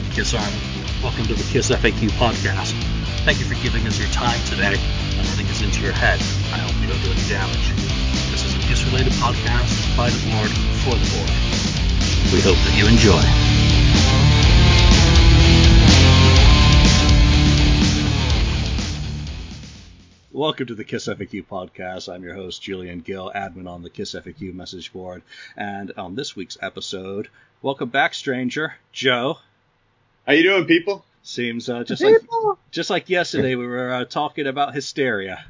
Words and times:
right, 0.00 0.12
Kiss 0.12 0.34
Army. 0.34 0.56
Welcome 1.02 1.26
to 1.26 1.34
the 1.34 1.42
Kiss 1.50 1.70
FAQ 1.70 2.10
podcast. 2.22 2.72
Thank 3.24 3.40
you 3.40 3.46
for 3.46 3.60
giving 3.64 3.84
us 3.86 3.98
your 3.98 4.08
time 4.08 4.38
today 4.46 4.76
and 4.76 5.28
letting 5.28 5.46
us 5.46 5.60
into 5.62 5.82
your 5.82 5.92
head. 5.92 6.20
I 6.52 6.58
hope 6.58 6.80
you 6.80 6.86
don't 6.86 7.02
do 7.02 7.10
any 7.10 7.28
damage. 7.28 7.72
This 8.30 8.44
is 8.44 8.54
a 8.54 8.58
Kiss 8.68 8.84
related 8.84 9.12
podcast 9.14 9.96
by 9.96 10.08
the 10.10 10.30
board 10.30 10.50
for 10.84 10.94
the 10.94 11.02
board. 11.10 11.30
We 12.30 12.40
hope 12.46 12.58
that 12.62 12.74
you 12.78 12.86
enjoy. 12.86 13.22
Welcome 20.30 20.66
to 20.66 20.76
the 20.76 20.84
Kiss 20.84 21.08
FAQ 21.08 21.46
podcast. 21.46 22.12
I'm 22.12 22.22
your 22.22 22.34
host, 22.34 22.62
Julian 22.62 23.00
Gill, 23.00 23.32
admin 23.34 23.68
on 23.68 23.82
the 23.82 23.90
Kiss 23.90 24.14
FAQ 24.14 24.54
message 24.54 24.92
board. 24.92 25.22
And 25.56 25.92
on 25.96 26.14
this 26.14 26.36
week's 26.36 26.58
episode, 26.62 27.30
welcome 27.62 27.88
back, 27.88 28.14
stranger, 28.14 28.74
Joe. 28.92 29.38
How 30.28 30.34
you 30.34 30.42
doing, 30.42 30.66
people? 30.66 31.06
Seems 31.22 31.70
uh, 31.70 31.84
just 31.84 32.02
like 32.02 32.16
just 32.70 32.90
like 32.90 33.08
yesterday, 33.08 33.54
we 33.54 33.66
were 33.66 33.90
uh, 33.90 34.04
talking 34.04 34.46
about 34.46 34.74
hysteria. 34.74 35.42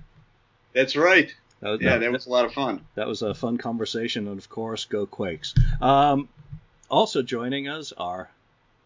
That's 0.73 0.95
right. 0.95 1.35
That 1.59 1.71
was, 1.71 1.81
Yeah, 1.81 1.95
that, 1.95 2.01
that 2.03 2.13
was 2.13 2.27
a 2.27 2.31
lot 2.31 2.45
of 2.45 2.53
fun. 2.53 2.83
that 2.95 3.09
was 3.09 3.23
a 3.23 3.35
fun 3.35 3.59
conversation, 3.59 4.29
and 4.29 4.39
of 4.39 4.49
course, 4.49 4.85
go 4.85 5.05
Quakes. 5.05 5.53
Um, 5.81 6.29
also 6.89 7.23
joining 7.23 7.67
us 7.67 7.93
are 7.99 8.31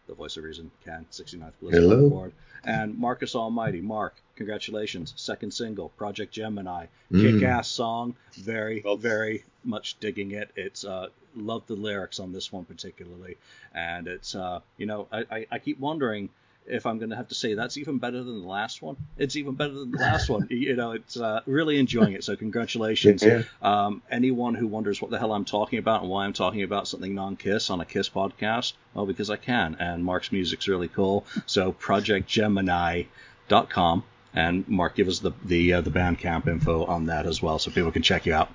the 0.07 0.15
voice 0.15 0.35
of 0.35 0.45
reason, 0.45 0.71
Ken, 0.83 1.05
69th 1.11 1.51
Blizzard 1.61 1.83
Hello. 1.83 2.31
Board, 2.63 2.75
and 2.79 2.97
Marcus 2.97 3.35
Almighty. 3.35 3.81
Mark, 3.81 4.15
congratulations, 4.35 5.13
second 5.15 5.51
single, 5.53 5.89
Project 5.89 6.33
Gemini, 6.33 6.87
Mm. 7.11 7.39
kick-ass 7.39 7.67
song. 7.67 8.15
Very, 8.33 8.81
Well- 8.83 8.97
very 8.97 9.43
much 9.63 9.99
digging 9.99 10.31
it. 10.31 10.49
It's 10.55 10.83
uh, 10.85 11.07
love 11.35 11.65
the 11.67 11.75
lyrics 11.75 12.19
on 12.19 12.31
this 12.31 12.51
one 12.51 12.65
particularly, 12.65 13.37
and 13.73 14.07
it's 14.07 14.35
uh, 14.35 14.59
you 14.77 14.85
know, 14.85 15.07
I, 15.11 15.25
I, 15.31 15.47
I 15.51 15.59
keep 15.59 15.79
wondering 15.79 16.29
if 16.65 16.85
I'm 16.85 16.97
going 16.97 17.09
to 17.09 17.15
have 17.15 17.29
to 17.29 17.35
say 17.35 17.53
that's 17.53 17.77
even 17.77 17.97
better 17.97 18.23
than 18.23 18.41
the 18.41 18.47
last 18.47 18.81
one. 18.81 18.97
It's 19.17 19.35
even 19.35 19.55
better 19.55 19.73
than 19.73 19.91
the 19.91 19.99
last 19.99 20.29
one. 20.29 20.47
You 20.63 20.75
know, 20.75 20.91
it's 20.91 21.17
uh, 21.17 21.41
really 21.45 21.77
enjoying 21.77 22.13
it. 22.13 22.23
So 22.23 22.35
congratulations. 22.35 23.23
Yeah. 23.23 23.43
Um, 23.61 24.01
anyone 24.09 24.55
who 24.55 24.67
wonders 24.67 25.01
what 25.01 25.11
the 25.11 25.19
hell 25.19 25.33
I'm 25.33 25.45
talking 25.45 25.79
about 25.79 26.01
and 26.01 26.09
why 26.09 26.25
I'm 26.25 26.33
talking 26.33 26.63
about 26.63 26.87
something 26.87 27.13
non-Kiss 27.13 27.69
on 27.69 27.81
a 27.81 27.85
Kiss 27.85 28.09
podcast, 28.09 28.73
well, 28.93 29.05
because 29.05 29.29
I 29.29 29.35
can. 29.35 29.75
And 29.79 30.05
Mark's 30.05 30.31
music's 30.31 30.67
really 30.67 30.87
cool. 30.87 31.25
So 31.45 31.73
projectgemini.com 31.73 34.03
and 34.35 34.67
Mark, 34.67 34.95
give 34.95 35.07
us 35.07 35.19
the 35.19 35.31
the 35.45 35.73
uh, 35.73 35.81
the 35.81 35.91
Bandcamp 35.91 36.47
info 36.47 36.85
on 36.85 37.05
that 37.05 37.27
as 37.27 37.41
well, 37.41 37.57
so 37.59 37.71
people 37.71 37.91
can 37.91 38.01
check 38.01 38.25
you 38.25 38.33
out. 38.33 38.49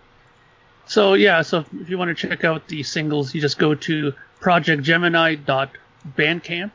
So 0.86 1.14
yeah, 1.14 1.41
so 1.42 1.64
if 1.81 1.89
you 1.89 1.97
want 1.98 2.17
to 2.17 2.29
check 2.29 2.45
out 2.45 2.67
the 2.69 2.83
singles, 2.83 3.34
you 3.34 3.41
just 3.41 3.59
go 3.59 3.75
to 3.75 4.12
projectgemini.bandcamp.com, 4.41 6.73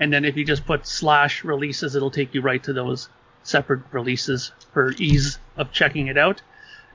and 0.00 0.12
then 0.12 0.24
if 0.24 0.36
you 0.36 0.44
just 0.44 0.66
put 0.66 0.84
slash 0.86 1.44
releases, 1.44 1.94
it'll 1.94 2.10
take 2.10 2.34
you 2.34 2.40
right 2.40 2.62
to 2.64 2.72
those 2.72 3.08
separate 3.42 3.82
releases 3.92 4.50
for 4.72 4.90
ease 4.92 5.38
of 5.56 5.70
checking 5.72 6.08
it 6.08 6.18
out. 6.18 6.42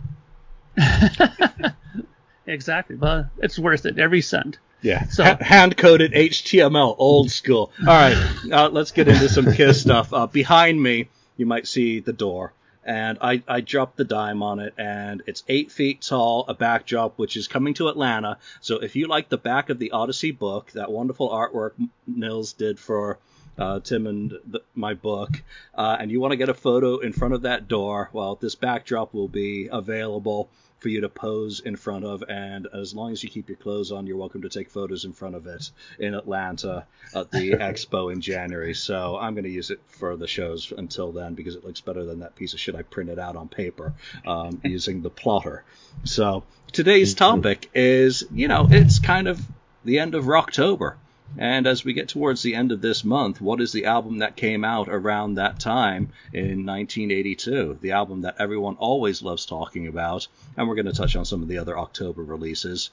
uh, 0.77 1.71
exactly, 2.47 2.97
but 2.97 3.27
it's 3.39 3.59
worth 3.59 3.87
it 3.87 3.99
every 3.99 4.21
cent. 4.21 4.59
Yeah, 4.83 5.07
So- 5.09 5.25
hand 5.41 5.77
coded 5.77 6.13
HTML, 6.13 6.95
old 6.99 7.31
school. 7.31 7.71
All 7.81 7.87
right, 7.87 8.17
uh, 8.51 8.69
let's 8.71 8.93
get 8.93 9.09
into 9.09 9.29
some 9.29 9.53
Kiss 9.53 9.81
stuff. 9.87 10.13
Uh, 10.13 10.27
behind 10.27 10.83
me, 10.83 11.09
you 11.37 11.47
might 11.47 11.67
see 11.67 12.01
the 12.01 12.13
door, 12.13 12.53
and 12.85 13.19
I, 13.21 13.43
I 13.47 13.61
dropped 13.61 13.97
the 13.97 14.05
dime 14.05 14.43
on 14.43 14.59
it, 14.59 14.73
and 14.79 15.23
it's 15.27 15.43
eight 15.49 15.71
feet 15.71 16.01
tall, 16.03 16.45
a 16.49 16.55
backdrop 16.55 17.19
which 17.19 17.37
is 17.37 17.47
coming 17.49 17.75
to 17.75 17.89
Atlanta. 17.89 18.39
So 18.61 18.79
if 18.79 18.97
you 18.97 19.07
like 19.07 19.29
the 19.29 19.37
back 19.39 19.69
of 19.71 19.79
the 19.79 19.91
Odyssey 19.91 20.31
book, 20.31 20.71
that 20.73 20.91
wonderful 20.91 21.29
artwork 21.29 21.73
Nils 22.07 22.53
did 22.55 22.79
for 22.79 23.19
uh, 23.59 23.81
Tim 23.81 24.07
and 24.07 24.33
the, 24.47 24.63
my 24.75 24.95
book, 24.95 25.43
uh, 25.75 25.97
and 26.01 26.11
you 26.11 26.21
want 26.21 26.33
to 26.33 26.37
get 26.39 26.49
a 26.49 26.55
photo 26.55 26.99
in 26.99 27.13
front 27.13 27.35
of 27.35 27.43
that 27.43 27.69
door, 27.69 28.09
well, 28.15 28.37
this 28.41 28.55
backdrop 28.55 29.13
will 29.13 29.29
be 29.29 29.69
available 29.71 30.49
for 30.81 30.89
you 30.89 31.03
to 31.03 31.09
pose 31.09 31.61
in 31.61 31.77
front 31.77 32.05
of, 32.05 32.25
and 32.29 32.67
as 32.73 32.95
long 32.95 33.13
as 33.13 33.23
you 33.23 33.29
keep 33.29 33.49
your 33.49 33.57
clothes 33.57 33.93
on, 33.93 34.07
you're 34.07 34.17
welcome 34.17 34.43
to 34.43 34.49
take 34.49 34.71
photos 34.71 35.05
in 35.05 35.13
front 35.13 35.35
of 35.35 35.47
it 35.47 35.71
in 35.99 36.15
Atlanta 36.15 36.87
at 37.15 37.31
the 37.31 37.51
expo 37.61 38.13
in 38.13 38.21
January. 38.21 38.75
So 38.75 39.17
I'm 39.17 39.35
going 39.35 39.45
to 39.45 39.51
use 39.51 39.71
it 39.71 39.81
for 39.87 40.17
the 40.17 40.27
shows 40.27 40.73
until 40.77 41.13
then 41.13 41.35
because 41.35 41.55
it 41.55 41.65
looks 41.65 41.81
better 41.81 42.05
than 42.05 42.21
that 42.21 42.35
piece 42.35 42.55
of 42.55 42.61
shit 42.61 42.75
I 42.75 42.83
printed 42.83 43.19
out 43.19 43.37
on 43.37 43.49
paper 43.49 43.93
um, 44.27 44.61
using 44.65 45.03
the 45.03 45.11
plotter. 45.11 45.65
So 46.05 46.45
today's 46.73 47.15
topic 47.15 47.69
is, 47.75 48.25
you 48.33 48.49
know, 48.49 48.67
it's 48.71 48.99
kind 48.99 49.29
of 49.29 49.41
the 49.85 49.99
end 49.99 50.15
of 50.15 50.25
Rocktober. 50.25 50.97
And 51.39 51.67
as 51.67 51.85
we 51.85 51.93
get 51.93 52.09
towards 52.09 52.43
the 52.43 52.55
end 52.55 52.73
of 52.73 52.81
this 52.81 53.05
month, 53.05 53.41
what 53.41 53.61
is 53.61 53.73
the 53.73 53.85
album 53.85 54.19
that 54.19 54.37
came 54.37 54.65
out 54.65 54.89
around 54.89 55.35
that 55.35 55.61
time 55.61 56.09
in 56.33 56.67
1982? 56.67 57.79
The 57.81 57.93
album 57.93 58.23
that 58.23 58.37
everyone 58.39 58.77
always 58.77 59.23
loves 59.23 59.47
talking 59.47 59.87
about, 59.87 60.27
and 60.57 60.69
we're 60.69 60.75
going 60.75 60.87
to 60.87 60.93
touch 60.93 61.15
on 61.17 61.25
some 61.25 61.43
of 61.43 61.49
the 61.49 61.59
other 61.59 61.79
October 61.79 62.25
releases 62.25 62.91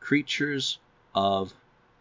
Creatures 0.00 0.78
of 1.14 1.52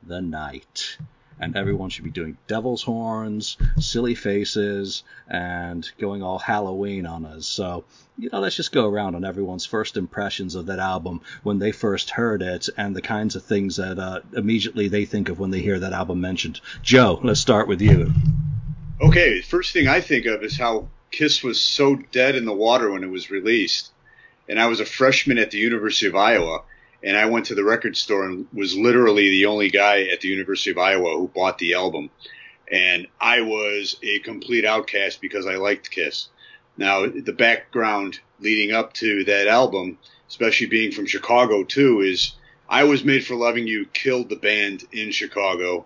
the 0.05 0.21
Night. 0.21 0.97
And 1.39 1.57
everyone 1.57 1.89
should 1.89 2.03
be 2.03 2.09
doing 2.09 2.37
devil's 2.47 2.83
horns, 2.83 3.57
silly 3.77 4.15
faces, 4.15 5.03
and 5.27 5.89
going 5.99 6.23
all 6.23 6.39
Halloween 6.39 7.05
on 7.05 7.25
us. 7.25 7.47
So, 7.47 7.83
you 8.17 8.29
know, 8.31 8.39
let's 8.39 8.55
just 8.55 8.71
go 8.71 8.87
around 8.87 9.15
on 9.15 9.25
everyone's 9.25 9.65
first 9.65 9.97
impressions 9.97 10.55
of 10.55 10.67
that 10.67 10.79
album 10.79 11.21
when 11.41 11.59
they 11.59 11.71
first 11.71 12.11
heard 12.11 12.41
it 12.41 12.69
and 12.77 12.95
the 12.95 13.01
kinds 13.01 13.35
of 13.35 13.43
things 13.43 13.77
that 13.77 13.99
uh, 13.99 14.21
immediately 14.33 14.87
they 14.87 15.05
think 15.05 15.29
of 15.29 15.39
when 15.39 15.51
they 15.51 15.59
hear 15.59 15.79
that 15.79 15.93
album 15.93 16.21
mentioned. 16.21 16.61
Joe, 16.81 17.19
let's 17.23 17.39
start 17.39 17.67
with 17.67 17.81
you. 17.81 18.13
Okay, 19.01 19.41
first 19.41 19.73
thing 19.73 19.87
I 19.87 19.99
think 19.99 20.25
of 20.25 20.43
is 20.43 20.57
how 20.57 20.87
Kiss 21.11 21.43
was 21.43 21.59
so 21.59 21.95
dead 21.95 22.35
in 22.35 22.45
the 22.45 22.53
water 22.53 22.91
when 22.91 23.03
it 23.03 23.09
was 23.09 23.29
released. 23.29 23.91
And 24.49 24.59
I 24.59 24.67
was 24.67 24.79
a 24.79 24.85
freshman 24.85 25.37
at 25.37 25.51
the 25.51 25.57
University 25.57 26.07
of 26.07 26.15
Iowa, 26.15 26.63
and 27.03 27.17
I 27.17 27.25
went 27.25 27.47
to 27.47 27.55
the 27.55 27.63
record 27.63 27.97
store 27.97 28.25
and 28.25 28.47
was 28.53 28.75
literally 28.75 29.29
the 29.29 29.45
only 29.45 29.69
guy 29.69 30.03
at 30.03 30.21
the 30.21 30.29
University 30.29 30.71
of 30.71 30.77
Iowa 30.77 31.17
who 31.17 31.27
bought 31.27 31.57
the 31.57 31.73
album. 31.73 32.09
And 32.71 33.07
I 33.19 33.41
was 33.41 33.97
a 34.01 34.19
complete 34.19 34.65
outcast 34.65 35.19
because 35.21 35.45
I 35.45 35.55
liked 35.55 35.91
Kiss. 35.91 36.29
Now, 36.77 37.05
the 37.05 37.33
background 37.33 38.19
leading 38.39 38.73
up 38.73 38.93
to 38.93 39.25
that 39.25 39.47
album, 39.47 39.97
especially 40.29 40.67
being 40.67 40.91
from 40.91 41.05
Chicago 41.05 41.63
too, 41.63 42.01
is 42.01 42.33
I 42.69 42.85
Was 42.85 43.03
Made 43.03 43.25
for 43.25 43.35
Loving 43.35 43.67
You 43.67 43.85
killed 43.85 44.29
the 44.29 44.37
band 44.37 44.85
in 44.91 45.11
Chicago. 45.11 45.85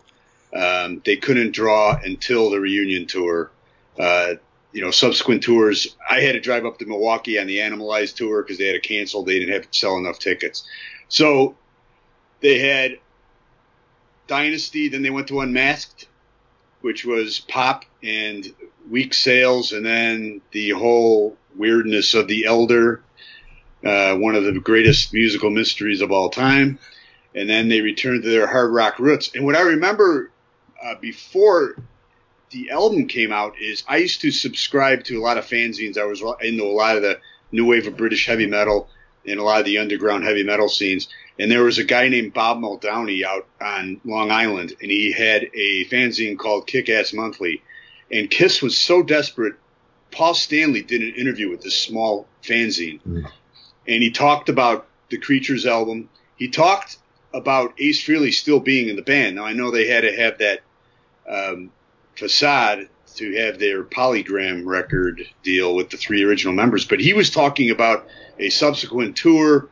Um, 0.55 1.01
they 1.03 1.17
couldn't 1.17 1.51
draw 1.51 1.99
until 2.01 2.51
the 2.51 2.59
reunion 2.59 3.07
tour. 3.07 3.51
Uh, 3.99 4.35
you 4.71 4.81
know, 4.81 4.91
subsequent 4.91 5.43
tours, 5.43 5.95
I 6.09 6.21
had 6.21 6.33
to 6.33 6.39
drive 6.39 6.65
up 6.65 6.77
to 6.79 6.85
Milwaukee 6.85 7.39
on 7.39 7.47
the 7.47 7.61
Animalized 7.61 8.15
tour 8.15 8.43
because 8.43 8.59
they 8.59 8.67
had 8.67 8.81
to 8.81 8.87
cancel. 8.87 9.23
They 9.23 9.39
didn't 9.39 9.55
have 9.55 9.69
to 9.69 9.77
sell 9.77 9.97
enough 9.97 10.19
tickets. 10.19 10.67
So 11.09 11.55
they 12.41 12.59
had 12.59 12.99
Dynasty, 14.27 14.89
then 14.89 15.01
they 15.01 15.09
went 15.09 15.27
to 15.27 15.39
Unmasked, 15.39 16.07
which 16.81 17.05
was 17.05 17.39
pop 17.39 17.85
and 18.03 18.53
weak 18.89 19.13
sales, 19.13 19.71
and 19.71 19.85
then 19.85 20.41
the 20.51 20.71
whole 20.71 21.37
weirdness 21.55 22.13
of 22.13 22.27
The 22.27 22.45
Elder, 22.45 23.01
uh, 23.85 24.15
one 24.15 24.35
of 24.35 24.43
the 24.43 24.59
greatest 24.59 25.13
musical 25.13 25.49
mysteries 25.49 26.01
of 26.01 26.11
all 26.11 26.29
time. 26.29 26.79
And 27.35 27.49
then 27.49 27.69
they 27.69 27.81
returned 27.81 28.23
to 28.23 28.29
their 28.29 28.47
hard 28.47 28.71
rock 28.71 28.99
roots. 28.99 29.31
And 29.35 29.45
what 29.45 29.55
I 29.55 29.61
remember 29.61 30.31
uh, 30.83 30.95
before 30.99 31.75
the 32.49 32.71
album 32.71 33.07
came 33.07 33.31
out 33.31 33.59
is 33.59 33.83
I 33.87 33.97
used 33.97 34.21
to 34.21 34.31
subscribe 34.31 35.03
to 35.05 35.17
a 35.17 35.21
lot 35.21 35.37
of 35.37 35.45
fanzines. 35.45 35.97
I 35.97 36.05
was 36.05 36.23
into 36.41 36.63
a 36.63 36.65
lot 36.65 36.95
of 36.95 37.03
the 37.03 37.19
new 37.51 37.65
wave 37.65 37.87
of 37.87 37.97
British 37.97 38.25
heavy 38.25 38.47
metal 38.47 38.89
and 39.27 39.39
a 39.39 39.43
lot 39.43 39.59
of 39.59 39.65
the 39.65 39.77
underground 39.77 40.23
heavy 40.23 40.43
metal 40.43 40.69
scenes. 40.69 41.07
And 41.39 41.51
there 41.51 41.63
was 41.63 41.77
a 41.77 41.83
guy 41.83 42.07
named 42.07 42.33
Bob 42.33 42.59
Muldowney 42.59 43.23
out 43.23 43.45
on 43.61 44.01
Long 44.03 44.31
Island, 44.31 44.73
and 44.81 44.89
he 44.89 45.11
had 45.11 45.43
a 45.53 45.85
fanzine 45.85 46.37
called 46.37 46.65
Kick 46.67 46.89
Ass 46.89 47.13
Monthly. 47.13 47.61
And 48.11 48.29
Kiss 48.29 48.61
was 48.61 48.77
so 48.77 49.03
desperate, 49.03 49.55
Paul 50.11 50.33
Stanley 50.33 50.81
did 50.81 51.01
an 51.01 51.13
interview 51.15 51.49
with 51.49 51.61
this 51.61 51.77
small 51.77 52.27
fanzine, 52.41 53.01
Mm. 53.07 53.29
and 53.87 54.01
he 54.03 54.09
talked 54.09 54.49
about 54.49 54.87
the 55.09 55.17
Creatures 55.17 55.65
album. 55.65 56.09
He 56.37 56.47
talked 56.47 56.97
about 57.33 57.73
Ace 57.79 58.03
Frehley 58.03 58.33
still 58.33 58.59
being 58.59 58.87
in 58.89 58.95
the 58.95 59.01
band. 59.01 59.35
Now 59.35 59.45
I 59.45 59.53
know 59.53 59.69
they 59.69 59.87
had 59.87 60.01
to 60.01 60.15
have 60.15 60.37
that 60.39 60.61
um, 61.29 61.71
facade 62.15 62.87
to 63.17 63.35
have 63.37 63.59
their 63.59 63.83
polygram 63.83 64.65
record 64.65 65.21
deal 65.43 65.75
with 65.75 65.89
the 65.89 65.97
three 65.97 66.23
original 66.23 66.53
members, 66.53 66.85
but 66.85 66.99
he 66.99 67.13
was 67.13 67.29
talking 67.29 67.69
about 67.69 68.07
a 68.39 68.49
subsequent 68.49 69.15
tour, 69.15 69.69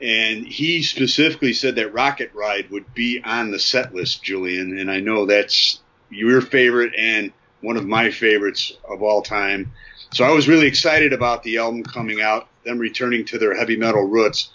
and 0.00 0.46
he 0.46 0.82
specifically 0.82 1.52
said 1.52 1.76
that 1.76 1.92
Rocket 1.92 2.32
Ride 2.34 2.70
would 2.70 2.92
be 2.94 3.22
on 3.24 3.50
the 3.50 3.58
set 3.58 3.94
list, 3.94 4.22
Julian, 4.22 4.78
and 4.78 4.90
I 4.90 5.00
know 5.00 5.26
that's 5.26 5.80
your 6.10 6.40
favorite 6.40 6.94
and 6.96 7.32
one 7.60 7.76
of 7.76 7.86
my 7.86 8.10
favorites 8.10 8.72
of 8.88 9.02
all 9.02 9.22
time. 9.22 9.72
So 10.12 10.24
I 10.24 10.30
was 10.30 10.48
really 10.48 10.66
excited 10.66 11.12
about 11.12 11.42
the 11.42 11.58
album 11.58 11.82
coming 11.82 12.20
out, 12.20 12.48
them 12.64 12.78
returning 12.78 13.24
to 13.26 13.38
their 13.38 13.54
heavy 13.54 13.76
metal 13.76 14.04
roots. 14.04 14.50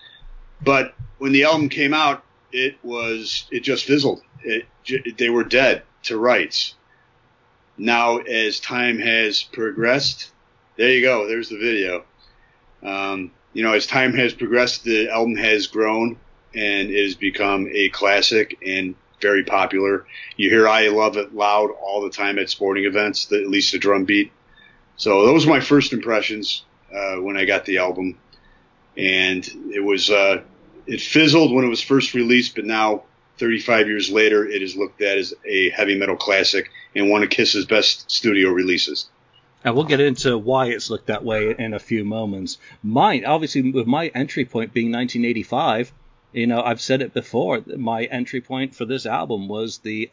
But 0.62 0.94
when 1.18 1.32
the 1.32 1.44
album 1.44 1.70
came 1.70 1.94
out, 1.94 2.24
it 2.52 2.78
was 2.84 3.48
it 3.52 3.62
just 3.62 3.86
fizzled. 3.86 4.22
It, 4.44 4.66
they 5.18 5.30
were 5.30 5.44
dead 5.44 5.84
to 6.04 6.18
rights. 6.18 6.76
Now, 7.82 8.20
as 8.20 8.60
time 8.60 9.00
has 9.00 9.42
progressed, 9.42 10.30
there 10.78 10.92
you 10.92 11.02
go. 11.02 11.28
There's 11.28 11.50
the 11.50 11.58
video. 11.58 12.04
Um, 12.84 13.32
you 13.54 13.64
know, 13.64 13.74
as 13.74 13.88
time 13.88 14.14
has 14.14 14.36
progressed, 14.36 14.84
the 14.84 15.10
album 15.10 15.36
has 15.38 15.66
grown 15.66 16.18
and 16.54 16.92
it 16.92 17.04
has 17.04 17.16
become 17.16 17.68
a 17.72 17.90
classic 17.90 18.60
and 18.64 18.94
very 19.20 19.44
popular. 19.44 20.06
You 20.38 20.52
hear 20.52 20.68
"I 20.68 20.90
Love 20.90 21.18
It" 21.18 21.34
loud 21.34 21.72
all 21.72 22.04
the 22.04 22.12
time 22.12 22.38
at 22.38 22.52
sporting 22.52 22.86
events, 22.86 23.26
the, 23.26 23.42
at 23.42 23.50
least 23.50 23.72
the 23.72 23.80
drum 23.80 24.06
beat. 24.06 24.32
So 24.96 25.26
those 25.26 25.48
were 25.48 25.54
my 25.54 25.60
first 25.60 25.92
impressions 25.92 26.64
uh, 26.96 27.16
when 27.16 27.36
I 27.36 27.46
got 27.46 27.66
the 27.66 27.80
album, 27.80 28.20
and 28.96 29.44
it 29.74 29.84
was 29.84 30.12
uh, 30.12 30.44
it 30.86 31.02
fizzled 31.02 31.52
when 31.52 31.66
it 31.66 31.70
was 31.70 31.82
first 31.82 32.14
released, 32.14 32.54
but 32.54 32.66
now 32.66 33.06
35 33.42 33.88
years 33.88 34.12
later, 34.12 34.46
it 34.46 34.62
is 34.62 34.78
looked 34.78 35.02
at 35.02 35.18
as 35.18 35.34
a 35.46 35.72
heavy 35.72 35.98
metal 35.98 36.16
classic 36.16 36.70
and 36.96 37.10
one 37.10 37.24
of 37.24 37.32
Kiss's 37.32 37.66
best 37.66 38.10
studio 38.10 38.52
releases. 38.52 39.10
And 39.64 39.74
we'll 39.76 39.86
get 39.86 40.00
into 40.00 40.38
why 40.38 40.68
it's 40.68 40.92
looked 40.92 41.08
that 41.08 41.26
way 41.26 41.56
in 41.58 41.74
a 41.74 41.80
few 41.80 42.06
moments. 42.06 42.60
Mine, 42.84 43.26
obviously, 43.26 43.72
with 43.72 43.88
my 43.88 44.08
entry 44.10 44.46
point 44.46 44.74
being 44.74 44.92
1985, 44.92 45.92
you 46.34 46.46
know, 46.46 46.62
I've 46.62 46.80
said 46.82 47.02
it 47.02 47.16
before. 47.16 47.64
My 47.66 48.04
entry 48.06 48.42
point 48.42 48.76
for 48.76 48.86
this 48.86 49.08
album 49.08 49.48
was 49.48 49.80
the 49.80 50.12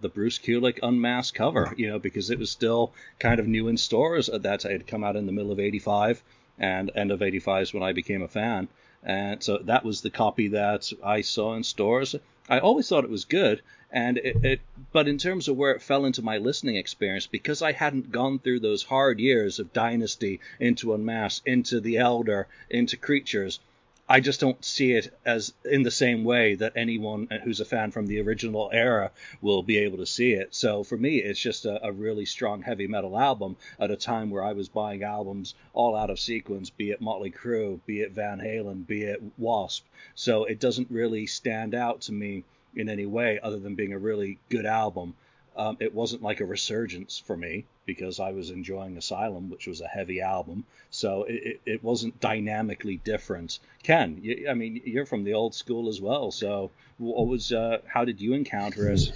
the 0.00 0.08
Bruce 0.08 0.38
Kulick 0.38 0.78
unmasked 0.80 1.36
cover, 1.36 1.74
you 1.76 1.88
know, 1.88 1.98
because 1.98 2.30
it 2.30 2.38
was 2.38 2.50
still 2.50 2.92
kind 3.18 3.40
of 3.40 3.48
new 3.48 3.66
in 3.66 3.76
stores 3.76 4.28
at 4.28 4.42
that 4.44 4.60
time. 4.60 4.70
It 4.70 4.78
had 4.78 4.86
come 4.86 5.02
out 5.02 5.16
in 5.16 5.26
the 5.26 5.32
middle 5.32 5.50
of 5.50 5.58
85, 5.58 6.22
and 6.60 6.92
end 6.94 7.10
of 7.10 7.22
85 7.22 7.62
is 7.62 7.74
when 7.74 7.82
I 7.82 7.92
became 7.92 8.22
a 8.22 8.28
fan. 8.28 8.68
And 9.02 9.42
so 9.42 9.58
that 9.58 9.84
was 9.84 10.00
the 10.00 10.10
copy 10.10 10.48
that 10.48 10.92
I 11.02 11.22
saw 11.22 11.54
in 11.54 11.64
stores. 11.64 12.14
I 12.50 12.60
always 12.60 12.88
thought 12.88 13.04
it 13.04 13.10
was 13.10 13.26
good, 13.26 13.60
and 13.92 14.16
it, 14.16 14.42
it, 14.42 14.60
but 14.90 15.06
in 15.06 15.18
terms 15.18 15.48
of 15.48 15.56
where 15.58 15.72
it 15.72 15.82
fell 15.82 16.06
into 16.06 16.22
my 16.22 16.38
listening 16.38 16.76
experience, 16.76 17.26
because 17.26 17.60
I 17.60 17.72
hadn't 17.72 18.10
gone 18.10 18.38
through 18.38 18.60
those 18.60 18.84
hard 18.84 19.20
years 19.20 19.58
of 19.58 19.74
Dynasty 19.74 20.40
into 20.58 20.94
Unmasked, 20.94 21.46
into 21.46 21.78
The 21.78 21.98
Elder, 21.98 22.46
into 22.70 22.96
Creatures, 22.96 23.60
I 24.10 24.20
just 24.20 24.40
don't 24.40 24.64
see 24.64 24.92
it 24.92 25.12
as 25.26 25.52
in 25.66 25.82
the 25.82 25.90
same 25.90 26.24
way 26.24 26.54
that 26.54 26.72
anyone 26.76 27.28
who's 27.44 27.60
a 27.60 27.66
fan 27.66 27.90
from 27.90 28.06
the 28.06 28.20
original 28.22 28.70
era 28.72 29.10
will 29.42 29.62
be 29.62 29.76
able 29.78 29.98
to 29.98 30.06
see 30.06 30.32
it. 30.32 30.54
So 30.54 30.82
for 30.82 30.96
me, 30.96 31.18
it's 31.18 31.38
just 31.38 31.66
a, 31.66 31.84
a, 31.86 31.92
really 31.92 32.24
strong 32.24 32.62
heavy 32.62 32.86
metal 32.86 33.18
album 33.18 33.56
at 33.78 33.90
a 33.90 33.96
time 33.96 34.30
where 34.30 34.42
I 34.42 34.54
was 34.54 34.70
buying 34.70 35.02
albums 35.02 35.54
all 35.74 35.94
out 35.94 36.08
of 36.08 36.18
sequence, 36.18 36.70
be 36.70 36.90
it 36.90 37.02
Motley 37.02 37.30
Crue, 37.30 37.80
be 37.84 38.00
it 38.00 38.12
Van 38.12 38.38
Halen, 38.38 38.86
be 38.86 39.02
it 39.02 39.22
Wasp. 39.36 39.84
So 40.14 40.44
it 40.44 40.58
doesn't 40.58 40.90
really 40.90 41.26
stand 41.26 41.74
out 41.74 42.00
to 42.02 42.12
me 42.12 42.44
in 42.74 42.88
any 42.88 43.04
way 43.04 43.38
other 43.42 43.58
than 43.58 43.74
being 43.74 43.92
a 43.92 43.98
really 43.98 44.38
good 44.48 44.64
album. 44.64 45.14
Um, 45.58 45.76
it 45.80 45.92
wasn't 45.92 46.22
like 46.22 46.40
a 46.40 46.44
resurgence 46.44 47.18
for 47.18 47.36
me 47.36 47.64
because 47.84 48.20
I 48.20 48.30
was 48.30 48.50
enjoying 48.50 48.96
Asylum, 48.96 49.50
which 49.50 49.66
was 49.66 49.80
a 49.80 49.88
heavy 49.88 50.20
album. 50.20 50.64
So 50.90 51.24
it, 51.24 51.34
it, 51.34 51.60
it 51.66 51.84
wasn't 51.84 52.20
dynamically 52.20 52.98
different. 52.98 53.58
Ken, 53.82 54.20
you, 54.22 54.46
I 54.48 54.54
mean, 54.54 54.80
you're 54.84 55.04
from 55.04 55.24
the 55.24 55.34
old 55.34 55.56
school 55.56 55.88
as 55.88 56.00
well. 56.00 56.30
So 56.30 56.70
what 56.98 57.26
was, 57.26 57.52
uh, 57.52 57.78
how 57.86 58.04
did 58.04 58.20
you 58.20 58.34
encounter 58.34 58.88
it? 58.88 59.12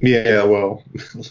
Yeah, 0.00 0.42
well, 0.42 0.82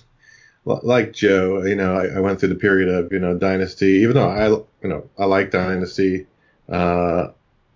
like 0.66 1.12
Joe, 1.12 1.63
you 1.63 1.75
know, 1.75 1.98
I, 1.98 2.16
I, 2.16 2.19
went 2.19 2.39
through 2.39 2.50
the 2.50 2.56
period 2.56 2.89
of, 2.89 3.12
you 3.12 3.19
know, 3.19 3.38
Dynasty, 3.38 4.00
even 4.01 4.16
though 4.16 4.30
I, 4.30 4.48
you 4.48 4.89
know, 4.89 5.10
I 5.19 5.25
like 5.25 5.51
Dynasty, 5.51 6.27
uh, 6.69 7.27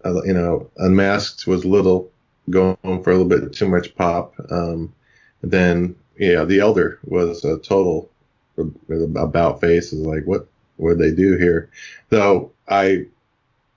you 0.05 0.33
know, 0.33 0.69
Unmasked 0.77 1.45
was 1.45 1.65
little 1.65 2.09
going 2.49 2.77
for 2.83 3.11
a 3.11 3.17
little 3.17 3.25
bit 3.25 3.53
too 3.53 3.67
much 3.67 3.95
pop. 3.95 4.33
Um, 4.49 4.93
then 5.41 5.95
yeah, 6.17 6.43
the 6.43 6.59
Elder 6.59 6.99
was 7.05 7.45
a 7.45 7.57
total 7.59 8.09
about 8.57 9.61
face. 9.61 9.93
Is 9.93 10.05
like 10.05 10.25
what 10.25 10.47
would 10.77 10.99
they 10.99 11.11
do 11.11 11.37
here? 11.37 11.69
Though 12.09 12.51
I 12.67 13.05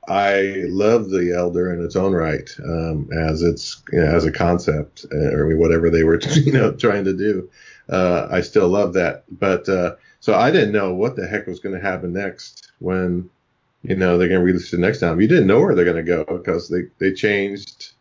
I 0.08 0.64
love 0.66 1.10
the 1.10 1.32
Elder 1.36 1.72
in 1.72 1.84
its 1.84 1.94
own 1.94 2.12
right 2.12 2.50
um, 2.64 3.08
as 3.12 3.42
it's 3.42 3.82
you 3.92 4.00
know, 4.00 4.06
as 4.06 4.24
a 4.24 4.32
concept 4.32 5.06
uh, 5.12 5.32
or 5.32 5.56
whatever 5.56 5.90
they 5.90 6.02
were 6.02 6.20
you 6.34 6.52
know 6.52 6.72
trying 6.72 7.04
to 7.04 7.16
do. 7.16 7.48
Uh, 7.88 8.28
I 8.30 8.40
still 8.40 8.68
love 8.68 8.94
that, 8.94 9.24
but 9.30 9.68
uh, 9.68 9.96
so 10.20 10.34
I 10.34 10.50
didn't 10.50 10.72
know 10.72 10.94
what 10.94 11.16
the 11.16 11.26
heck 11.26 11.46
was 11.46 11.60
going 11.60 11.74
to 11.74 11.80
happen 11.80 12.12
next 12.12 12.72
when 12.78 13.28
you 13.82 13.96
know 13.96 14.18
they're 14.18 14.28
going 14.28 14.40
to 14.40 14.44
release 14.44 14.70
the 14.70 14.78
next 14.78 15.02
album. 15.02 15.20
You 15.20 15.28
didn't 15.28 15.46
know 15.46 15.60
where 15.60 15.74
they're 15.74 15.84
going 15.84 16.04
to 16.04 16.24
go 16.24 16.24
because 16.24 16.68
they 16.68 16.82
they 16.98 17.12
changed 17.12 17.92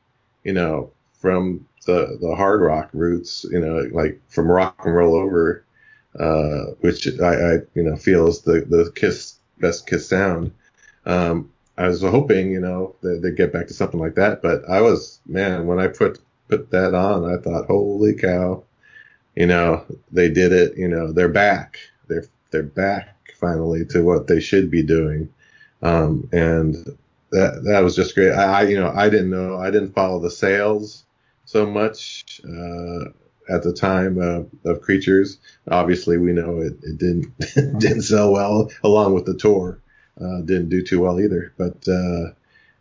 you 0.43 0.53
know 0.53 0.91
from 1.13 1.67
the 1.85 2.17
the 2.21 2.35
hard 2.35 2.61
rock 2.61 2.89
roots, 2.93 3.45
you 3.51 3.59
know, 3.59 3.87
like 3.91 4.19
from 4.27 4.49
rock 4.51 4.81
and 4.85 4.95
roll 4.95 5.15
over, 5.15 5.65
uh, 6.19 6.73
which 6.81 7.07
I, 7.19 7.33
I, 7.33 7.53
you 7.73 7.83
know 7.83 7.95
feel 7.95 8.27
is 8.27 8.41
the 8.41 8.61
the 8.61 8.91
Kiss 8.95 9.35
best 9.59 9.87
Kiss 9.87 10.07
sound. 10.07 10.51
Um, 11.05 11.51
I 11.77 11.87
was 11.87 12.01
hoping, 12.01 12.51
you 12.51 12.59
know, 12.59 12.95
that 13.01 13.21
they'd 13.21 13.35
get 13.37 13.53
back 13.53 13.67
to 13.67 13.73
something 13.73 13.99
like 13.99 14.15
that, 14.15 14.41
but 14.41 14.67
I 14.69 14.81
was 14.81 15.19
man 15.25 15.67
when 15.67 15.79
I 15.79 15.87
put 15.87 16.19
put 16.47 16.69
that 16.71 16.93
on, 16.93 17.25
I 17.25 17.37
thought, 17.41 17.65
holy 17.65 18.13
cow, 18.13 18.63
you 19.35 19.47
know, 19.47 19.85
they 20.11 20.29
did 20.29 20.51
it. 20.51 20.77
You 20.77 20.87
know, 20.87 21.11
they're 21.11 21.29
back. 21.29 21.77
They're 22.07 22.25
they're 22.51 22.63
back 22.63 23.33
finally 23.39 23.85
to 23.85 24.03
what 24.03 24.27
they 24.27 24.39
should 24.39 24.69
be 24.69 24.83
doing. 24.83 25.33
Um, 25.81 26.29
and 26.31 26.75
that 27.31 27.63
that 27.63 27.79
was 27.79 27.95
just 27.95 28.13
great. 28.13 28.33
I, 28.33 28.59
I 28.59 28.61
you 28.63 28.79
know 28.79 28.91
I 28.95 29.09
didn't 29.09 29.31
know 29.31 29.57
I 29.57 29.71
didn't 29.71 29.93
follow 29.93 30.19
the 30.19 30.29
sales 30.29 31.05
so 31.51 31.65
much 31.65 32.41
uh, 32.45 33.09
at 33.49 33.63
the 33.63 33.73
time 33.73 34.19
uh, 34.19 34.69
of 34.69 34.81
Creatures. 34.81 35.37
Obviously, 35.69 36.17
we 36.17 36.31
know 36.31 36.61
it, 36.61 36.77
it 36.83 36.97
didn't 36.97 37.37
didn't 37.79 38.03
sell 38.03 38.31
well, 38.31 38.69
along 38.83 39.13
with 39.13 39.25
the 39.25 39.35
tour. 39.35 39.79
Uh, 40.19 40.41
didn't 40.41 40.69
do 40.69 40.81
too 40.81 41.01
well 41.01 41.19
either. 41.19 41.53
But 41.57 41.87
uh, 41.87 42.31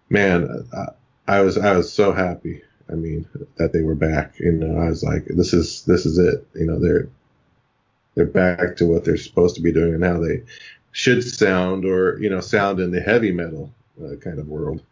man, 0.08 0.68
I, 0.72 0.86
I, 1.26 1.40
was 1.40 1.58
I 1.58 1.76
was 1.76 1.92
so 1.92 2.12
happy. 2.12 2.62
I 2.88 2.94
mean, 2.94 3.26
that 3.56 3.72
they 3.72 3.82
were 3.82 3.94
back. 3.94 4.38
You 4.38 4.52
know, 4.52 4.80
I 4.80 4.88
was 4.88 5.02
like, 5.02 5.24
this 5.26 5.52
is 5.52 5.84
this 5.84 6.06
is 6.06 6.18
it. 6.18 6.46
You 6.54 6.66
know, 6.66 6.78
they're 6.78 7.08
they're 8.14 8.26
back 8.26 8.76
to 8.76 8.86
what 8.86 9.04
they're 9.04 9.16
supposed 9.16 9.56
to 9.56 9.62
be 9.62 9.72
doing 9.72 9.94
and 9.94 10.04
how 10.04 10.20
they 10.20 10.42
should 10.92 11.24
sound, 11.24 11.84
or 11.84 12.18
you 12.20 12.30
know, 12.30 12.40
sound 12.40 12.80
in 12.80 12.90
the 12.90 13.00
heavy 13.00 13.32
metal 13.32 13.72
uh, 14.02 14.16
kind 14.16 14.38
of 14.38 14.48
world. 14.48 14.82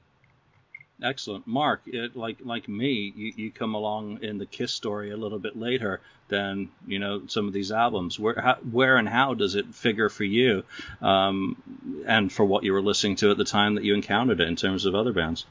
Excellent, 1.01 1.47
Mark. 1.47 1.83
It, 1.87 2.17
like 2.17 2.39
like 2.45 2.69
me, 2.69 3.13
you, 3.15 3.33
you 3.37 3.51
come 3.53 3.75
along 3.75 4.19
in 4.23 4.39
the 4.39 4.47
Kiss 4.47 4.73
story 4.73 5.13
a 5.13 5.17
little 5.17 5.39
bit 5.39 5.57
later 5.57 6.01
than 6.27 6.71
you 6.89 6.99
know 6.99 7.23
some 7.29 7.47
of 7.47 7.53
these 7.53 7.71
albums. 7.71 8.19
Where 8.19 8.35
how, 8.35 8.57
where 8.71 8.97
and 8.97 9.09
how 9.09 9.35
does 9.35 9.55
it 9.55 9.75
figure 9.75 10.09
for 10.09 10.25
you, 10.25 10.65
um, 11.01 11.57
and 12.05 12.33
for 12.33 12.45
what 12.45 12.65
you 12.65 12.73
were 12.73 12.83
listening 12.83 13.15
to 13.17 13.31
at 13.31 13.37
the 13.37 13.45
time 13.45 13.77
that 13.77 13.85
you 13.85 13.95
encountered 13.95 14.41
it 14.41 14.49
in 14.49 14.57
terms 14.57 14.87
of 14.87 14.97
other 14.97 15.13
bands? 15.13 15.47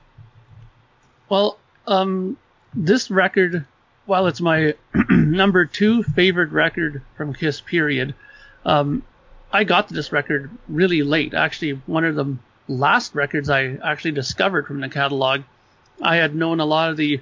Well, 1.30 1.58
um, 1.88 2.38
this 2.74 3.10
record, 3.10 3.66
while 4.06 4.27
it's 4.27 4.42
my 4.42 4.75
number 5.10 5.66
two 5.66 6.04
favorite 6.04 6.51
record 6.51 7.04
from 7.16 7.34
Kiss, 7.34 7.62
period, 7.62 8.16
um, 8.66 9.01
I 9.51 9.63
got 9.63 9.88
this 9.88 10.12
record 10.12 10.51
really 10.68 11.04
late. 11.04 11.34
Actually, 11.34 11.82
one 11.86 12.04
of 12.04 12.16
the 12.16 12.36
last 12.68 13.16
records 13.16 13.50
I 13.50 13.78
actually 13.84 14.12
discovered 14.12 14.68
from 14.68 14.82
the 14.82 14.90
catalog. 14.90 15.42
I 16.02 16.18
had 16.18 16.36
known 16.36 16.60
a 16.60 16.66
lot 16.66 16.92
of 16.92 16.98
the 16.98 17.22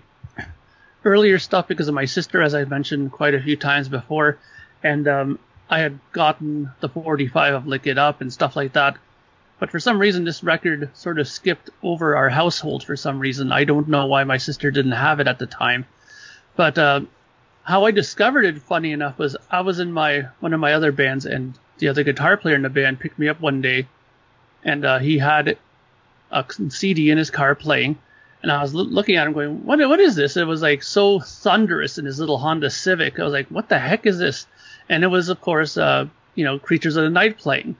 earlier 1.03 1.39
stuff 1.39 1.67
because 1.67 1.87
of 1.87 1.93
my 1.93 2.05
sister, 2.05 2.41
as 2.41 2.55
I 2.55 2.65
mentioned 2.65 3.11
quite 3.11 3.35
a 3.35 3.41
few 3.41 3.55
times 3.55 3.87
before, 3.87 4.37
and 4.83 5.07
um, 5.07 5.39
I 5.69 5.79
had 5.79 5.99
gotten 6.11 6.71
the 6.79 6.89
45 6.89 7.53
of 7.53 7.67
Lick 7.67 7.87
It 7.87 7.97
Up 7.97 8.21
and 8.21 8.33
stuff 8.33 8.55
like 8.55 8.73
that. 8.73 8.97
But 9.59 9.71
for 9.71 9.79
some 9.79 9.99
reason, 9.99 10.25
this 10.25 10.43
record 10.43 10.89
sort 10.93 11.17
of 11.17 11.27
skipped 11.27 11.69
over 11.81 12.15
our 12.15 12.29
household 12.29 12.83
for 12.83 12.97
some 12.97 13.19
reason. 13.19 13.51
I 13.51 13.63
don't 13.63 13.87
know 13.87 14.05
why 14.05 14.25
my 14.25 14.37
sister 14.37 14.69
didn't 14.69 14.91
have 14.91 15.19
it 15.19 15.27
at 15.27 15.39
the 15.39 15.45
time. 15.45 15.85
But 16.57 16.77
uh, 16.77 17.01
how 17.63 17.85
I 17.85 17.91
discovered 17.91 18.43
it, 18.43 18.61
funny 18.61 18.91
enough, 18.91 19.17
was 19.17 19.37
I 19.49 19.61
was 19.61 19.79
in 19.79 19.93
my 19.93 20.27
one 20.41 20.53
of 20.53 20.59
my 20.59 20.73
other 20.73 20.91
bands, 20.91 21.25
and 21.25 21.57
the 21.77 21.87
other 21.87 22.03
guitar 22.03 22.35
player 22.35 22.55
in 22.55 22.63
the 22.63 22.69
band 22.69 22.99
picked 22.99 23.17
me 23.17 23.29
up 23.29 23.39
one 23.39 23.61
day 23.61 23.87
and 24.65 24.83
uh, 24.83 24.99
he 24.99 25.19
had 25.19 25.57
a 26.31 26.45
CD 26.69 27.11
in 27.11 27.17
his 27.17 27.29
car 27.29 27.55
playing. 27.55 27.97
And 28.41 28.51
I 28.51 28.61
was 28.61 28.75
l- 28.75 28.85
looking 28.85 29.15
at 29.15 29.25
him, 29.25 29.33
going, 29.33 29.65
"What? 29.65 29.79
What 29.79 29.99
is 29.99 30.15
this?" 30.15 30.35
It 30.35 30.45
was 30.45 30.61
like 30.61 30.83
so 30.83 31.19
thunderous 31.19 31.97
in 31.97 32.05
his 32.05 32.19
little 32.19 32.37
Honda 32.37 32.69
Civic. 32.69 33.19
I 33.19 33.23
was 33.23 33.33
like, 33.33 33.47
"What 33.47 33.69
the 33.69 33.79
heck 33.79 34.05
is 34.05 34.17
this?" 34.17 34.45
And 34.89 35.03
it 35.03 35.07
was, 35.07 35.29
of 35.29 35.39
course, 35.41 35.77
uh, 35.77 36.07
you 36.35 36.43
know, 36.43 36.59
Creatures 36.59 36.95
of 36.95 37.03
the 37.03 37.09
Night 37.09 37.37
playing. 37.37 37.75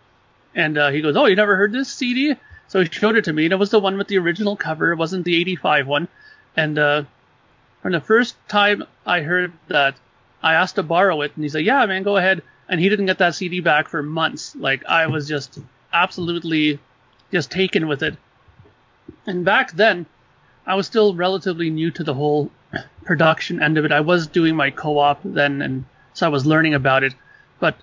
And 0.55 0.77
uh, 0.77 0.89
he 0.89 1.01
goes, 1.01 1.17
"Oh, 1.17 1.25
you 1.25 1.35
never 1.35 1.55
heard 1.55 1.73
this 1.73 1.91
CD?" 1.91 2.35
So 2.67 2.81
he 2.81 2.89
showed 2.89 3.15
it 3.15 3.25
to 3.25 3.33
me, 3.33 3.45
and 3.45 3.53
it 3.53 3.57
was 3.57 3.69
the 3.69 3.79
one 3.79 3.97
with 3.97 4.07
the 4.07 4.17
original 4.17 4.55
cover. 4.55 4.91
It 4.91 4.97
wasn't 4.97 5.25
the 5.25 5.35
'85 5.35 5.87
one. 5.87 6.07
And 6.55 6.79
uh, 6.79 7.03
from 7.81 7.91
the 7.91 8.01
first 8.01 8.35
time 8.47 8.83
I 9.05 9.21
heard 9.21 9.51
that, 9.67 9.95
I 10.41 10.53
asked 10.53 10.75
to 10.75 10.83
borrow 10.83 11.21
it, 11.21 11.33
and 11.35 11.43
he 11.43 11.49
said, 11.49 11.65
"Yeah, 11.65 11.85
man, 11.85 12.03
go 12.03 12.17
ahead." 12.17 12.41
And 12.67 12.79
he 12.79 12.89
didn't 12.89 13.05
get 13.05 13.19
that 13.19 13.35
CD 13.35 13.59
back 13.59 13.87
for 13.87 14.01
months. 14.01 14.55
Like 14.55 14.85
I 14.85 15.05
was 15.07 15.27
just 15.27 15.59
absolutely 15.95 16.79
just 17.31 17.51
taken 17.51 17.87
with 17.87 18.03
it. 18.03 18.15
And 19.25 19.45
back 19.45 19.71
then, 19.71 20.05
I 20.67 20.75
was 20.75 20.87
still 20.87 21.15
relatively 21.15 21.69
new 21.69 21.91
to 21.91 22.03
the 22.03 22.13
whole 22.13 22.51
production 23.03 23.61
end 23.61 23.77
of 23.77 23.85
it. 23.85 23.91
I 23.91 24.01
was 24.01 24.27
doing 24.27 24.55
my 24.55 24.71
co-op 24.71 25.21
then, 25.23 25.61
and 25.61 25.85
so 26.13 26.25
I 26.25 26.29
was 26.29 26.45
learning 26.45 26.73
about 26.73 27.03
it. 27.03 27.13
But 27.59 27.75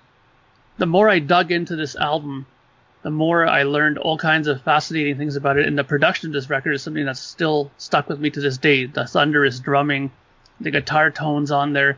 the 0.77 0.85
more 0.85 1.09
I 1.09 1.19
dug 1.19 1.51
into 1.51 1.75
this 1.75 1.95
album, 1.95 2.45
the 3.01 3.11
more 3.11 3.45
I 3.47 3.63
learned 3.63 3.97
all 3.97 4.17
kinds 4.17 4.47
of 4.47 4.61
fascinating 4.61 5.17
things 5.17 5.35
about 5.35 5.57
it. 5.57 5.67
And 5.67 5.77
the 5.77 5.83
production 5.83 6.29
of 6.29 6.33
this 6.33 6.49
record 6.49 6.73
is 6.73 6.81
something 6.81 7.05
that's 7.05 7.19
still 7.19 7.71
stuck 7.77 8.07
with 8.09 8.19
me 8.19 8.29
to 8.29 8.41
this 8.41 8.57
day. 8.57 8.85
The 8.85 9.05
thunderous 9.05 9.59
drumming, 9.59 10.11
the 10.61 10.71
guitar 10.71 11.11
tones 11.11 11.51
on 11.51 11.73
there, 11.73 11.97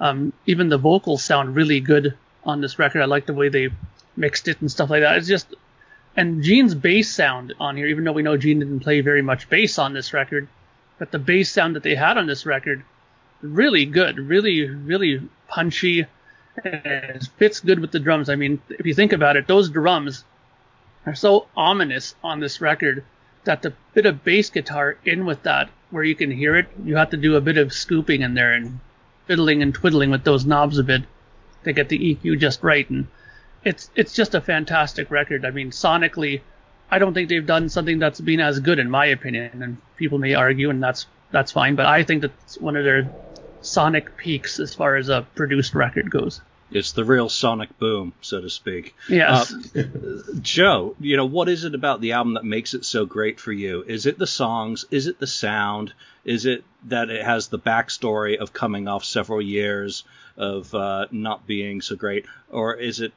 um, 0.00 0.32
even 0.46 0.68
the 0.68 0.78
vocals 0.78 1.22
sound 1.22 1.54
really 1.54 1.80
good 1.80 2.16
on 2.44 2.60
this 2.60 2.78
record. 2.78 3.02
I 3.02 3.04
like 3.04 3.26
the 3.26 3.34
way 3.34 3.48
they 3.48 3.68
mixed 4.20 4.46
it 4.46 4.60
and 4.60 4.70
stuff 4.70 4.90
like 4.90 5.00
that. 5.00 5.16
It's 5.16 5.26
just, 5.26 5.54
and 6.16 6.42
Gene's 6.42 6.74
bass 6.74 7.12
sound 7.12 7.54
on 7.58 7.76
here, 7.76 7.86
even 7.86 8.04
though 8.04 8.12
we 8.12 8.22
know 8.22 8.36
Gene 8.36 8.60
didn't 8.60 8.80
play 8.80 9.00
very 9.00 9.22
much 9.22 9.48
bass 9.48 9.78
on 9.78 9.94
this 9.94 10.12
record, 10.12 10.46
but 10.98 11.10
the 11.10 11.18
bass 11.18 11.50
sound 11.50 11.74
that 11.74 11.82
they 11.82 11.94
had 11.94 12.18
on 12.18 12.26
this 12.26 12.46
record, 12.46 12.84
really 13.40 13.86
good, 13.86 14.18
really, 14.18 14.68
really 14.68 15.28
punchy. 15.48 16.06
It 16.62 17.28
fits 17.38 17.60
good 17.60 17.80
with 17.80 17.90
the 17.90 18.00
drums. 18.00 18.28
I 18.28 18.36
mean, 18.36 18.60
if 18.68 18.84
you 18.84 18.94
think 18.94 19.12
about 19.12 19.36
it, 19.36 19.46
those 19.46 19.70
drums 19.70 20.24
are 21.06 21.14
so 21.14 21.46
ominous 21.56 22.14
on 22.22 22.40
this 22.40 22.60
record 22.60 23.04
that 23.44 23.62
the 23.62 23.72
bit 23.94 24.04
of 24.04 24.22
bass 24.22 24.50
guitar 24.50 24.98
in 25.06 25.24
with 25.24 25.42
that, 25.44 25.70
where 25.90 26.04
you 26.04 26.14
can 26.14 26.30
hear 26.30 26.56
it, 26.56 26.68
you 26.84 26.96
have 26.96 27.10
to 27.10 27.16
do 27.16 27.36
a 27.36 27.40
bit 27.40 27.56
of 27.56 27.72
scooping 27.72 28.20
in 28.20 28.34
there 28.34 28.52
and 28.52 28.78
fiddling 29.26 29.62
and 29.62 29.72
twiddling 29.72 30.10
with 30.10 30.24
those 30.24 30.44
knobs 30.44 30.76
a 30.76 30.82
bit 30.82 31.02
to 31.64 31.72
get 31.72 31.88
the 31.88 31.98
EQ 31.98 32.38
just 32.38 32.62
right. 32.62 32.88
And 32.90 33.06
it's 33.64 33.90
it's 33.94 34.12
just 34.12 34.34
a 34.34 34.40
fantastic 34.40 35.10
record. 35.10 35.44
I 35.44 35.50
mean, 35.50 35.70
sonically, 35.70 36.40
I 36.90 36.98
don't 36.98 37.14
think 37.14 37.28
they've 37.28 37.46
done 37.46 37.68
something 37.68 37.98
that's 37.98 38.20
been 38.20 38.40
as 38.40 38.60
good 38.60 38.78
in 38.78 38.90
my 38.90 39.06
opinion. 39.06 39.62
And 39.62 39.78
people 39.96 40.18
may 40.18 40.34
argue, 40.34 40.70
and 40.70 40.82
that's 40.82 41.06
that's 41.30 41.52
fine. 41.52 41.76
But 41.76 41.86
I 41.86 42.02
think 42.02 42.22
that's 42.22 42.58
one 42.58 42.76
of 42.76 42.84
their 42.84 43.10
sonic 43.62 44.16
peaks 44.16 44.58
as 44.58 44.74
far 44.74 44.96
as 44.96 45.08
a 45.08 45.26
produced 45.34 45.74
record 45.74 46.10
goes. 46.10 46.40
It's 46.72 46.92
the 46.92 47.04
real 47.04 47.28
sonic 47.28 47.76
boom, 47.78 48.12
so 48.20 48.40
to 48.40 48.48
speak. 48.48 48.94
Yes. 49.08 49.52
Uh, 49.52 49.82
Joe, 50.40 50.94
you 51.00 51.16
know, 51.16 51.26
what 51.26 51.48
is 51.48 51.64
it 51.64 51.74
about 51.74 52.00
the 52.00 52.12
album 52.12 52.34
that 52.34 52.44
makes 52.44 52.74
it 52.74 52.84
so 52.84 53.06
great 53.06 53.40
for 53.40 53.52
you? 53.52 53.82
Is 53.82 54.06
it 54.06 54.18
the 54.18 54.26
songs? 54.26 54.84
Is 54.90 55.08
it 55.08 55.18
the 55.18 55.26
sound? 55.26 55.92
Is 56.24 56.46
it 56.46 56.62
that 56.84 57.10
it 57.10 57.24
has 57.24 57.48
the 57.48 57.58
backstory 57.58 58.38
of 58.38 58.52
coming 58.52 58.86
off 58.86 59.04
several 59.04 59.42
years 59.42 60.04
of 60.36 60.72
uh, 60.72 61.06
not 61.10 61.44
being 61.44 61.80
so 61.80 61.96
great? 61.96 62.26
Or 62.50 62.76
is 62.76 63.00
it, 63.00 63.12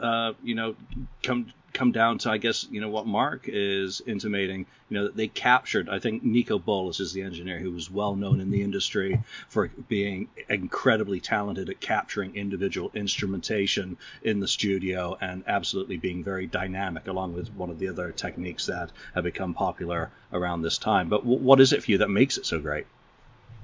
uh, 0.00 0.32
you 0.42 0.54
know, 0.54 0.76
come 1.22 1.52
come 1.72 1.92
down 1.92 2.18
to, 2.18 2.30
I 2.30 2.38
guess, 2.38 2.66
you 2.70 2.80
know, 2.80 2.88
what 2.88 3.06
Mark 3.06 3.42
is 3.44 4.00
intimating, 4.06 4.66
you 4.88 4.96
know, 4.96 5.04
that 5.04 5.16
they 5.16 5.28
captured, 5.28 5.88
I 5.88 5.98
think 5.98 6.24
Niko 6.24 6.62
Bolas 6.62 6.98
is 6.98 7.12
the 7.12 7.22
engineer 7.22 7.58
who 7.58 7.70
was 7.70 7.90
well 7.90 8.16
known 8.16 8.40
in 8.40 8.50
the 8.50 8.62
industry 8.62 9.20
for 9.48 9.70
being 9.88 10.28
incredibly 10.48 11.20
talented 11.20 11.68
at 11.68 11.80
capturing 11.80 12.34
individual 12.34 12.90
instrumentation 12.94 13.96
in 14.22 14.40
the 14.40 14.48
studio 14.48 15.16
and 15.20 15.44
absolutely 15.46 15.98
being 15.98 16.24
very 16.24 16.46
dynamic, 16.46 17.06
along 17.06 17.34
with 17.34 17.54
one 17.54 17.70
of 17.70 17.78
the 17.78 17.88
other 17.88 18.10
techniques 18.12 18.66
that 18.66 18.90
have 19.14 19.24
become 19.24 19.54
popular 19.54 20.10
around 20.32 20.62
this 20.62 20.78
time. 20.78 21.08
But 21.08 21.20
w- 21.20 21.40
what 21.40 21.60
is 21.60 21.72
it 21.72 21.84
for 21.84 21.90
you 21.92 21.98
that 21.98 22.10
makes 22.10 22.38
it 22.38 22.46
so 22.46 22.58
great? 22.58 22.86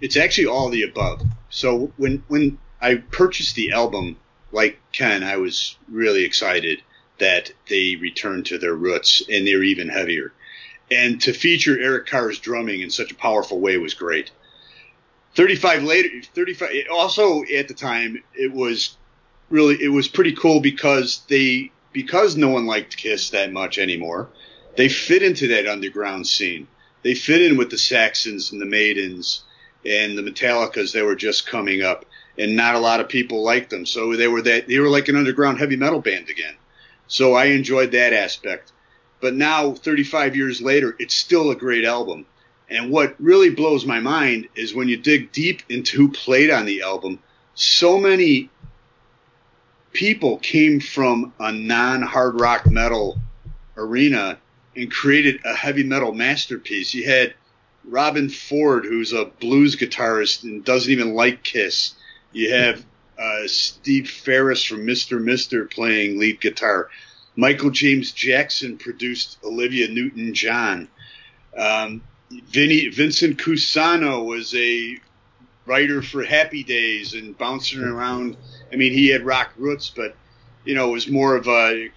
It's 0.00 0.16
actually 0.16 0.46
all 0.46 0.68
the 0.68 0.82
above. 0.82 1.22
So 1.48 1.92
when 1.96 2.22
when 2.28 2.58
I 2.80 2.96
purchased 2.96 3.56
the 3.56 3.72
album, 3.72 4.18
like 4.54 4.78
Ken, 4.92 5.24
I 5.24 5.36
was 5.36 5.76
really 5.90 6.24
excited 6.24 6.80
that 7.18 7.50
they 7.68 7.96
returned 7.96 8.46
to 8.46 8.58
their 8.58 8.74
roots 8.74 9.22
and 9.28 9.46
they're 9.46 9.64
even 9.64 9.88
heavier. 9.88 10.32
And 10.90 11.20
to 11.22 11.32
feature 11.32 11.78
Eric 11.78 12.06
Carr's 12.06 12.38
drumming 12.38 12.80
in 12.80 12.90
such 12.90 13.10
a 13.10 13.16
powerful 13.16 13.58
way 13.58 13.76
was 13.78 13.94
great. 13.94 14.30
35 15.34 15.82
later, 15.82 16.08
35. 16.34 16.70
Also 16.92 17.42
at 17.44 17.66
the 17.66 17.74
time, 17.74 18.22
it 18.34 18.52
was 18.52 18.96
really 19.50 19.82
it 19.82 19.88
was 19.88 20.06
pretty 20.06 20.34
cool 20.34 20.60
because 20.60 21.22
they 21.28 21.72
because 21.92 22.36
no 22.36 22.48
one 22.48 22.66
liked 22.66 22.96
Kiss 22.96 23.30
that 23.30 23.52
much 23.52 23.78
anymore. 23.78 24.28
They 24.76 24.88
fit 24.88 25.22
into 25.22 25.48
that 25.48 25.66
underground 25.66 26.26
scene. 26.28 26.68
They 27.02 27.14
fit 27.14 27.42
in 27.42 27.56
with 27.56 27.70
the 27.70 27.78
Saxons 27.78 28.52
and 28.52 28.60
the 28.60 28.66
Maidens 28.66 29.42
and 29.84 30.16
the 30.16 30.22
Metallicas 30.22 30.92
that 30.92 31.04
were 31.04 31.16
just 31.16 31.46
coming 31.46 31.82
up, 31.82 32.06
and 32.38 32.56
not 32.56 32.74
a 32.74 32.80
lot 32.80 33.00
of 33.00 33.08
people 33.08 33.42
liked 33.42 33.70
them. 33.70 33.86
So 33.86 34.16
they 34.16 34.28
were 34.28 34.42
that 34.42 34.66
they 34.68 34.78
were 34.78 34.88
like 34.88 35.08
an 35.08 35.16
underground 35.16 35.58
heavy 35.58 35.76
metal 35.76 36.00
band 36.00 36.28
again. 36.28 36.54
So 37.06 37.34
I 37.34 37.46
enjoyed 37.46 37.92
that 37.92 38.12
aspect. 38.12 38.72
But 39.20 39.34
now, 39.34 39.72
35 39.72 40.36
years 40.36 40.60
later, 40.60 40.96
it's 40.98 41.14
still 41.14 41.50
a 41.50 41.56
great 41.56 41.84
album. 41.84 42.26
And 42.68 42.90
what 42.90 43.14
really 43.18 43.50
blows 43.50 43.86
my 43.86 44.00
mind 44.00 44.48
is 44.54 44.74
when 44.74 44.88
you 44.88 44.96
dig 44.96 45.32
deep 45.32 45.62
into 45.68 45.96
who 45.96 46.10
played 46.10 46.50
on 46.50 46.66
the 46.66 46.82
album, 46.82 47.20
so 47.54 47.98
many 47.98 48.50
people 49.92 50.38
came 50.38 50.80
from 50.80 51.32
a 51.38 51.52
non 51.52 52.02
hard 52.02 52.40
rock 52.40 52.66
metal 52.66 53.18
arena 53.76 54.38
and 54.76 54.90
created 54.90 55.40
a 55.44 55.54
heavy 55.54 55.84
metal 55.84 56.12
masterpiece. 56.12 56.94
You 56.94 57.08
had 57.08 57.34
Robben 57.88 58.32
Ford, 58.32 58.84
who's 58.84 59.12
a 59.12 59.26
blues 59.26 59.76
guitarist 59.76 60.42
and 60.42 60.64
doesn't 60.64 60.90
even 60.90 61.14
like 61.14 61.42
Kiss. 61.42 61.94
You 62.34 62.52
have 62.52 62.84
uh, 63.18 63.46
Steve 63.46 64.10
Farris 64.10 64.62
from 64.62 64.84
Mr. 64.86 65.22
Mister 65.22 65.64
playing 65.64 66.18
lead 66.18 66.40
guitar. 66.40 66.90
Michael 67.36 67.70
James 67.70 68.12
Jackson 68.12 68.76
produced 68.76 69.38
Olivia 69.42 69.88
Newton 69.88 70.34
John. 70.34 70.88
Um, 71.56 72.02
Vinny, 72.30 72.88
Vincent 72.88 73.38
Cusano 73.38 74.24
was 74.24 74.54
a 74.54 74.98
writer 75.66 76.02
for 76.02 76.24
Happy 76.24 76.62
Days 76.62 77.14
and 77.14 77.38
bouncing 77.38 77.82
around. 77.82 78.36
I 78.72 78.76
mean, 78.76 78.92
he 78.92 79.08
had 79.08 79.24
rock 79.24 79.52
roots, 79.56 79.90
but 79.94 80.16
you 80.64 80.74
know, 80.74 80.88
was 80.88 81.08
more 81.08 81.36
of 81.36 81.46
a 81.46 81.90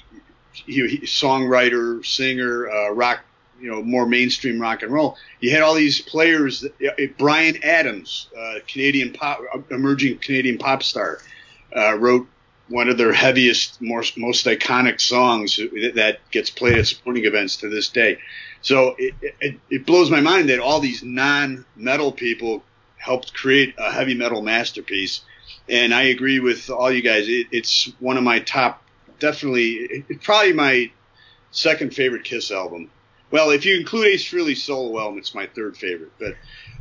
he, 0.53 0.87
he, 0.87 0.99
songwriter, 0.99 2.05
singer, 2.05 2.69
uh, 2.69 2.89
rock, 2.91 3.21
you 3.59 3.71
know, 3.71 3.81
more 3.81 4.05
mainstream 4.05 4.59
rock 4.59 4.83
and 4.83 4.91
roll. 4.91 5.17
You 5.39 5.51
had 5.51 5.61
all 5.61 5.73
these 5.73 6.01
players. 6.01 6.65
Uh, 6.65 7.05
Bryan 7.17 7.63
Adams, 7.63 8.27
uh, 8.37 8.55
Canadian 8.67 9.13
pop, 9.13 9.39
emerging 9.71 10.19
Canadian 10.19 10.57
pop 10.57 10.83
star, 10.83 11.19
uh, 11.75 11.97
wrote 11.97 12.27
one 12.69 12.89
of 12.89 12.97
their 12.97 13.13
heaviest, 13.13 13.81
most, 13.81 14.17
most 14.17 14.45
iconic 14.45 14.99
songs 14.99 15.57
that 15.95 16.19
gets 16.31 16.49
played 16.49 16.77
at 16.77 16.85
sporting 16.87 17.25
events 17.25 17.57
to 17.57 17.69
this 17.69 17.89
day. 17.89 18.19
So 18.61 18.95
it, 18.97 19.13
it, 19.39 19.59
it 19.69 19.85
blows 19.85 20.11
my 20.11 20.19
mind 20.19 20.49
that 20.49 20.59
all 20.59 20.79
these 20.79 21.03
non-metal 21.03 22.11
people 22.11 22.63
helped 22.97 23.33
create 23.33 23.75
a 23.77 23.91
heavy 23.91 24.15
metal 24.15 24.41
masterpiece. 24.41 25.21
And 25.69 25.93
I 25.93 26.03
agree 26.03 26.39
with 26.39 26.69
all 26.69 26.91
you 26.91 27.01
guys. 27.01 27.27
It, 27.29 27.47
it's 27.51 27.89
one 27.99 28.17
of 28.17 28.23
my 28.23 28.39
top, 28.39 28.83
definitely, 29.19 30.03
probably 30.21 30.53
my 30.53 30.91
second 31.51 31.93
favorite 31.93 32.25
Kiss 32.25 32.51
album. 32.51 32.89
Well, 33.29 33.49
if 33.51 33.65
you 33.65 33.77
include 33.77 34.07
Ace 34.07 34.23
Frehley's 34.23 34.63
solo 34.63 34.99
album, 34.99 35.19
it's 35.19 35.35
my 35.35 35.47
third 35.47 35.75
favorite. 35.75 36.11
But 36.17 36.35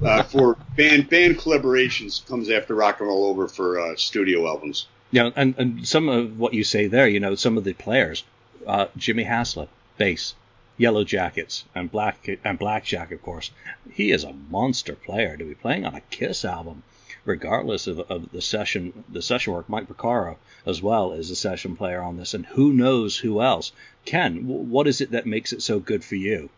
uh, 0.06 0.22
for 0.22 0.56
band 0.76 1.08
band 1.08 1.38
collaborations, 1.38 2.24
comes 2.26 2.50
after 2.50 2.74
Rock 2.74 3.00
and 3.00 3.08
Roll 3.08 3.24
Over 3.24 3.48
for 3.48 3.80
uh, 3.80 3.96
studio 3.96 4.46
albums. 4.46 4.86
Yeah, 5.10 5.30
and, 5.36 5.54
and 5.58 5.86
some 5.86 6.08
of 6.08 6.38
what 6.38 6.54
you 6.54 6.64
say 6.64 6.86
there, 6.86 7.08
you 7.08 7.20
know, 7.20 7.34
some 7.34 7.56
of 7.56 7.64
the 7.64 7.72
players, 7.72 8.24
uh, 8.66 8.86
Jimmy 8.96 9.24
Haslip, 9.24 9.68
bass, 9.98 10.34
Yellow 10.76 11.04
Jackets, 11.04 11.64
and 11.74 11.90
Black 11.90 12.28
and 12.44 12.58
Blackjack, 12.58 13.10
of 13.12 13.22
course. 13.22 13.50
He 13.92 14.10
is 14.10 14.24
a 14.24 14.32
monster 14.32 14.94
player 14.94 15.36
to 15.36 15.44
be 15.44 15.54
playing 15.54 15.86
on 15.86 15.94
a 15.94 16.00
Kiss 16.10 16.44
album, 16.44 16.82
regardless 17.26 17.86
of, 17.86 18.00
of 18.00 18.30
the 18.32 18.40
session 18.40 19.04
the 19.08 19.20
session 19.20 19.52
work. 19.52 19.68
Mike 19.68 19.88
Porcaro 19.88 20.36
as 20.64 20.80
well 20.80 21.12
is 21.12 21.30
a 21.30 21.36
session 21.36 21.76
player 21.76 22.00
on 22.00 22.16
this, 22.16 22.32
and 22.32 22.46
who 22.46 22.72
knows 22.72 23.18
who 23.18 23.42
else. 23.42 23.72
Ken, 24.04 24.46
what 24.46 24.86
is 24.86 25.00
it 25.00 25.10
that 25.10 25.26
makes 25.26 25.52
it 25.52 25.62
so 25.62 25.78
good 25.78 26.04
for 26.04 26.14
you? 26.14 26.48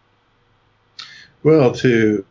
Well, 1.43 1.73
to 1.77 2.25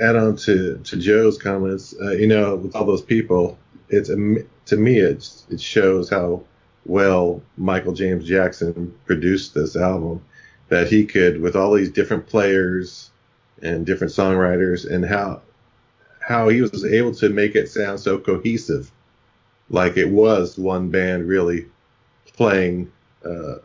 add 0.00 0.16
on 0.16 0.36
to, 0.36 0.78
to 0.78 0.96
Joe's 0.96 1.38
comments, 1.38 1.94
uh, 2.00 2.10
you 2.10 2.26
know, 2.26 2.56
with 2.56 2.76
all 2.76 2.84
those 2.84 3.02
people, 3.02 3.58
it's 3.88 4.08
to 4.08 4.76
me 4.76 4.98
it 4.98 5.42
shows 5.58 6.08
how 6.08 6.42
well 6.86 7.42
Michael 7.56 7.92
James 7.92 8.26
Jackson 8.26 8.94
produced 9.06 9.54
this 9.54 9.76
album 9.76 10.22
that 10.68 10.88
he 10.88 11.04
could 11.04 11.40
with 11.40 11.56
all 11.56 11.74
these 11.74 11.90
different 11.90 12.26
players 12.26 13.10
and 13.62 13.84
different 13.84 14.12
songwriters 14.12 14.88
and 14.88 15.04
how 15.04 15.42
how 16.30 16.48
he 16.48 16.62
was 16.62 16.84
able 16.84 17.14
to 17.14 17.28
make 17.28 17.54
it 17.54 17.68
sound 17.68 17.98
so 17.98 18.18
cohesive 18.18 18.90
like 19.68 19.96
it 19.96 20.08
was 20.08 20.56
one 20.56 20.88
band 20.88 21.26
really 21.28 21.66
playing 22.34 22.90
uh, 23.24 23.56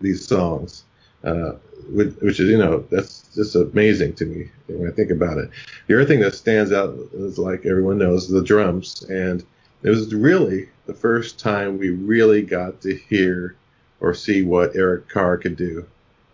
these 0.00 0.26
songs 0.26 0.84
uh, 1.24 1.52
which 1.92 2.40
is 2.40 2.48
you 2.48 2.58
know 2.58 2.84
that's 2.90 3.34
just 3.34 3.54
amazing 3.54 4.12
to 4.14 4.24
me 4.24 4.48
when 4.68 4.88
I 4.88 4.92
think 4.92 5.10
about 5.10 5.38
it. 5.38 5.50
The 5.86 5.94
other 5.94 6.04
thing 6.04 6.20
that 6.20 6.34
stands 6.34 6.72
out 6.72 6.96
is 7.12 7.38
like 7.38 7.66
everyone 7.66 7.98
knows 7.98 8.28
the 8.28 8.42
drums, 8.42 9.02
and 9.08 9.44
it 9.82 9.90
was 9.90 10.14
really 10.14 10.68
the 10.86 10.94
first 10.94 11.38
time 11.38 11.78
we 11.78 11.90
really 11.90 12.42
got 12.42 12.80
to 12.82 12.94
hear 12.94 13.56
or 14.00 14.14
see 14.14 14.42
what 14.42 14.76
Eric 14.76 15.08
Carr 15.08 15.36
could 15.36 15.56
do. 15.56 15.86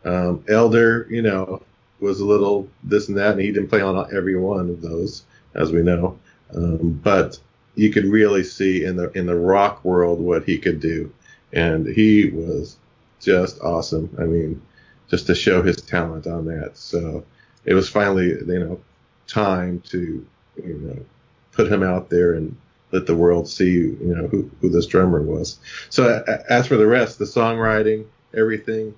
Um, 0.05 0.45
Elder, 0.49 1.07
you 1.11 1.23
know, 1.23 1.63
was 2.01 2.21
a 2.21 2.25
little 2.25 2.69
this 2.85 3.09
and 3.09 3.17
that, 3.17 3.33
and 3.33 3.41
he 3.41 3.53
didn't 3.53 3.69
play 3.69 3.81
on 3.81 4.15
every 4.15 4.37
one 4.37 4.71
of 4.71 4.83
those, 4.83 5.25
as 5.57 5.73
we 5.73 5.83
know. 5.83 6.19
Um, 6.55 7.01
but 7.03 7.39
you 7.75 7.91
could 7.93 8.07
really 8.07 8.45
see 8.45 8.85
in 8.85 8.97
the 8.97 9.11
in 9.13 9.27
the 9.27 9.37
rock 9.37 9.85
world 9.85 10.21
what 10.21 10.45
he 10.45 10.59
could 10.59 10.81
do, 10.81 11.13
and 11.53 11.87
he 11.87 12.31
was 12.31 12.77
just 13.21 13.61
awesome. 13.61 14.15
I 14.19 14.25
mean, 14.25 14.63
just 15.09 15.27
to 15.27 15.35
show 15.35 15.63
his 15.63 15.77
talent 15.77 16.27
on 16.27 16.47
that. 16.47 16.77
So 16.77 17.25
it 17.65 17.75
was 17.75 17.89
finally, 17.89 18.29
you 18.29 18.59
know, 18.59 18.81
time 19.27 19.81
to, 19.91 20.25
you 20.57 20.75
know, 20.75 21.05
put 21.53 21.71
him 21.71 21.83
out 21.83 22.09
there 22.11 22.35
and 22.35 22.57
let 22.93 23.07
the 23.07 23.17
world 23.17 23.49
see, 23.49 23.71
you 23.73 23.99
know, 24.01 24.27
who, 24.29 24.51
who 24.61 24.69
this 24.69 24.87
drummer 24.87 25.21
was. 25.21 25.59
So 25.91 26.25
as 26.49 26.67
for 26.67 26.77
the 26.77 26.87
rest, 26.87 27.19
the 27.19 27.25
songwriting, 27.25 28.07
everything, 28.35 28.95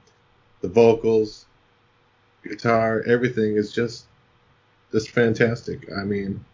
the 0.60 0.68
vocals, 0.68 1.46
guitar, 2.42 3.02
everything 3.06 3.56
is 3.56 3.72
just, 3.72 4.04
just 4.92 5.10
fantastic. 5.10 5.88
I 5.96 6.04
mean, 6.04 6.44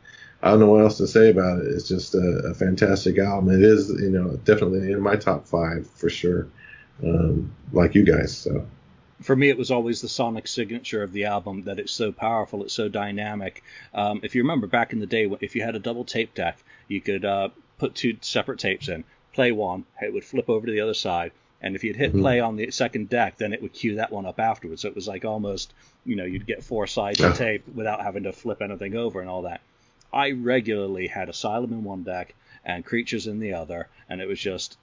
I 0.43 0.51
don't 0.51 0.61
know 0.61 0.71
what 0.71 0.83
else 0.83 0.99
to 0.99 1.07
say 1.07 1.31
about 1.31 1.61
it. 1.61 1.67
It's 1.67 1.89
just 1.89 2.15
a, 2.15 2.43
a 2.51 2.55
fantastic 2.55 3.19
album. 3.19 3.51
It 3.51 3.63
is, 3.63 3.89
you 3.89 4.11
know, 4.11 4.37
definitely 4.45 4.93
in 4.93 5.01
my 5.01 5.17
top 5.17 5.47
five 5.47 5.89
for 5.91 6.11
sure. 6.11 6.49
Um, 7.03 7.53
like 7.73 7.95
you 7.95 8.05
guys, 8.05 8.37
so 8.37 8.65
for 9.25 9.35
me, 9.35 9.49
it 9.49 9.57
was 9.57 9.71
always 9.71 10.01
the 10.01 10.09
sonic 10.09 10.47
signature 10.47 11.03
of 11.03 11.13
the 11.13 11.25
album 11.25 11.63
that 11.65 11.79
it's 11.79 11.93
so 11.93 12.13
powerful, 12.13 12.63
it's 12.63 12.75
so 12.75 12.89
dynamic. 12.89 13.63
Um, 13.95 14.21
if 14.23 14.35
you 14.35 14.43
remember 14.43 14.67
back 14.67 14.93
in 14.93 15.01
the 15.01 15.07
day, 15.07 15.31
if 15.41 15.57
you 15.57 15.63
had 15.63 15.75
a 15.75 15.79
double 15.79 16.05
tape 16.05 16.35
deck, 16.35 16.59
you 16.89 17.01
could 17.01 17.25
uh, 17.25 17.49
put 17.79 17.95
two 17.95 18.17
separate 18.21 18.59
tapes 18.59 18.89
in, 18.89 19.05
play 19.33 19.53
one, 19.53 19.85
it 20.03 20.13
would 20.13 20.25
flip 20.25 20.51
over 20.51 20.67
to 20.67 20.73
the 20.73 20.81
other 20.81 20.95
side, 20.95 21.33
and 21.65 21.75
if 21.75 21.83
you'd 21.83 21.97
hit 21.97 22.11
mm-hmm. 22.11 22.21
play 22.21 22.41
on 22.41 22.57
the 22.57 22.71
second 22.71 23.09
deck, 23.09 23.39
then 23.39 23.55
it 23.55 23.63
would 23.63 23.73
cue 23.73 23.97
that 23.97 24.13
one 24.13 24.27
up 24.27 24.39
afterwards. 24.39 24.83
So 24.83 24.89
it 24.89 24.95
was 24.95 25.09
like 25.09 25.25
almost, 25.25 25.73
you 26.05 26.15
know, 26.15 26.27
you'd 26.27 26.47
get 26.47 26.63
four 26.63 26.87
sides 26.87 27.21
of 27.23 27.39
tape 27.39 27.67
without 27.75 28.03
having 28.03 28.25
to 28.25 28.35
flip 28.35 28.61
anything 28.61 28.95
over 28.95 29.23
and 29.23 29.31
all 29.31 29.43
that. 29.43 29.63
I 30.13 30.33
regularly 30.33 31.07
had 31.07 31.31
Asylum 31.31 31.73
in 31.73 31.83
one 31.83 32.03
deck 32.03 32.35
and 32.67 32.85
Creatures 32.85 33.27
in 33.27 33.41
the 33.41 33.55
other, 33.55 33.89
and 34.11 34.21
it 34.21 34.29
was 34.29 34.39
just 34.39 34.77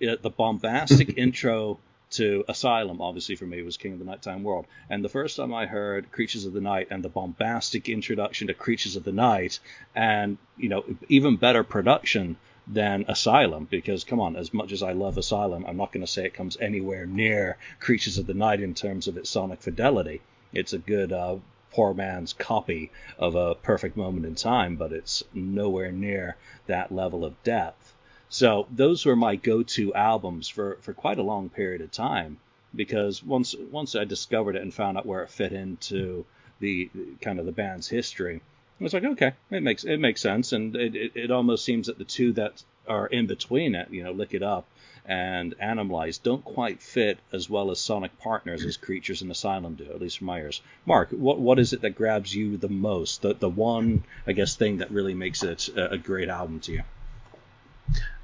it, 0.00 0.22
the 0.22 0.30
bombastic 0.30 1.16
intro 1.18 1.78
to 2.10 2.44
Asylum, 2.48 3.00
obviously 3.00 3.36
for 3.36 3.46
me, 3.46 3.62
was 3.62 3.76
King 3.76 3.92
of 3.92 4.00
the 4.00 4.04
Nighttime 4.04 4.42
World. 4.42 4.66
And 4.90 5.04
the 5.04 5.08
first 5.08 5.36
time 5.36 5.54
I 5.54 5.66
heard 5.66 6.10
Creatures 6.10 6.46
of 6.46 6.52
the 6.52 6.60
Night 6.60 6.88
and 6.90 7.04
the 7.04 7.08
bombastic 7.08 7.88
introduction 7.88 8.48
to 8.48 8.54
Creatures 8.54 8.96
of 8.96 9.04
the 9.04 9.12
Night, 9.12 9.60
and 9.94 10.38
you 10.56 10.68
know, 10.68 10.84
even 11.08 11.36
better 11.36 11.62
production 11.62 12.36
than 12.66 13.04
Asylum, 13.08 13.66
because 13.70 14.04
come 14.04 14.20
on, 14.20 14.36
as 14.36 14.54
much 14.54 14.72
as 14.72 14.82
I 14.82 14.92
love 14.92 15.18
Asylum, 15.18 15.64
I'm 15.66 15.76
not 15.76 15.92
going 15.92 16.04
to 16.04 16.10
say 16.10 16.24
it 16.24 16.34
comes 16.34 16.56
anywhere 16.60 17.06
near 17.06 17.58
Creatures 17.80 18.18
of 18.18 18.26
the 18.26 18.34
Night 18.34 18.60
in 18.60 18.74
terms 18.74 19.06
of 19.06 19.16
its 19.16 19.30
sonic 19.30 19.60
fidelity. 19.60 20.20
It's 20.52 20.72
a 20.72 20.78
good 20.78 21.12
uh, 21.12 21.36
poor 21.72 21.92
man's 21.92 22.32
copy 22.32 22.90
of 23.18 23.34
a 23.34 23.54
perfect 23.56 23.96
moment 23.96 24.24
in 24.24 24.34
time, 24.34 24.76
but 24.76 24.92
it's 24.92 25.24
nowhere 25.34 25.92
near 25.92 26.36
that 26.66 26.92
level 26.92 27.24
of 27.24 27.42
depth. 27.42 27.94
So 28.28 28.66
those 28.70 29.04
were 29.04 29.16
my 29.16 29.36
go-to 29.36 29.92
albums 29.94 30.48
for, 30.48 30.78
for 30.80 30.94
quite 30.94 31.18
a 31.18 31.22
long 31.22 31.50
period 31.50 31.80
of 31.80 31.90
time 31.90 32.38
because 32.74 33.22
once 33.22 33.54
once 33.70 33.94
I 33.94 34.04
discovered 34.04 34.56
it 34.56 34.62
and 34.62 34.74
found 34.74 34.98
out 34.98 35.06
where 35.06 35.22
it 35.22 35.30
fit 35.30 35.52
into 35.52 36.24
the 36.60 36.90
kind 37.20 37.38
of 37.38 37.46
the 37.46 37.52
band's 37.52 37.88
history, 37.88 38.40
I 38.80 38.84
was 38.84 38.92
like, 38.92 39.04
okay, 39.04 39.32
it 39.50 39.62
makes 39.62 39.84
it 39.84 39.98
makes 39.98 40.20
sense, 40.20 40.52
and 40.52 40.74
it, 40.74 40.96
it, 40.96 41.12
it 41.14 41.30
almost 41.30 41.64
seems 41.64 41.86
that 41.86 41.98
the 41.98 42.04
two 42.04 42.32
that 42.32 42.62
are 42.88 43.06
in 43.06 43.26
between 43.26 43.74
it, 43.74 43.88
you 43.90 44.02
know, 44.02 44.12
Lick 44.12 44.34
It 44.34 44.42
Up 44.42 44.66
and 45.06 45.54
Animalize, 45.58 46.22
don't 46.22 46.44
quite 46.44 46.82
fit 46.82 47.18
as 47.32 47.48
well 47.48 47.70
as 47.70 47.78
Sonic 47.78 48.18
Partners 48.18 48.64
as 48.64 48.76
Creatures 48.76 49.22
in 49.22 49.30
Asylum 49.30 49.74
do, 49.74 49.84
at 49.84 50.00
least 50.00 50.18
from 50.18 50.26
my 50.26 50.38
ears. 50.38 50.60
Mark, 50.86 51.10
what 51.10 51.38
what 51.38 51.58
is 51.58 51.72
it 51.72 51.82
that 51.82 51.90
grabs 51.90 52.34
you 52.34 52.56
the 52.56 52.68
most? 52.68 53.22
The 53.22 53.34
the 53.34 53.48
one 53.48 54.02
I 54.26 54.32
guess 54.32 54.56
thing 54.56 54.78
that 54.78 54.90
really 54.90 55.14
makes 55.14 55.42
it 55.42 55.68
a, 55.68 55.92
a 55.92 55.98
great 55.98 56.28
album 56.28 56.60
to 56.60 56.72
you? 56.72 56.82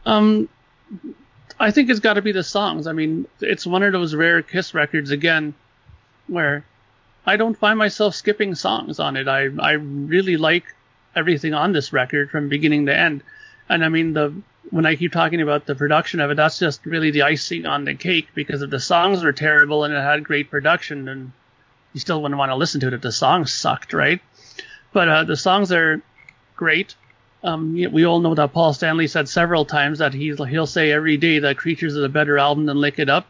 Um, 0.05 0.49
I 1.59 1.71
think 1.71 1.91
it's 1.91 2.01
got 2.01 2.15
to 2.15 2.23
be 2.23 2.33
the 2.33 2.43
songs. 2.43 2.87
I 2.87 2.93
mean, 2.93 3.29
it's 3.41 3.67
one 3.67 3.83
of 3.83 3.93
those 3.93 4.15
rare 4.15 4.43
Kiss 4.43 4.75
records 4.75 5.11
again, 5.11 5.55
where 6.27 6.65
I 7.27 7.37
don't 7.37 7.57
find 7.57 7.79
myself 7.79 8.15
skipping 8.15 8.55
songs 8.55 8.99
on 8.99 9.17
it. 9.17 9.29
I 9.29 9.49
I 9.59 9.73
really 9.73 10.37
like 10.37 10.65
everything 11.15 11.55
on 11.55 11.73
this 11.73 11.93
record 11.93 12.31
from 12.31 12.49
beginning 12.49 12.87
to 12.87 12.97
end. 12.97 13.23
And 13.69 13.85
I 13.85 13.89
mean 13.89 14.13
the 14.15 14.35
when 14.71 14.87
I 14.87 14.97
keep 14.97 15.13
talking 15.13 15.41
about 15.41 15.67
the 15.67 15.75
production 15.75 16.21
of 16.21 16.31
it, 16.31 16.37
that's 16.37 16.59
just 16.59 16.85
really 16.87 17.11
the 17.11 17.23
icing 17.23 17.67
on 17.67 17.85
the 17.85 17.95
cake 17.95 18.29
because 18.35 18.63
if 18.63 18.71
the 18.71 18.81
songs 18.81 19.25
were 19.25 19.33
terrible 19.33 19.85
and 19.85 19.93
it 19.93 20.01
had 20.01 20.23
great 20.23 20.51
production, 20.51 21.05
then 21.07 21.33
you 21.93 22.01
still 22.01 22.23
wouldn't 22.23 22.39
want 22.39 22.51
to 22.51 22.57
listen 22.57 22.81
to 22.81 22.87
it 22.87 22.93
if 22.93 23.01
the 23.01 23.13
songs 23.13 23.53
sucked, 23.53 23.93
right? 23.93 24.21
But 24.93 25.09
uh, 25.09 25.25
the 25.25 25.37
songs 25.37 25.73
are 25.73 26.03
great. 26.57 26.95
Um, 27.43 27.73
we 27.73 28.05
all 28.05 28.21
know 28.21 28.35
that 28.35 28.53
Paul 28.53 28.75
Stanley 28.75 29.07
said 29.07 29.29
several 29.29 29.65
times 29.65 29.99
that 29.99 30.13
he's, 30.15 30.39
he'll 30.39 30.67
say 30.67 30.93
every 30.93 31.17
day 31.17 31.39
that 31.39 31.57
Creatures 31.57 31.97
is 31.97 32.05
a 32.05 32.09
better 32.09 32.39
album 32.39 32.67
than 32.67 32.77
Lick 32.77 32.99
It 32.99 33.09
Up. 33.09 33.27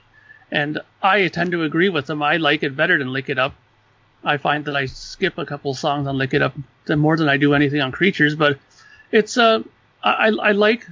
And 0.50 0.80
I 1.00 1.28
tend 1.28 1.52
to 1.52 1.62
agree 1.62 1.88
with 1.88 2.10
him. 2.10 2.22
I 2.22 2.36
like 2.36 2.62
it 2.64 2.76
better 2.76 2.98
than 2.98 3.12
Lick 3.12 3.28
It 3.28 3.38
Up. 3.38 3.54
I 4.24 4.36
find 4.36 4.64
that 4.66 4.76
I 4.76 4.86
skip 4.86 5.38
a 5.38 5.46
couple 5.46 5.72
songs 5.74 6.06
on 6.06 6.18
Lick 6.18 6.34
It 6.34 6.42
Up 6.42 6.54
more 6.88 7.16
than 7.16 7.28
I 7.28 7.36
do 7.36 7.54
anything 7.54 7.80
on 7.80 7.92
Creatures, 7.92 8.34
but 8.34 8.58
it's 9.12 9.36
uh 9.36 9.62
I, 10.02 10.28
I 10.28 10.52
like 10.52 10.86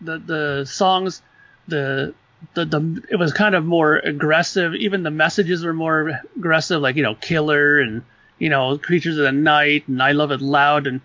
the 0.00 0.18
the 0.18 0.64
songs 0.64 1.22
the 1.66 2.14
the 2.54 2.64
the 2.64 3.02
it 3.10 3.16
was 3.16 3.32
kind 3.32 3.54
of 3.54 3.64
more 3.64 3.96
aggressive. 3.96 4.74
Even 4.74 5.02
the 5.02 5.10
messages 5.10 5.64
were 5.64 5.72
more 5.72 6.20
aggressive, 6.36 6.80
like 6.80 6.96
you 6.96 7.02
know 7.02 7.14
Killer 7.14 7.80
and 7.80 8.02
you 8.38 8.48
know 8.48 8.78
Creatures 8.78 9.16
of 9.18 9.24
the 9.24 9.32
Night 9.32 9.88
and 9.88 10.02
I 10.02 10.12
Love 10.12 10.30
It 10.30 10.40
Loud 10.40 10.86
and 10.86 11.00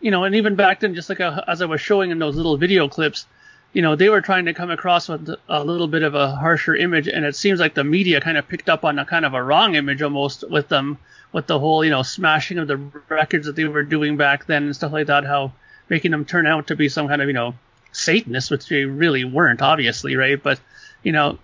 you 0.00 0.10
know, 0.10 0.24
and 0.24 0.34
even 0.34 0.54
back 0.54 0.80
then, 0.80 0.94
just 0.94 1.08
like 1.08 1.20
a, 1.20 1.44
as 1.48 1.60
I 1.60 1.66
was 1.66 1.80
showing 1.80 2.10
in 2.10 2.18
those 2.18 2.36
little 2.36 2.56
video 2.56 2.88
clips, 2.88 3.26
you 3.72 3.82
know, 3.82 3.96
they 3.96 4.08
were 4.08 4.20
trying 4.20 4.46
to 4.46 4.54
come 4.54 4.70
across 4.70 5.08
with 5.08 5.28
a 5.48 5.64
little 5.64 5.88
bit 5.88 6.02
of 6.02 6.14
a 6.14 6.34
harsher 6.36 6.74
image, 6.74 7.08
and 7.08 7.24
it 7.24 7.36
seems 7.36 7.60
like 7.60 7.74
the 7.74 7.84
media 7.84 8.20
kind 8.20 8.38
of 8.38 8.48
picked 8.48 8.68
up 8.68 8.84
on 8.84 8.98
a 8.98 9.04
kind 9.04 9.24
of 9.24 9.34
a 9.34 9.42
wrong 9.42 9.74
image 9.74 10.02
almost 10.02 10.48
with 10.48 10.68
them, 10.68 10.98
with 11.32 11.46
the 11.46 11.58
whole, 11.58 11.84
you 11.84 11.90
know, 11.90 12.02
smashing 12.02 12.58
of 12.58 12.68
the 12.68 12.76
records 13.08 13.46
that 13.46 13.56
they 13.56 13.64
were 13.64 13.82
doing 13.82 14.16
back 14.16 14.46
then 14.46 14.64
and 14.64 14.74
stuff 14.74 14.92
like 14.92 15.08
that, 15.08 15.24
how 15.24 15.52
making 15.88 16.10
them 16.10 16.24
turn 16.24 16.46
out 16.46 16.68
to 16.68 16.76
be 16.76 16.88
some 16.88 17.08
kind 17.08 17.22
of, 17.22 17.28
you 17.28 17.34
know, 17.34 17.54
Satanists, 17.92 18.50
which 18.50 18.68
they 18.68 18.84
really 18.84 19.24
weren't, 19.24 19.62
obviously, 19.62 20.16
right? 20.16 20.42
But, 20.42 20.60
you 21.02 21.12
know, 21.12 21.38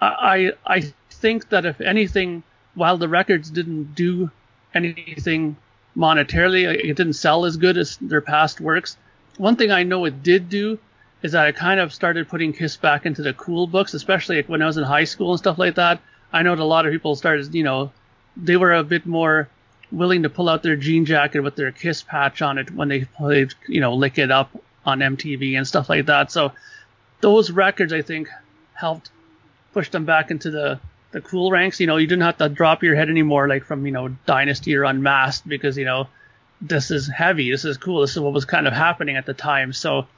I 0.00 0.52
I 0.66 0.92
think 1.10 1.50
that 1.50 1.66
if 1.66 1.80
anything, 1.80 2.42
while 2.74 2.96
the 2.98 3.08
records 3.08 3.50
didn't 3.50 3.94
do 3.94 4.30
anything 4.74 5.56
monetarily. 5.96 6.64
It 6.64 6.96
didn't 6.96 7.14
sell 7.14 7.44
as 7.44 7.56
good 7.56 7.78
as 7.78 7.96
their 8.00 8.20
past 8.20 8.60
works. 8.60 8.96
One 9.36 9.56
thing 9.56 9.70
I 9.70 9.82
know 9.82 10.04
it 10.04 10.22
did 10.22 10.48
do 10.48 10.78
is 11.22 11.32
that 11.32 11.46
I 11.46 11.52
kind 11.52 11.80
of 11.80 11.94
started 11.94 12.28
putting 12.28 12.52
Kiss 12.52 12.76
back 12.76 13.06
into 13.06 13.22
the 13.22 13.32
cool 13.32 13.66
books, 13.66 13.94
especially 13.94 14.42
when 14.42 14.62
I 14.62 14.66
was 14.66 14.76
in 14.76 14.84
high 14.84 15.04
school 15.04 15.30
and 15.30 15.38
stuff 15.38 15.58
like 15.58 15.76
that. 15.76 16.00
I 16.32 16.42
know 16.42 16.54
that 16.54 16.62
a 16.62 16.64
lot 16.64 16.86
of 16.86 16.92
people 16.92 17.16
started, 17.16 17.54
you 17.54 17.62
know, 17.62 17.92
they 18.36 18.56
were 18.56 18.72
a 18.72 18.84
bit 18.84 19.06
more 19.06 19.48
willing 19.92 20.22
to 20.22 20.30
pull 20.30 20.48
out 20.48 20.62
their 20.62 20.76
jean 20.76 21.04
jacket 21.04 21.40
with 21.40 21.56
their 21.56 21.70
Kiss 21.70 22.02
patch 22.02 22.42
on 22.42 22.58
it 22.58 22.70
when 22.72 22.88
they 22.88 23.04
played, 23.04 23.54
you 23.68 23.80
know, 23.80 23.94
Lick 23.94 24.18
It 24.18 24.30
Up 24.30 24.50
on 24.84 24.98
MTV 24.98 25.56
and 25.56 25.66
stuff 25.66 25.88
like 25.88 26.06
that. 26.06 26.32
So 26.32 26.52
those 27.20 27.50
records, 27.50 27.92
I 27.92 28.02
think, 28.02 28.28
helped 28.74 29.10
push 29.72 29.88
them 29.90 30.04
back 30.04 30.30
into 30.30 30.50
the 30.50 30.80
the 31.14 31.20
cool 31.20 31.52
ranks, 31.52 31.78
you 31.78 31.86
know, 31.86 31.96
you 31.96 32.08
didn't 32.08 32.24
have 32.24 32.38
to 32.38 32.48
drop 32.48 32.82
your 32.82 32.96
head 32.96 33.08
anymore, 33.08 33.46
like 33.46 33.64
from, 33.64 33.86
you 33.86 33.92
know, 33.92 34.08
Dynasty 34.26 34.74
or 34.74 34.82
Unmasked, 34.82 35.48
because, 35.48 35.78
you 35.78 35.84
know, 35.84 36.08
this 36.60 36.90
is 36.90 37.06
heavy, 37.06 37.52
this 37.52 37.64
is 37.64 37.76
cool, 37.76 38.00
this 38.00 38.10
is 38.10 38.18
what 38.18 38.32
was 38.32 38.44
kind 38.44 38.66
of 38.66 38.72
happening 38.72 39.16
at 39.16 39.24
the 39.24 39.32
time. 39.32 39.72
So, 39.72 40.08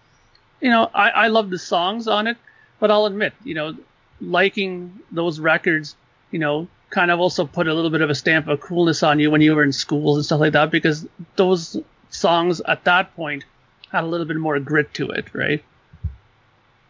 you 0.58 0.70
know, 0.70 0.90
I, 0.94 1.10
I 1.10 1.28
love 1.28 1.50
the 1.50 1.58
songs 1.58 2.08
on 2.08 2.26
it, 2.26 2.38
but 2.80 2.90
I'll 2.90 3.04
admit, 3.04 3.34
you 3.44 3.52
know, 3.52 3.76
liking 4.22 4.98
those 5.12 5.38
records, 5.38 5.94
you 6.30 6.38
know, 6.38 6.66
kind 6.90 7.10
of 7.10 7.20
also 7.20 7.46
put 7.46 7.68
a 7.68 7.74
little 7.74 7.90
bit 7.90 8.00
of 8.00 8.10
a 8.10 8.14
stamp 8.14 8.48
of 8.48 8.60
coolness 8.60 9.02
on 9.02 9.18
you 9.18 9.30
when 9.30 9.40
you 9.40 9.54
were 9.54 9.64
in 9.64 9.72
schools 9.72 10.16
and 10.16 10.24
stuff 10.24 10.40
like 10.40 10.52
that, 10.52 10.70
because 10.70 11.06
those 11.36 11.76
songs 12.10 12.60
at 12.60 12.84
that 12.84 13.14
point 13.16 13.44
had 13.90 14.04
a 14.04 14.06
little 14.06 14.26
bit 14.26 14.36
more 14.36 14.58
grit 14.60 14.92
to 14.94 15.10
it, 15.10 15.26
right? 15.34 15.62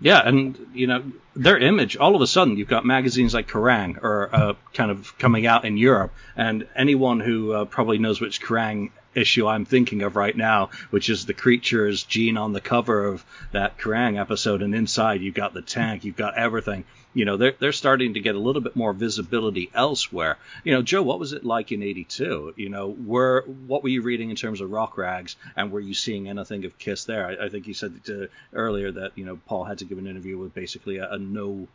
Yeah, 0.00 0.20
and 0.26 0.58
you 0.74 0.86
know 0.86 1.04
their 1.34 1.56
image. 1.56 1.96
All 1.96 2.14
of 2.14 2.20
a 2.20 2.26
sudden, 2.26 2.58
you've 2.58 2.68
got 2.68 2.84
magazines 2.84 3.32
like 3.32 3.48
Kerrang 3.48 4.02
are 4.02 4.34
uh, 4.34 4.54
kind 4.74 4.90
of 4.90 5.16
coming 5.18 5.46
out 5.46 5.64
in 5.64 5.78
Europe, 5.78 6.12
and 6.36 6.66
anyone 6.76 7.20
who 7.20 7.52
uh, 7.52 7.64
probably 7.64 7.96
knows 7.96 8.20
which 8.20 8.42
Kerrang 8.42 8.90
issue 9.16 9.48
I'm 9.48 9.64
thinking 9.64 10.02
of 10.02 10.14
right 10.14 10.36
now, 10.36 10.70
which 10.90 11.08
is 11.08 11.26
the 11.26 11.34
creatures 11.34 12.04
gene 12.04 12.36
on 12.36 12.52
the 12.52 12.60
cover 12.60 13.06
of 13.06 13.24
that 13.52 13.78
Kerrang 13.78 14.20
episode, 14.20 14.62
and 14.62 14.74
inside 14.74 15.22
you've 15.22 15.34
got 15.34 15.54
the 15.54 15.62
tank, 15.62 16.04
you've 16.04 16.16
got 16.16 16.36
everything. 16.36 16.84
You 17.14 17.24
know, 17.24 17.38
they're 17.38 17.54
they're 17.58 17.72
starting 17.72 18.14
to 18.14 18.20
get 18.20 18.34
a 18.34 18.38
little 18.38 18.60
bit 18.60 18.76
more 18.76 18.92
visibility 18.92 19.70
elsewhere. 19.74 20.36
You 20.64 20.74
know, 20.74 20.82
Joe, 20.82 21.02
what 21.02 21.18
was 21.18 21.32
it 21.32 21.46
like 21.46 21.72
in 21.72 21.82
'82? 21.82 22.54
You 22.56 22.68
know, 22.68 22.88
were 22.88 23.42
what 23.66 23.82
were 23.82 23.88
you 23.88 24.02
reading 24.02 24.28
in 24.28 24.36
terms 24.36 24.60
of 24.60 24.70
rock 24.70 24.98
rags, 24.98 25.34
and 25.56 25.72
were 25.72 25.80
you 25.80 25.94
seeing 25.94 26.28
anything 26.28 26.66
of 26.66 26.78
Kiss 26.78 27.04
there? 27.04 27.26
I, 27.26 27.46
I 27.46 27.48
think 27.48 27.66
you 27.66 27.74
said 27.74 28.04
to, 28.04 28.28
earlier 28.52 28.92
that 28.92 29.12
you 29.16 29.24
know 29.24 29.38
Paul 29.46 29.64
had 29.64 29.78
to 29.78 29.86
give 29.86 29.96
an 29.96 30.06
interview 30.06 30.36
with 30.36 30.52
basically 30.54 30.98
a, 30.98 31.10
a 31.12 31.18
no 31.18 31.68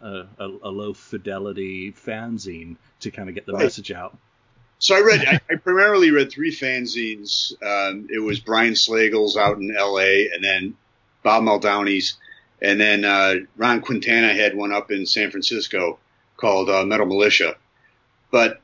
a, 0.00 0.26
a, 0.38 0.46
a, 0.62 0.70
low 0.70 0.92
fidelity 0.92 1.92
fanzine 1.92 2.76
to 3.00 3.10
kind 3.10 3.28
of 3.28 3.34
get 3.34 3.46
the 3.46 3.52
right. 3.52 3.64
message 3.64 3.90
out. 3.90 4.16
So 4.78 4.94
I 4.94 5.00
read, 5.00 5.24
I, 5.26 5.40
I 5.52 5.56
primarily 5.56 6.10
read 6.10 6.30
three 6.30 6.54
fanzines. 6.54 7.52
Um, 7.62 8.08
it 8.10 8.18
was 8.18 8.40
Brian 8.40 8.76
Slagel's 8.76 9.36
out 9.36 9.58
in 9.58 9.74
L.A. 9.76 10.30
and 10.30 10.42
then 10.42 10.76
Bob 11.22 11.42
Muldowney's, 11.42 12.16
and 12.60 12.80
then 12.80 13.04
uh, 13.04 13.34
Ron 13.56 13.80
Quintana 13.80 14.32
had 14.32 14.56
one 14.56 14.72
up 14.72 14.90
in 14.90 15.06
San 15.06 15.30
Francisco 15.30 15.98
called 16.36 16.68
uh, 16.68 16.84
Metal 16.84 17.06
Militia. 17.06 17.56
But 18.30 18.60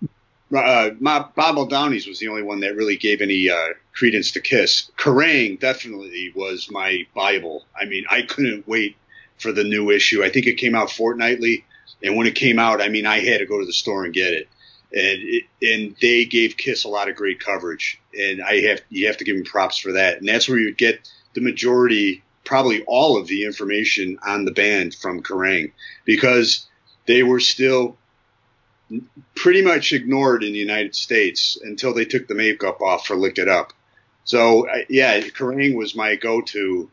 uh, 0.55 0.90
Bob 1.01 1.35
Muldowney's 1.37 2.07
was 2.07 2.18
the 2.18 2.29
only 2.29 2.42
one 2.42 2.61
that 2.61 2.77
really 2.77 2.96
gave 2.96 3.20
any 3.20 3.49
uh, 3.49 3.75
credence 3.92 4.33
to 4.33 4.40
Kiss. 4.40 4.90
Kerrang 4.99 5.59
definitely 5.59 6.33
was 6.35 6.70
my 6.70 7.07
Bible. 7.14 7.64
I 7.81 7.85
mean, 7.85 8.05
I 8.11 8.23
couldn't 8.23 8.66
wait 8.66 8.96
for 9.38 9.53
the 9.53 9.64
new 9.64 9.90
issue. 9.90 10.23
I 10.23 10.31
think 10.31 10.46
it 10.46 10.55
came 10.55 10.75
out 10.75 10.90
fortnightly, 10.90 11.64
and 12.03 12.16
when 12.16 12.27
it 12.27 12.35
came 12.35 12.59
out, 12.59 12.81
I 12.83 12.88
mean, 12.88 13.07
I 13.07 13.20
had 13.20 13.38
to 13.38 13.46
go 13.46 13.61
to 13.61 13.66
the 13.66 13.73
store 13.73 14.05
and 14.05 14.12
get 14.12 14.33
it. 14.33 14.49
And 14.92 15.22
it, 15.22 15.44
and 15.62 15.94
they 16.00 16.24
gave 16.24 16.57
Kiss 16.57 16.85
a 16.85 16.88
lot 16.88 17.09
of 17.09 17.14
great 17.14 17.38
coverage, 17.38 18.00
and 18.18 18.42
I 18.42 18.61
have 18.62 18.83
you 18.88 19.07
have 19.07 19.18
to 19.18 19.24
give 19.24 19.37
them 19.37 19.44
props 19.44 19.79
for 19.79 19.92
that. 19.92 20.18
And 20.18 20.29
that's 20.29 20.48
where 20.48 20.59
you 20.59 20.74
get 20.74 21.09
the 21.35 21.40
majority, 21.40 22.24
probably 22.44 22.83
all 22.88 23.16
of 23.16 23.29
the 23.29 23.44
information 23.44 24.18
on 24.26 24.44
the 24.44 24.50
band 24.50 24.94
from 24.94 25.22
Kerrang, 25.22 25.70
because 26.05 26.66
they 27.07 27.22
were 27.22 27.38
still 27.38 27.96
pretty 29.37 29.62
much 29.62 29.92
ignored 29.92 30.42
in 30.42 30.53
the 30.53 30.59
United 30.59 30.96
States 30.96 31.57
until 31.62 31.94
they 31.94 32.05
took 32.05 32.26
the 32.26 32.35
makeup 32.35 32.81
off 32.81 33.07
for 33.07 33.14
Lick 33.14 33.38
It 33.38 33.48
Up. 33.48 33.72
So 34.24 34.66
yeah, 34.88 35.20
Kerrang 35.20 35.76
was 35.76 35.94
my 35.94 36.16
go-to 36.16 36.90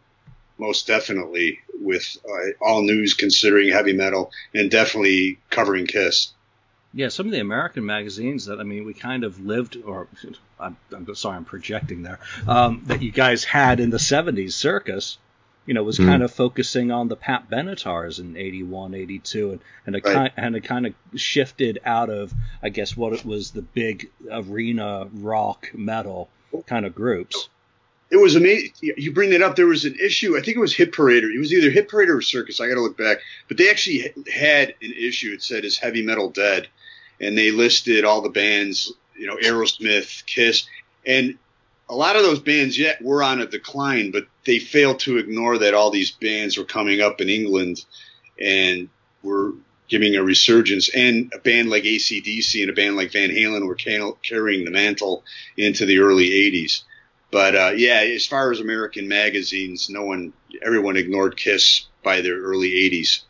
most 0.60 0.88
definitely 0.88 1.60
with 1.80 2.18
uh, 2.28 2.52
all 2.62 2.82
news 2.82 3.14
considering 3.14 3.70
heavy 3.70 3.94
metal 3.94 4.32
and 4.54 4.72
definitely 4.72 5.40
covering 5.50 5.86
Kiss. 5.86 6.34
Yeah, 6.94 7.10
some 7.10 7.26
of 7.28 7.32
the 7.32 7.40
American 7.40 7.86
magazines 7.86 8.46
that 8.46 8.60
I 8.60 8.64
mean 8.64 8.86
we 8.86 8.94
kind 8.94 9.24
of 9.24 9.40
lived, 9.40 9.78
or 9.86 10.08
I'm, 10.60 10.78
I'm 10.92 11.16
sorry, 11.16 11.38
I'm 11.38 11.46
projecting 11.46 12.04
there, 12.04 12.20
um, 12.48 12.84
that 12.86 13.02
you 13.02 13.12
guys 13.12 13.44
had 13.44 13.80
in 13.80 13.90
the 13.90 13.98
'70s, 13.98 14.54
Circus, 14.54 15.18
you 15.66 15.74
know, 15.74 15.84
was 15.84 16.00
mm. 16.00 16.06
kind 16.06 16.24
of 16.24 16.32
focusing 16.32 16.92
on 16.92 17.10
the 17.10 17.16
Pat 17.16 17.50
Benatars 17.50 18.20
in 18.20 18.38
'81, 18.38 18.94
'82, 18.94 19.52
and 19.52 19.62
and 19.86 19.96
it, 19.96 20.06
right. 20.06 20.14
kind, 20.14 20.32
and 20.38 20.56
it 20.56 20.64
kind 20.64 20.88
of 20.88 20.94
shifted 21.16 21.80
out 21.86 22.10
of, 22.10 22.34
I 22.64 22.70
guess, 22.70 22.96
what 22.96 23.14
it 23.14 23.26
was 23.26 23.52
the 23.52 23.62
big 23.62 24.10
arena 24.32 25.08
rock 25.14 25.70
metal 25.74 26.30
kind 26.66 26.86
of 26.86 26.96
groups 26.96 27.50
it 28.10 28.18
was 28.18 28.36
amazing. 28.36 28.72
You 28.82 29.12
bring 29.12 29.32
that 29.32 29.42
up. 29.42 29.56
There 29.56 29.68
was 29.68 29.86
an 29.86 29.96
issue. 30.02 30.38
I 30.38 30.42
think 30.42 30.56
it 30.56 30.62
was 30.62 30.74
Hit 30.74 30.94
Parader. 30.94 31.34
It 31.34 31.40
was 31.40 31.52
either 31.52 31.70
Hit 31.70 31.90
Parader 31.90 32.18
or 32.18 32.22
Circus. 32.22 32.62
I 32.62 32.68
got 32.68 32.76
to 32.76 32.82
look 32.82 32.98
back. 32.98 33.18
But 33.48 33.58
they 33.58 33.70
actually 33.70 34.14
had 34.32 34.76
an 34.82 34.94
issue. 34.94 35.34
It 35.34 35.44
said 35.44 35.66
"Is 35.66 35.78
heavy 35.78 36.04
metal 36.04 36.30
dead?" 36.30 36.68
And 37.20 37.38
they 37.38 37.52
listed 37.52 38.06
all 38.06 38.22
the 38.22 38.30
bands. 38.30 38.94
You 39.16 39.28
know, 39.28 39.36
Aerosmith, 39.36 40.26
Kiss, 40.26 40.68
and 41.06 41.38
a 41.90 41.96
lot 41.96 42.16
of 42.16 42.24
those 42.24 42.40
bands 42.40 42.78
yet 42.78 43.02
were 43.02 43.24
on 43.24 43.42
a 43.42 43.48
decline. 43.48 44.12
But 44.12 44.28
they 44.46 44.60
failed 44.60 45.00
to 45.02 45.18
ignore 45.18 45.58
that 45.58 45.74
all 45.74 45.92
these 45.92 46.12
bands 46.12 46.58
were 46.58 46.66
coming 46.66 47.02
up 47.02 47.20
in 47.20 47.28
England 47.28 47.84
and 48.40 48.88
were 49.22 49.54
giving 49.90 50.16
a 50.16 50.24
resurgence. 50.24 50.88
And 50.94 51.34
a 51.36 51.40
band 51.40 51.70
like 51.70 51.84
ACDC 51.84 52.62
and 52.62 52.70
a 52.70 52.74
band 52.74 52.96
like 52.96 53.12
Van 53.12 53.32
Halen 53.32 53.68
were 53.68 54.14
carrying 54.24 54.64
the 54.64 54.72
mantle 54.72 55.26
into 55.58 55.86
the 55.86 56.00
early 56.00 56.30
'80s. 56.30 56.84
But 57.32 57.56
uh, 57.56 57.72
yeah, 57.76 58.00
as 58.02 58.26
far 58.26 58.52
as 58.52 58.60
American 58.60 59.08
magazines, 59.08 59.90
no 59.90 60.06
one, 60.06 60.34
everyone 60.66 60.96
ignored 60.96 61.36
Kiss 61.36 61.86
by 62.04 62.22
the 62.22 62.32
early 62.32 62.70
'80s. 62.70 63.24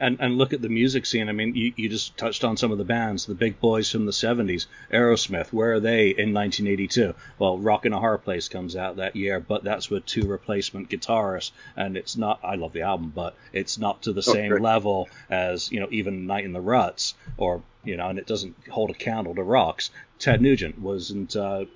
And, 0.00 0.16
and 0.18 0.38
look 0.38 0.54
at 0.54 0.62
the 0.62 0.70
music 0.70 1.04
scene. 1.04 1.28
I 1.28 1.32
mean, 1.32 1.54
you, 1.54 1.74
you 1.76 1.90
just 1.90 2.16
touched 2.16 2.42
on 2.42 2.56
some 2.56 2.72
of 2.72 2.78
the 2.78 2.86
bands, 2.86 3.26
the 3.26 3.34
big 3.34 3.60
boys 3.60 3.90
from 3.90 4.06
the 4.06 4.12
70s. 4.12 4.64
Aerosmith, 4.90 5.52
where 5.52 5.74
are 5.74 5.80
they 5.80 6.08
in 6.08 6.32
1982? 6.32 7.14
Well, 7.38 7.58
Rock 7.58 7.84
in 7.84 7.92
a 7.92 8.00
Hard 8.00 8.24
Place 8.24 8.48
comes 8.48 8.76
out 8.76 8.96
that 8.96 9.14
year, 9.14 9.40
but 9.40 9.62
that's 9.62 9.90
with 9.90 10.06
two 10.06 10.26
replacement 10.26 10.88
guitarists. 10.88 11.50
And 11.76 11.98
it's 11.98 12.16
not, 12.16 12.40
I 12.42 12.54
love 12.54 12.72
the 12.72 12.80
album, 12.80 13.12
but 13.14 13.36
it's 13.52 13.76
not 13.76 14.00
to 14.04 14.14
the 14.14 14.24
oh, 14.26 14.32
same 14.32 14.48
great. 14.48 14.62
level 14.62 15.10
as, 15.28 15.70
you 15.70 15.80
know, 15.80 15.88
even 15.90 16.26
Night 16.26 16.46
in 16.46 16.54
the 16.54 16.62
Ruts, 16.62 17.12
or, 17.36 17.62
you 17.84 17.98
know, 17.98 18.08
and 18.08 18.18
it 18.18 18.26
doesn't 18.26 18.56
hold 18.70 18.88
a 18.88 18.94
candle 18.94 19.34
to 19.34 19.42
Rocks. 19.42 19.90
Ted 20.18 20.40
Nugent 20.40 20.78
wasn't 20.78 21.36
uh, 21.36 21.66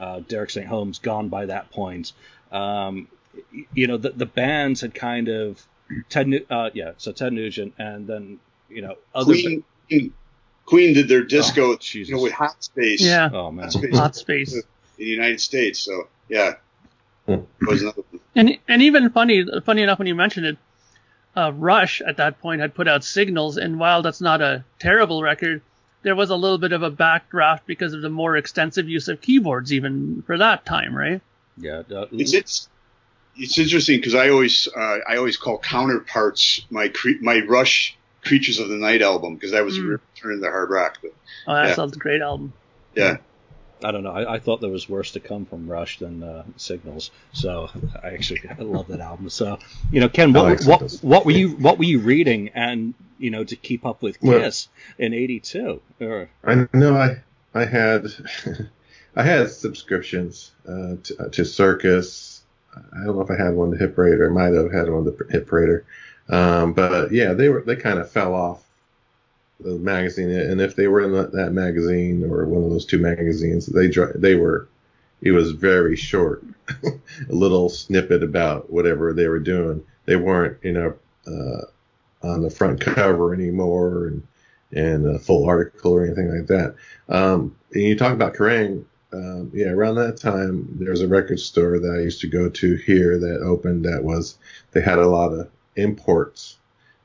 uh, 0.00 0.20
Derek 0.20 0.50
St. 0.50 0.66
Holmes 0.66 0.98
gone 0.98 1.28
by 1.28 1.46
that 1.46 1.70
point. 1.70 2.12
Um, 2.52 3.08
you 3.74 3.86
know, 3.86 3.96
the, 3.96 4.10
the 4.10 4.26
bands 4.26 4.80
had 4.80 4.94
kind 4.94 5.28
of 5.28 5.64
Ted, 6.08 6.46
uh, 6.50 6.70
yeah, 6.74 6.92
so 6.98 7.12
Ted 7.12 7.32
Nugent, 7.32 7.74
and 7.78 8.06
then 8.06 8.40
you 8.68 8.82
know, 8.82 8.96
other 9.14 9.32
Queen, 9.32 9.64
ba- 9.90 10.10
Queen 10.66 10.94
did 10.94 11.08
their 11.08 11.22
disco, 11.22 11.72
oh, 11.72 11.78
you 11.80 12.14
know, 12.14 12.22
with 12.22 12.32
Hot 12.32 12.62
Space. 12.62 13.00
Yeah, 13.00 13.30
oh 13.32 13.50
man, 13.50 13.64
Hot 13.64 13.72
Space, 13.72 13.96
Hot 13.96 14.16
Space. 14.16 14.54
in 14.54 14.62
the 14.98 15.04
United 15.04 15.40
States. 15.40 15.78
So 15.78 16.08
yeah, 16.28 16.54
and 18.34 18.58
and 18.68 18.82
even 18.82 19.10
funny, 19.10 19.44
funny 19.64 19.82
enough 19.82 19.98
when 19.98 20.08
you 20.08 20.14
mentioned 20.14 20.46
it, 20.46 20.58
uh, 21.36 21.52
Rush 21.54 22.00
at 22.00 22.16
that 22.18 22.40
point 22.40 22.60
had 22.60 22.74
put 22.74 22.88
out 22.88 23.04
Signals, 23.04 23.56
and 23.56 23.78
while 23.78 24.02
that's 24.02 24.20
not 24.20 24.42
a 24.42 24.64
terrible 24.78 25.22
record, 25.22 25.62
there 26.02 26.14
was 26.14 26.30
a 26.30 26.36
little 26.36 26.58
bit 26.58 26.72
of 26.72 26.82
a 26.82 26.90
backdraft 26.90 27.60
because 27.66 27.92
of 27.92 28.02
the 28.02 28.08
more 28.08 28.36
extensive 28.36 28.88
use 28.88 29.08
of 29.08 29.20
keyboards 29.20 29.72
even 29.72 30.22
for 30.26 30.38
that 30.38 30.64
time, 30.64 30.96
right? 30.96 31.20
Yeah, 31.56 31.82
uh, 31.92 32.06
it's 32.12 32.32
it's 32.32 32.68
it's 33.36 33.58
interesting 33.58 33.98
because 33.98 34.14
I 34.14 34.28
always 34.30 34.68
uh, 34.74 34.98
I 35.08 35.16
always 35.16 35.36
call 35.36 35.58
counterparts 35.58 36.60
my 36.70 36.88
cre- 36.88 37.20
my 37.20 37.40
Rush 37.40 37.96
Creatures 38.22 38.58
of 38.58 38.68
the 38.68 38.76
Night 38.76 39.02
album 39.02 39.34
because 39.34 39.52
that 39.52 39.64
was 39.64 39.78
mm. 39.78 39.84
a 39.84 39.86
return 39.86 40.40
to 40.40 40.50
hard 40.50 40.70
rock. 40.70 40.98
But, 41.02 41.12
oh, 41.46 41.54
that 41.54 41.68
yeah. 41.68 41.74
sounds 41.74 41.96
a 41.96 41.98
great 41.98 42.20
album. 42.20 42.52
Yeah. 42.94 43.18
I 43.84 43.92
don't 43.92 44.02
know. 44.02 44.12
I, 44.12 44.34
I, 44.34 44.38
thought 44.38 44.60
there 44.60 44.70
was 44.70 44.88
worse 44.88 45.12
to 45.12 45.20
come 45.20 45.44
from 45.44 45.68
Rush 45.68 45.98
than 45.98 46.22
uh, 46.22 46.44
Signals. 46.56 47.10
So 47.32 47.70
I 48.02 48.08
actually 48.08 48.42
I 48.58 48.62
love 48.62 48.88
that 48.88 49.00
album. 49.00 49.30
So 49.30 49.58
you 49.90 50.00
know, 50.00 50.08
Ken, 50.08 50.32
what, 50.32 50.44
like 50.44 50.64
what, 50.64 50.92
what 51.02 51.24
were 51.24 51.32
you 51.32 51.50
what 51.50 51.78
were 51.78 51.84
you 51.84 52.00
reading 52.00 52.50
and 52.54 52.94
you 53.18 53.30
know 53.30 53.44
to 53.44 53.56
keep 53.56 53.86
up 53.86 54.02
with 54.02 54.20
Kiss 54.20 54.68
well, 54.98 55.06
in 55.06 55.14
'82? 55.14 55.80
Or 56.00 56.28
I 56.44 56.66
know 56.72 56.96
I 56.96 57.22
I 57.54 57.64
had 57.64 58.06
I 59.16 59.22
had 59.22 59.50
subscriptions 59.50 60.52
uh, 60.66 60.96
to, 61.02 61.16
uh, 61.18 61.28
to, 61.30 61.44
Circus. 61.44 62.42
I 62.76 63.04
don't 63.04 63.16
know 63.16 63.22
if 63.22 63.30
I 63.30 63.42
had 63.42 63.54
one 63.54 63.72
to 63.72 63.76
Hit 63.76 63.96
Parader. 63.96 64.30
I 64.30 64.32
might 64.32 64.54
have 64.54 64.72
had 64.72 64.90
one 64.90 65.04
to 65.04 65.26
Hit 65.30 65.46
Parader. 65.48 65.84
Um, 66.28 66.72
but 66.74 67.10
yeah, 67.10 67.32
they 67.32 67.48
were 67.48 67.62
they 67.62 67.76
kind 67.76 67.98
of 67.98 68.10
fell 68.10 68.34
off 68.34 68.67
the 69.60 69.76
magazine, 69.78 70.30
and 70.30 70.60
if 70.60 70.76
they 70.76 70.86
were 70.86 71.00
in 71.00 71.12
that, 71.12 71.32
that 71.32 71.52
magazine 71.52 72.24
or 72.24 72.44
one 72.46 72.62
of 72.62 72.70
those 72.70 72.86
two 72.86 72.98
magazines, 72.98 73.66
they 73.66 73.88
they 74.14 74.34
were. 74.34 74.68
It 75.20 75.32
was 75.32 75.50
very 75.50 75.96
short, 75.96 76.44
a 76.84 76.92
little 77.28 77.68
snippet 77.68 78.22
about 78.22 78.70
whatever 78.70 79.12
they 79.12 79.26
were 79.26 79.40
doing. 79.40 79.84
They 80.04 80.14
weren't, 80.14 80.58
you 80.62 80.72
know, 80.72 80.94
uh, 81.26 82.26
on 82.26 82.42
the 82.42 82.50
front 82.50 82.80
cover 82.80 83.34
anymore, 83.34 84.06
and 84.06 84.22
and 84.72 85.06
a 85.06 85.18
full 85.18 85.46
article 85.46 85.92
or 85.92 86.04
anything 86.04 86.30
like 86.32 86.46
that. 86.46 86.76
Um, 87.08 87.56
and 87.72 87.82
you 87.82 87.96
talk 87.96 88.12
about 88.12 88.34
Kerrang. 88.34 88.84
Um, 89.10 89.50
yeah, 89.54 89.68
around 89.68 89.94
that 89.94 90.18
time, 90.18 90.68
there 90.78 90.90
was 90.90 91.00
a 91.00 91.08
record 91.08 91.40
store 91.40 91.78
that 91.78 91.96
I 91.98 92.02
used 92.02 92.20
to 92.20 92.28
go 92.28 92.50
to 92.50 92.74
here 92.76 93.18
that 93.18 93.40
opened 93.40 93.86
that 93.86 94.04
was, 94.04 94.36
they 94.72 94.82
had 94.82 94.98
a 94.98 95.06
lot 95.06 95.32
of 95.32 95.48
imports 95.76 96.57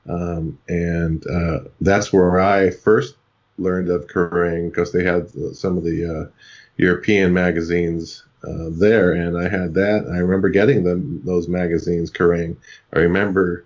um, 0.07 0.57
and 0.67 1.25
uh, 1.27 1.59
that's 1.81 2.11
where 2.11 2.39
I 2.39 2.71
first 2.71 3.15
learned 3.57 3.89
of 3.89 4.07
Kerrang 4.07 4.69
because 4.69 4.91
they 4.91 5.03
had 5.03 5.29
some 5.55 5.77
of 5.77 5.83
the 5.83 6.05
uh, 6.05 6.29
European 6.77 7.33
magazines 7.33 8.23
uh, 8.43 8.67
there, 8.71 9.13
and 9.13 9.37
I 9.37 9.47
had 9.47 9.73
that. 9.75 10.07
I 10.11 10.17
remember 10.17 10.49
getting 10.49 10.83
them 10.83 11.21
those 11.23 11.47
magazines, 11.47 12.11
Kerrang. 12.11 12.57
I 12.93 12.99
remember 12.99 13.65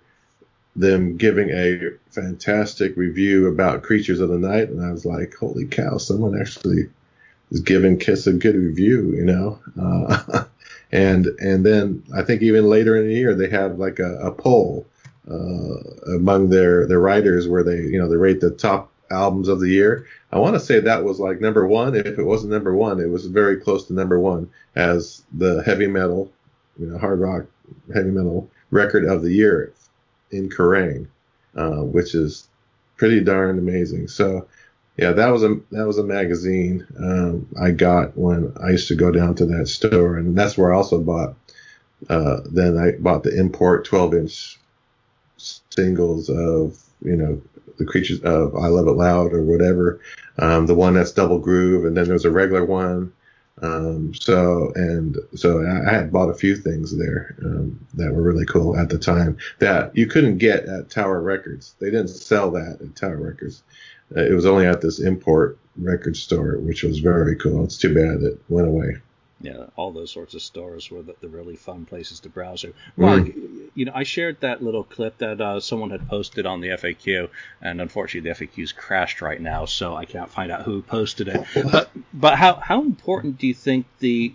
them 0.76 1.16
giving 1.16 1.50
a 1.50 1.90
fantastic 2.10 2.96
review 2.96 3.48
about 3.48 3.82
Creatures 3.82 4.20
of 4.20 4.28
the 4.28 4.38
Night, 4.38 4.68
and 4.68 4.84
I 4.84 4.92
was 4.92 5.04
like, 5.04 5.34
"Holy 5.34 5.64
cow! 5.66 5.98
Someone 5.98 6.40
actually 6.40 6.88
is 7.50 7.60
giving 7.60 7.98
Kiss 7.98 8.28
a 8.28 8.32
good 8.32 8.54
review," 8.54 9.12
you 9.16 9.24
know. 9.24 9.58
Uh, 9.80 10.44
and 10.92 11.26
and 11.40 11.66
then 11.66 12.04
I 12.14 12.22
think 12.22 12.42
even 12.42 12.66
later 12.66 12.96
in 12.96 13.08
the 13.08 13.14
year 13.14 13.34
they 13.34 13.50
have 13.50 13.78
like 13.80 13.98
a, 13.98 14.18
a 14.18 14.30
poll 14.30 14.86
uh, 15.30 16.14
among 16.14 16.50
their 16.50 16.86
their 16.86 17.00
writers 17.00 17.48
where 17.48 17.62
they 17.62 17.78
you 17.78 17.98
know 17.98 18.08
they 18.08 18.16
rate 18.16 18.40
the 18.40 18.50
top 18.50 18.90
albums 19.10 19.48
of 19.48 19.60
the 19.60 19.68
year. 19.68 20.06
I 20.30 20.38
want 20.38 20.54
to 20.54 20.60
say 20.60 20.80
that 20.80 21.04
was 21.04 21.18
like 21.18 21.40
number 21.40 21.66
one. 21.66 21.94
If 21.94 22.18
it 22.18 22.24
wasn't 22.24 22.52
number 22.52 22.74
one, 22.74 23.00
it 23.00 23.08
was 23.08 23.26
very 23.26 23.56
close 23.58 23.86
to 23.86 23.94
number 23.94 24.18
one 24.18 24.50
as 24.74 25.22
the 25.32 25.62
heavy 25.64 25.86
metal, 25.86 26.30
you 26.78 26.86
know, 26.86 26.98
hard 26.98 27.20
rock 27.20 27.46
heavy 27.94 28.10
metal 28.10 28.50
record 28.70 29.04
of 29.04 29.22
the 29.22 29.32
year 29.32 29.72
in 30.30 30.48
Kerrang, 30.48 31.08
uh, 31.56 31.82
which 31.82 32.14
is 32.14 32.48
pretty 32.96 33.20
darn 33.20 33.58
amazing. 33.58 34.08
So 34.08 34.46
yeah, 34.96 35.12
that 35.12 35.28
was 35.28 35.44
a 35.44 35.60
that 35.70 35.86
was 35.86 35.98
a 35.98 36.04
magazine 36.04 36.86
um, 36.98 37.46
I 37.60 37.70
got 37.70 38.16
when 38.16 38.52
I 38.60 38.70
used 38.70 38.88
to 38.88 38.96
go 38.96 39.10
down 39.10 39.34
to 39.36 39.46
that 39.46 39.68
store, 39.68 40.16
and 40.16 40.36
that's 40.36 40.58
where 40.58 40.72
I 40.72 40.76
also 40.76 41.00
bought. 41.00 41.36
Uh, 42.08 42.40
then 42.52 42.78
I 42.78 42.92
bought 42.92 43.24
the 43.24 43.36
import 43.36 43.84
12 43.84 44.14
inch 44.14 44.57
singles 45.78 46.28
of 46.28 46.76
you 47.02 47.16
know 47.16 47.40
the 47.78 47.84
creatures 47.84 48.20
of 48.22 48.56
I 48.56 48.66
Love 48.66 48.88
It 48.88 48.92
Loud 48.92 49.32
or 49.32 49.42
whatever, 49.42 50.00
um, 50.38 50.66
the 50.66 50.74
one 50.74 50.94
that's 50.94 51.12
double 51.12 51.38
groove, 51.38 51.84
and 51.84 51.96
then 51.96 52.08
there's 52.08 52.24
a 52.24 52.30
regular 52.30 52.64
one. 52.64 53.12
Um, 53.62 54.12
so 54.14 54.72
and 54.74 55.16
so 55.34 55.64
I, 55.64 55.90
I, 55.90 55.92
had 55.92 56.12
bought 56.12 56.30
a 56.30 56.34
few 56.34 56.54
things 56.54 56.96
there 56.96 57.34
um, 57.44 57.84
that 57.94 58.12
were 58.12 58.22
really 58.22 58.46
cool 58.46 58.78
at 58.78 58.88
the 58.88 58.98
time 58.98 59.36
that 59.58 59.96
you 59.96 60.06
couldn't 60.06 60.38
get 60.38 60.66
at 60.66 60.90
Tower 60.90 61.20
Records. 61.20 61.74
They 61.80 61.90
didn't 61.90 62.08
sell 62.08 62.52
that 62.52 62.78
at 62.80 62.94
Tower 62.94 63.16
Records. 63.16 63.62
Uh, 64.16 64.20
it 64.20 64.32
was 64.32 64.46
only 64.46 64.66
at 64.66 64.80
this 64.80 65.00
import 65.00 65.58
record 65.76 66.16
store, 66.16 66.58
which 66.58 66.84
was 66.84 67.00
very 67.00 67.34
cool. 67.36 67.64
It's 67.64 67.78
too 67.78 67.94
bad 67.94 68.22
it 68.22 68.40
went 68.48 68.68
away. 68.68 68.98
Yeah, 69.40 69.66
all 69.76 69.92
those 69.92 70.10
sorts 70.10 70.34
of 70.34 70.42
stores 70.42 70.90
were 70.90 71.02
the, 71.02 71.14
the 71.20 71.28
really 71.28 71.54
fun 71.54 71.84
places 71.84 72.18
to 72.20 72.28
browse. 72.28 72.64
Mark, 72.96 73.24
mm. 73.24 73.67
You 73.78 73.84
know, 73.84 73.92
I 73.94 74.02
shared 74.02 74.40
that 74.40 74.60
little 74.60 74.82
clip 74.82 75.18
that 75.18 75.40
uh, 75.40 75.60
someone 75.60 75.90
had 75.90 76.08
posted 76.08 76.46
on 76.46 76.60
the 76.60 76.70
FAQ, 76.70 77.28
and 77.62 77.80
unfortunately 77.80 78.28
the 78.28 78.34
FAQ's 78.34 78.72
crashed 78.72 79.22
right 79.22 79.40
now, 79.40 79.66
so 79.66 79.94
I 79.94 80.04
can't 80.04 80.28
find 80.28 80.50
out 80.50 80.62
who 80.62 80.82
posted 80.82 81.28
it. 81.28 81.46
but 81.70 81.88
but 82.12 82.36
how 82.36 82.56
how 82.56 82.82
important 82.82 83.38
do 83.38 83.46
you 83.46 83.54
think 83.54 83.86
the 84.00 84.34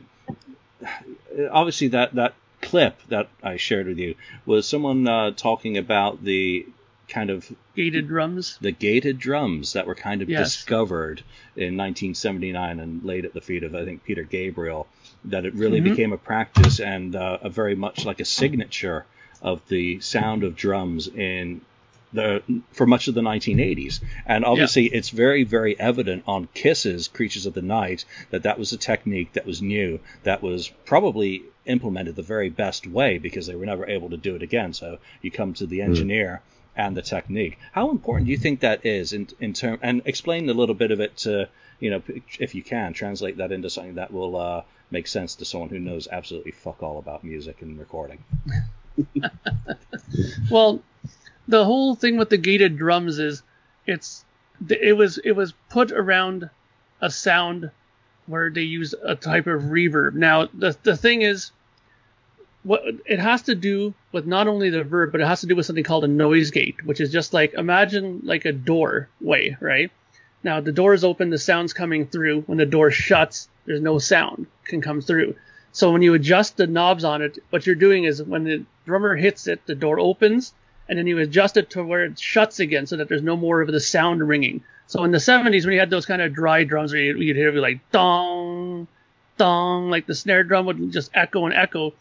obviously 1.51 1.89
that 1.89 2.15
that 2.15 2.35
clip 2.61 2.97
that 3.09 3.27
I 3.43 3.57
shared 3.57 3.87
with 3.87 3.97
you 3.97 4.15
was 4.45 4.65
someone 4.65 5.05
uh, 5.09 5.31
talking 5.31 5.77
about 5.77 6.23
the 6.23 6.65
kind 7.09 7.29
of 7.29 7.51
gated 7.75 8.07
drums. 8.07 8.57
The 8.61 8.71
gated 8.71 9.19
drums 9.19 9.73
that 9.73 9.87
were 9.87 9.95
kind 9.95 10.21
of 10.21 10.29
yes. 10.29 10.55
discovered 10.55 11.21
in 11.57 11.75
1979 11.75 12.79
and 12.79 13.03
laid 13.03 13.25
at 13.25 13.33
the 13.33 13.41
feet 13.41 13.63
of 13.63 13.75
I 13.75 13.83
think 13.83 14.05
Peter 14.05 14.23
Gabriel. 14.23 14.87
That 15.25 15.45
it 15.45 15.53
really 15.53 15.81
mm-hmm. 15.81 15.89
became 15.89 16.13
a 16.13 16.17
practice 16.17 16.79
and 16.79 17.13
uh, 17.13 17.39
a 17.41 17.49
very 17.49 17.75
much 17.75 18.05
like 18.05 18.21
a 18.21 18.25
signature 18.25 19.05
of 19.43 19.61
the 19.67 19.99
sound 19.99 20.43
of 20.43 20.55
drums 20.55 21.07
in 21.07 21.61
the 22.13 22.41
for 22.71 22.85
much 22.85 23.07
of 23.07 23.15
the 23.15 23.21
1980s. 23.21 23.99
And 24.25 24.45
obviously, 24.45 24.83
yeah. 24.83 24.97
it's 24.97 25.09
very, 25.09 25.43
very 25.43 25.77
evident 25.79 26.23
on 26.27 26.47
Kiss's 26.53 27.07
Creatures 27.07 27.45
of 27.45 27.53
the 27.53 27.61
Night 27.61 28.05
that 28.29 28.43
that 28.43 28.57
was 28.57 28.71
a 28.71 28.77
technique 28.77 29.33
that 29.33 29.45
was 29.45 29.61
new, 29.61 29.99
that 30.23 30.41
was 30.41 30.69
probably 30.85 31.43
implemented 31.65 32.15
the 32.15 32.21
very 32.21 32.49
best 32.49 32.87
way 32.87 33.17
because 33.17 33.47
they 33.47 33.55
were 33.55 33.65
never 33.65 33.87
able 33.87 34.09
to 34.09 34.17
do 34.17 34.35
it 34.35 34.43
again. 34.43 34.73
So 34.73 34.99
you 35.21 35.31
come 35.31 35.53
to 35.55 35.65
the 35.65 35.79
mm. 35.79 35.85
engineer 35.85 36.41
and 36.75 36.95
the 36.97 37.01
technique. 37.01 37.57
How 37.71 37.91
important 37.91 38.27
do 38.27 38.31
you 38.31 38.37
think 38.37 38.61
that 38.61 38.85
is 38.85 39.13
in 39.13 39.27
in 39.39 39.53
term 39.53 39.79
and 39.81 40.01
explain 40.05 40.49
a 40.49 40.53
little 40.53 40.75
bit 40.75 40.91
of 40.91 40.99
it 40.99 41.17
to 41.17 41.47
you 41.79 41.91
know 41.91 42.01
if 42.39 42.55
you 42.55 42.63
can 42.63 42.93
translate 42.93 43.37
that 43.37 43.51
into 43.51 43.69
something 43.69 43.95
that 43.95 44.11
will 44.11 44.35
uh, 44.35 44.61
make 44.89 45.07
sense 45.07 45.35
to 45.35 45.45
someone 45.45 45.69
who 45.69 45.79
knows 45.79 46.07
absolutely 46.11 46.51
fuck 46.51 46.81
all 46.81 46.97
about 46.97 47.23
music 47.23 47.61
and 47.61 47.79
recording. 47.79 48.23
well, 50.51 50.81
the 51.47 51.65
whole 51.65 51.95
thing 51.95 52.17
with 52.17 52.29
the 52.29 52.37
gated 52.37 52.77
drums 52.77 53.19
is 53.19 53.43
it's 53.85 54.23
it 54.69 54.95
was 54.95 55.17
it 55.19 55.33
was 55.33 55.53
put 55.69 55.91
around 55.91 56.49
a 57.01 57.09
sound 57.09 57.71
where 58.27 58.49
they 58.49 58.61
use 58.61 58.93
a 59.03 59.15
type 59.15 59.47
of 59.47 59.63
reverb. 59.63 60.13
Now 60.13 60.47
the 60.53 60.75
the 60.83 60.95
thing 60.95 61.21
is 61.21 61.51
what 62.63 62.83
it 63.05 63.19
has 63.19 63.41
to 63.43 63.55
do 63.55 63.93
with 64.13 64.25
not 64.25 64.47
only 64.47 64.69
the 64.69 64.83
verb, 64.83 65.11
but 65.11 65.19
it 65.21 65.27
has 65.27 65.41
to 65.41 65.47
do 65.47 65.55
with 65.55 65.65
something 65.65 65.83
called 65.83 66.05
a 66.05 66.07
noise 66.07 66.51
gate, 66.51 66.85
which 66.85 67.01
is 67.01 67.11
just 67.11 67.33
like 67.33 67.53
imagine 67.55 68.21
like 68.23 68.45
a 68.45 68.53
doorway, 68.53 69.57
right? 69.59 69.91
Now 70.43 70.61
the 70.61 70.71
door 70.71 70.93
is 70.93 71.03
open, 71.03 71.29
the 71.29 71.37
sound's 71.37 71.73
coming 71.73 72.07
through. 72.07 72.41
When 72.41 72.57
the 72.57 72.65
door 72.65 72.89
shuts, 72.91 73.49
there's 73.65 73.81
no 73.81 73.97
sound 73.99 74.47
can 74.63 74.81
come 74.81 75.01
through. 75.01 75.35
So 75.73 75.91
when 75.91 76.01
you 76.01 76.13
adjust 76.13 76.55
the 76.55 76.67
knobs 76.67 77.03
on 77.03 77.21
it, 77.21 77.39
what 77.49 77.65
you're 77.65 77.75
doing 77.75 78.03
is 78.03 78.21
when 78.21 78.43
the 78.43 78.63
drummer 78.85 79.15
hits 79.15 79.47
it, 79.47 79.65
the 79.65 79.75
door 79.75 79.99
opens, 79.99 80.53
and 80.87 80.97
then 80.97 81.07
you 81.07 81.17
adjust 81.19 81.57
it 81.57 81.69
to 81.71 81.83
where 81.83 82.05
it 82.05 82.19
shuts 82.19 82.59
again, 82.59 82.85
so 82.85 82.97
that 82.97 83.09
there's 83.09 83.21
no 83.21 83.35
more 83.35 83.61
of 83.61 83.71
the 83.71 83.79
sound 83.79 84.27
ringing. 84.27 84.63
So 84.87 85.03
in 85.03 85.11
the 85.11 85.17
70s, 85.17 85.65
when 85.65 85.73
you 85.73 85.79
had 85.79 85.89
those 85.89 86.05
kind 86.05 86.21
of 86.21 86.33
dry 86.33 86.63
drums 86.63 86.91
where 86.91 87.01
you, 87.01 87.15
would 87.15 87.35
hear 87.35 87.49
it 87.49 87.53
be 87.53 87.59
like 87.59 87.79
dong, 87.91 88.87
dong, 89.37 89.89
like 89.89 90.05
the 90.05 90.15
snare 90.15 90.43
drum 90.43 90.65
would 90.65 90.91
just 90.91 91.11
echo 91.13 91.45
and 91.45 91.53
echo 91.53 91.93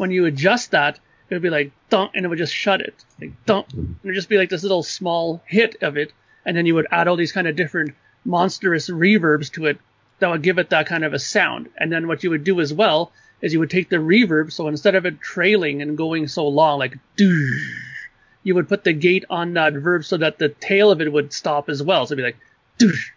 when 0.00 0.10
you 0.10 0.24
adjust 0.24 0.70
that, 0.70 0.98
it 1.28 1.34
would 1.34 1.42
be 1.42 1.50
like 1.50 1.72
thunk, 1.90 2.12
and 2.14 2.24
it 2.24 2.28
would 2.28 2.38
just 2.38 2.54
shut 2.54 2.80
it, 2.80 3.04
like 3.20 3.32
and 3.48 3.96
it 4.02 4.06
would 4.06 4.14
just 4.14 4.30
be 4.30 4.38
like 4.38 4.48
this 4.48 4.62
little 4.62 4.82
small 4.82 5.42
hit 5.44 5.76
of 5.82 5.98
it, 5.98 6.12
and 6.46 6.56
then 6.56 6.64
you 6.64 6.74
would 6.74 6.86
add 6.90 7.06
all 7.06 7.16
these 7.16 7.32
kind 7.32 7.46
of 7.46 7.54
different 7.54 7.94
monstrous 8.24 8.88
reverbs 8.88 9.52
to 9.52 9.66
it 9.66 9.78
that 10.20 10.30
would 10.30 10.42
give 10.42 10.58
it 10.58 10.70
that 10.70 10.86
kind 10.86 11.04
of 11.04 11.12
a 11.12 11.18
sound. 11.18 11.68
And 11.76 11.92
then 11.92 12.08
what 12.08 12.24
you 12.24 12.30
would 12.30 12.44
do 12.44 12.60
as 12.60 12.72
well 12.72 13.12
is 13.42 13.52
you 13.52 13.58
would 13.58 13.70
take 13.70 13.88
the 13.88 13.96
reverb, 13.96 14.52
so 14.52 14.68
instead 14.68 14.94
of 14.94 15.06
it 15.06 15.20
trailing 15.20 15.82
and 15.82 15.96
going 15.96 16.28
so 16.28 16.46
long, 16.48 16.78
like 16.78 16.98
you 17.18 18.54
would 18.54 18.68
put 18.68 18.84
the 18.84 18.92
gate 18.92 19.24
on 19.30 19.54
that 19.54 19.72
verb 19.74 20.04
so 20.04 20.16
that 20.16 20.38
the 20.38 20.48
tail 20.48 20.90
of 20.90 21.00
it 21.00 21.12
would 21.12 21.32
stop 21.32 21.68
as 21.68 21.82
well. 21.82 22.06
So 22.06 22.14
it'd 22.14 22.22
be 22.22 22.26
like 22.28 22.36
doosh, 22.78 23.10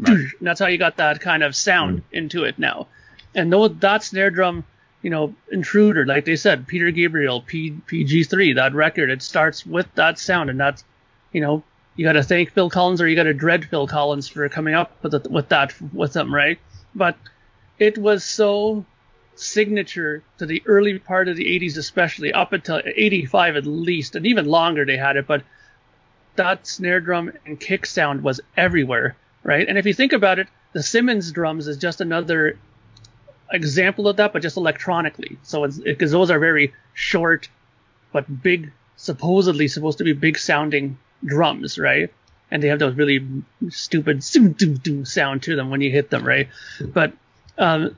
doosh, 0.00 0.08
right. 0.08 0.34
and 0.38 0.46
that's 0.46 0.60
how 0.60 0.66
you 0.66 0.78
got 0.78 0.96
that 0.96 1.20
kind 1.20 1.42
of 1.42 1.56
sound 1.56 1.98
mm. 1.98 2.02
into 2.12 2.44
it 2.44 2.58
now. 2.58 2.86
And 3.34 3.52
though 3.52 3.68
that 3.68 4.02
snare 4.02 4.30
drum 4.30 4.64
you 5.02 5.10
know, 5.10 5.34
Intruder, 5.50 6.04
like 6.04 6.24
they 6.24 6.36
said, 6.36 6.66
Peter 6.66 6.90
Gabriel, 6.90 7.40
P, 7.40 7.70
PG3, 7.70 8.56
that 8.56 8.74
record, 8.74 9.10
it 9.10 9.22
starts 9.22 9.64
with 9.64 9.86
that 9.94 10.18
sound, 10.18 10.50
and 10.50 10.60
that's, 10.60 10.84
you 11.32 11.40
know, 11.40 11.62
you 11.96 12.04
got 12.04 12.12
to 12.12 12.22
thank 12.22 12.52
Phil 12.52 12.70
Collins 12.70 13.00
or 13.00 13.08
you 13.08 13.16
got 13.16 13.24
to 13.24 13.34
dread 13.34 13.64
Phil 13.64 13.86
Collins 13.86 14.28
for 14.28 14.48
coming 14.48 14.74
up 14.74 14.92
with 15.02 15.14
it, 15.14 15.30
with 15.30 15.48
that 15.48 15.74
with 15.92 16.12
them, 16.12 16.34
right? 16.34 16.58
But 16.94 17.16
it 17.78 17.98
was 17.98 18.24
so 18.24 18.84
signature 19.40 20.22
to 20.38 20.46
the 20.46 20.62
early 20.66 20.98
part 20.98 21.28
of 21.28 21.36
the 21.36 21.44
80s, 21.44 21.76
especially 21.76 22.32
up 22.32 22.52
until 22.52 22.80
85 22.84 23.56
at 23.56 23.66
least, 23.66 24.16
and 24.16 24.26
even 24.26 24.46
longer 24.46 24.84
they 24.84 24.96
had 24.96 25.16
it. 25.16 25.26
But 25.26 25.42
that 26.36 26.66
snare 26.66 27.00
drum 27.00 27.32
and 27.46 27.58
kick 27.58 27.86
sound 27.86 28.22
was 28.22 28.40
everywhere, 28.56 29.16
right? 29.42 29.68
And 29.68 29.78
if 29.78 29.86
you 29.86 29.94
think 29.94 30.12
about 30.12 30.38
it, 30.38 30.48
the 30.72 30.82
Simmons 30.82 31.32
drums 31.32 31.66
is 31.66 31.76
just 31.76 32.00
another 32.00 32.58
example 33.52 34.08
of 34.08 34.16
that, 34.16 34.32
but 34.32 34.42
just 34.42 34.56
electronically. 34.56 35.38
So 35.42 35.64
it's 35.64 35.78
because 35.78 36.12
those 36.12 36.30
are 36.30 36.38
very 36.38 36.72
short, 36.94 37.48
but 38.12 38.42
big, 38.42 38.72
supposedly 38.96 39.68
supposed 39.68 39.98
to 39.98 40.04
be 40.04 40.12
big 40.12 40.38
sounding 40.38 40.98
drums, 41.24 41.78
right? 41.78 42.12
And 42.50 42.62
they 42.62 42.68
have 42.68 42.78
those 42.78 42.94
really 42.94 43.26
stupid 43.68 44.22
sound 44.22 45.42
to 45.42 45.56
them 45.56 45.70
when 45.70 45.80
you 45.80 45.90
hit 45.90 46.10
them, 46.10 46.24
right? 46.24 46.48
But 46.80 47.12
um, 47.58 47.96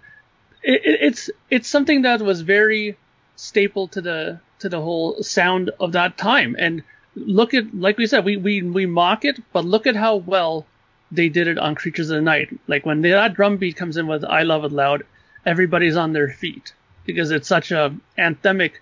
it, 0.63 0.81
it's 0.85 1.31
it's 1.51 1.69
something 1.69 2.03
that 2.03 2.23
was 2.23 2.41
very 2.41 2.97
staple 3.37 3.89
to 3.89 4.01
the 4.01 4.41
to 4.61 4.69
the 4.69 4.81
whole 4.81 5.23
sound 5.23 5.71
of 5.81 5.93
that 5.93 6.17
time. 6.17 6.55
And 6.59 6.83
look 7.17 7.55
at 7.55 7.75
like 7.75 7.99
we 7.99 8.07
said, 8.07 8.25
we 8.25 8.37
we 8.37 8.63
we 8.63 8.87
mock 8.87 9.25
it, 9.25 9.41
but 9.53 9.65
look 9.65 9.87
at 9.87 9.97
how 9.97 10.17
well 10.17 10.67
they 11.11 11.29
did 11.29 11.49
it 11.49 11.59
on 11.59 11.75
Creatures 11.75 12.11
of 12.11 12.17
the 12.17 12.23
Night. 12.23 12.59
Like 12.69 12.87
when 12.87 13.03
that 13.03 13.35
drum 13.35 13.57
beat 13.57 13.77
comes 13.77 13.97
in 13.97 14.07
with 14.07 14.25
"I 14.25 14.43
Love 14.43 14.65
It 14.65 14.73
Loud," 14.73 15.05
everybody's 15.45 15.97
on 15.97 16.13
their 16.13 16.29
feet 16.29 16.73
because 17.05 17.31
it's 17.31 17.49
such 17.49 17.73
a 17.73 17.95
anthemic, 18.17 18.75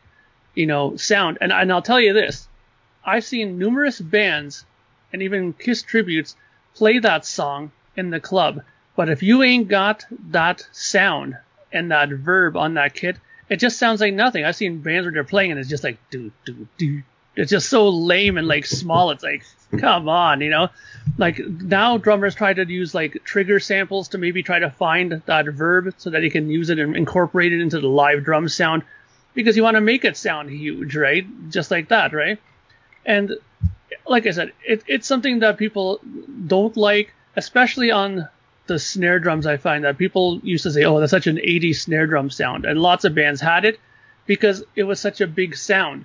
you 0.55 0.67
know, 0.67 0.97
sound. 0.97 1.39
And, 1.41 1.53
and 1.53 1.73
I'll 1.73 1.83
tell 1.83 2.01
you 2.01 2.13
this, 2.13 2.49
I've 3.05 3.25
seen 3.25 3.59
numerous 3.59 4.01
bands 4.01 4.67
and 5.13 5.23
even 5.23 5.55
Kiss 5.55 5.83
tributes 5.83 6.37
play 6.75 6.99
that 6.99 7.25
song 7.25 7.73
in 7.97 8.11
the 8.11 8.21
club. 8.21 8.63
But 8.95 9.09
if 9.09 9.23
you 9.23 9.43
ain't 9.43 9.69
got 9.69 10.05
that 10.31 10.69
sound 10.73 11.39
and 11.73 11.91
that 11.91 12.09
verb 12.11 12.57
on 12.57 12.75
that 12.75 12.95
kit, 12.95 13.17
it 13.49 13.57
just 13.57 13.79
sounds 13.79 14.01
like 14.01 14.15
nothing. 14.15 14.45
I've 14.45 14.57
seen 14.57 14.81
bands 14.81 15.07
where 15.07 15.13
they're 15.13 15.25
playing 15.25 15.51
and 15.51 15.61
it's 15.61 15.69
just 15.69 15.85
like 15.85 15.99
do 16.11 16.31
do 16.45 16.67
do. 16.79 17.03
It's 17.37 17.51
just 17.51 17.69
so 17.69 17.89
lame 17.89 18.39
and 18.39 18.47
like 18.47 18.67
small. 18.67 19.11
It's 19.11 19.23
like 19.23 19.45
come 19.79 20.09
on, 20.09 20.41
you 20.41 20.51
know? 20.51 20.69
Like 21.19 21.39
now 21.39 21.97
drummers 21.99 22.35
try 22.35 22.53
to 22.53 22.65
use 22.65 22.95
like 22.95 23.23
trigger 23.25 23.61
samples 23.61 24.09
to 24.09 24.19
maybe 24.19 24.43
try 24.43 24.59
to 24.59 24.71
find 24.71 25.23
that 25.27 25.47
verb 25.47 25.95
so 25.99 26.11
that 26.11 26.23
he 26.23 26.31
can 26.31 26.51
use 26.51 26.71
it 26.71 26.79
and 26.79 26.97
incorporate 26.97 27.53
it 27.53 27.61
into 27.61 27.81
the 27.81 27.89
live 27.89 28.25
drum 28.25 28.49
sound 28.49 28.83
because 29.35 29.57
you 29.57 29.63
want 29.63 29.77
to 29.77 29.81
make 29.81 30.05
it 30.05 30.17
sound 30.17 30.51
huge, 30.51 30.97
right? 30.97 31.27
Just 31.51 31.71
like 31.71 31.89
that, 31.89 32.13
right? 32.13 32.39
And 33.07 33.37
like 34.07 34.27
I 34.27 34.31
said, 34.31 34.53
it, 34.65 34.83
it's 34.87 35.07
something 35.07 35.41
that 35.41 35.57
people 35.57 36.01
don't 36.47 36.77
like, 36.77 37.13
especially 37.37 37.91
on 37.91 38.29
the 38.71 38.79
snare 38.79 39.19
drums. 39.19 39.47
I 39.47 39.59
find 39.59 39.85
that 39.85 39.99
people 39.99 40.41
used 40.43 40.65
to 40.65 40.71
say, 40.71 40.85
"Oh, 40.85 40.99
that's 40.99 41.11
such 41.11 41.27
an 41.27 41.39
80s 41.39 41.83
snare 41.83 42.07
drum 42.07 42.31
sound," 42.31 42.65
and 42.65 42.81
lots 42.81 43.05
of 43.05 43.15
bands 43.15 43.41
had 43.41 43.65
it 43.65 43.79
because 44.27 44.65
it 44.75 44.85
was 44.85 44.99
such 44.99 45.21
a 45.21 45.27
big 45.27 45.55
sound 45.57 46.05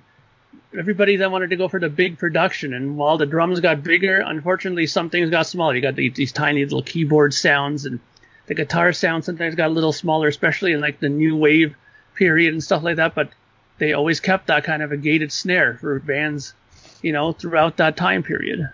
everybody 0.78 1.16
then 1.16 1.32
wanted 1.32 1.50
to 1.50 1.56
go 1.56 1.68
for 1.68 1.80
the 1.80 1.88
big 1.88 2.18
production, 2.18 2.74
and 2.74 2.96
while 2.96 3.18
the 3.18 3.26
drums 3.26 3.60
got 3.60 3.82
bigger, 3.82 4.18
unfortunately 4.18 4.86
some 4.86 5.10
things 5.10 5.30
got 5.30 5.46
smaller. 5.46 5.74
You 5.74 5.82
got 5.82 5.96
these, 5.96 6.14
these 6.14 6.32
tiny 6.32 6.62
little 6.64 6.82
keyboard 6.82 7.34
sounds, 7.34 7.86
and 7.86 8.00
the 8.46 8.54
guitar 8.54 8.92
sound 8.92 9.24
sometimes 9.24 9.54
got 9.54 9.68
a 9.68 9.74
little 9.74 9.92
smaller, 9.92 10.28
especially 10.28 10.72
in 10.72 10.80
like 10.80 11.00
the 11.00 11.08
new 11.08 11.36
wave 11.36 11.74
period 12.14 12.52
and 12.52 12.62
stuff 12.62 12.82
like 12.82 12.96
that. 12.96 13.14
But 13.14 13.30
they 13.78 13.92
always 13.92 14.20
kept 14.20 14.48
that 14.48 14.64
kind 14.64 14.82
of 14.82 14.92
a 14.92 14.96
gated 14.96 15.32
snare 15.32 15.78
for 15.80 15.98
bands, 15.98 16.54
you 17.02 17.12
know, 17.12 17.32
throughout 17.32 17.78
that 17.78 17.96
time 17.96 18.22
period. 18.22 18.68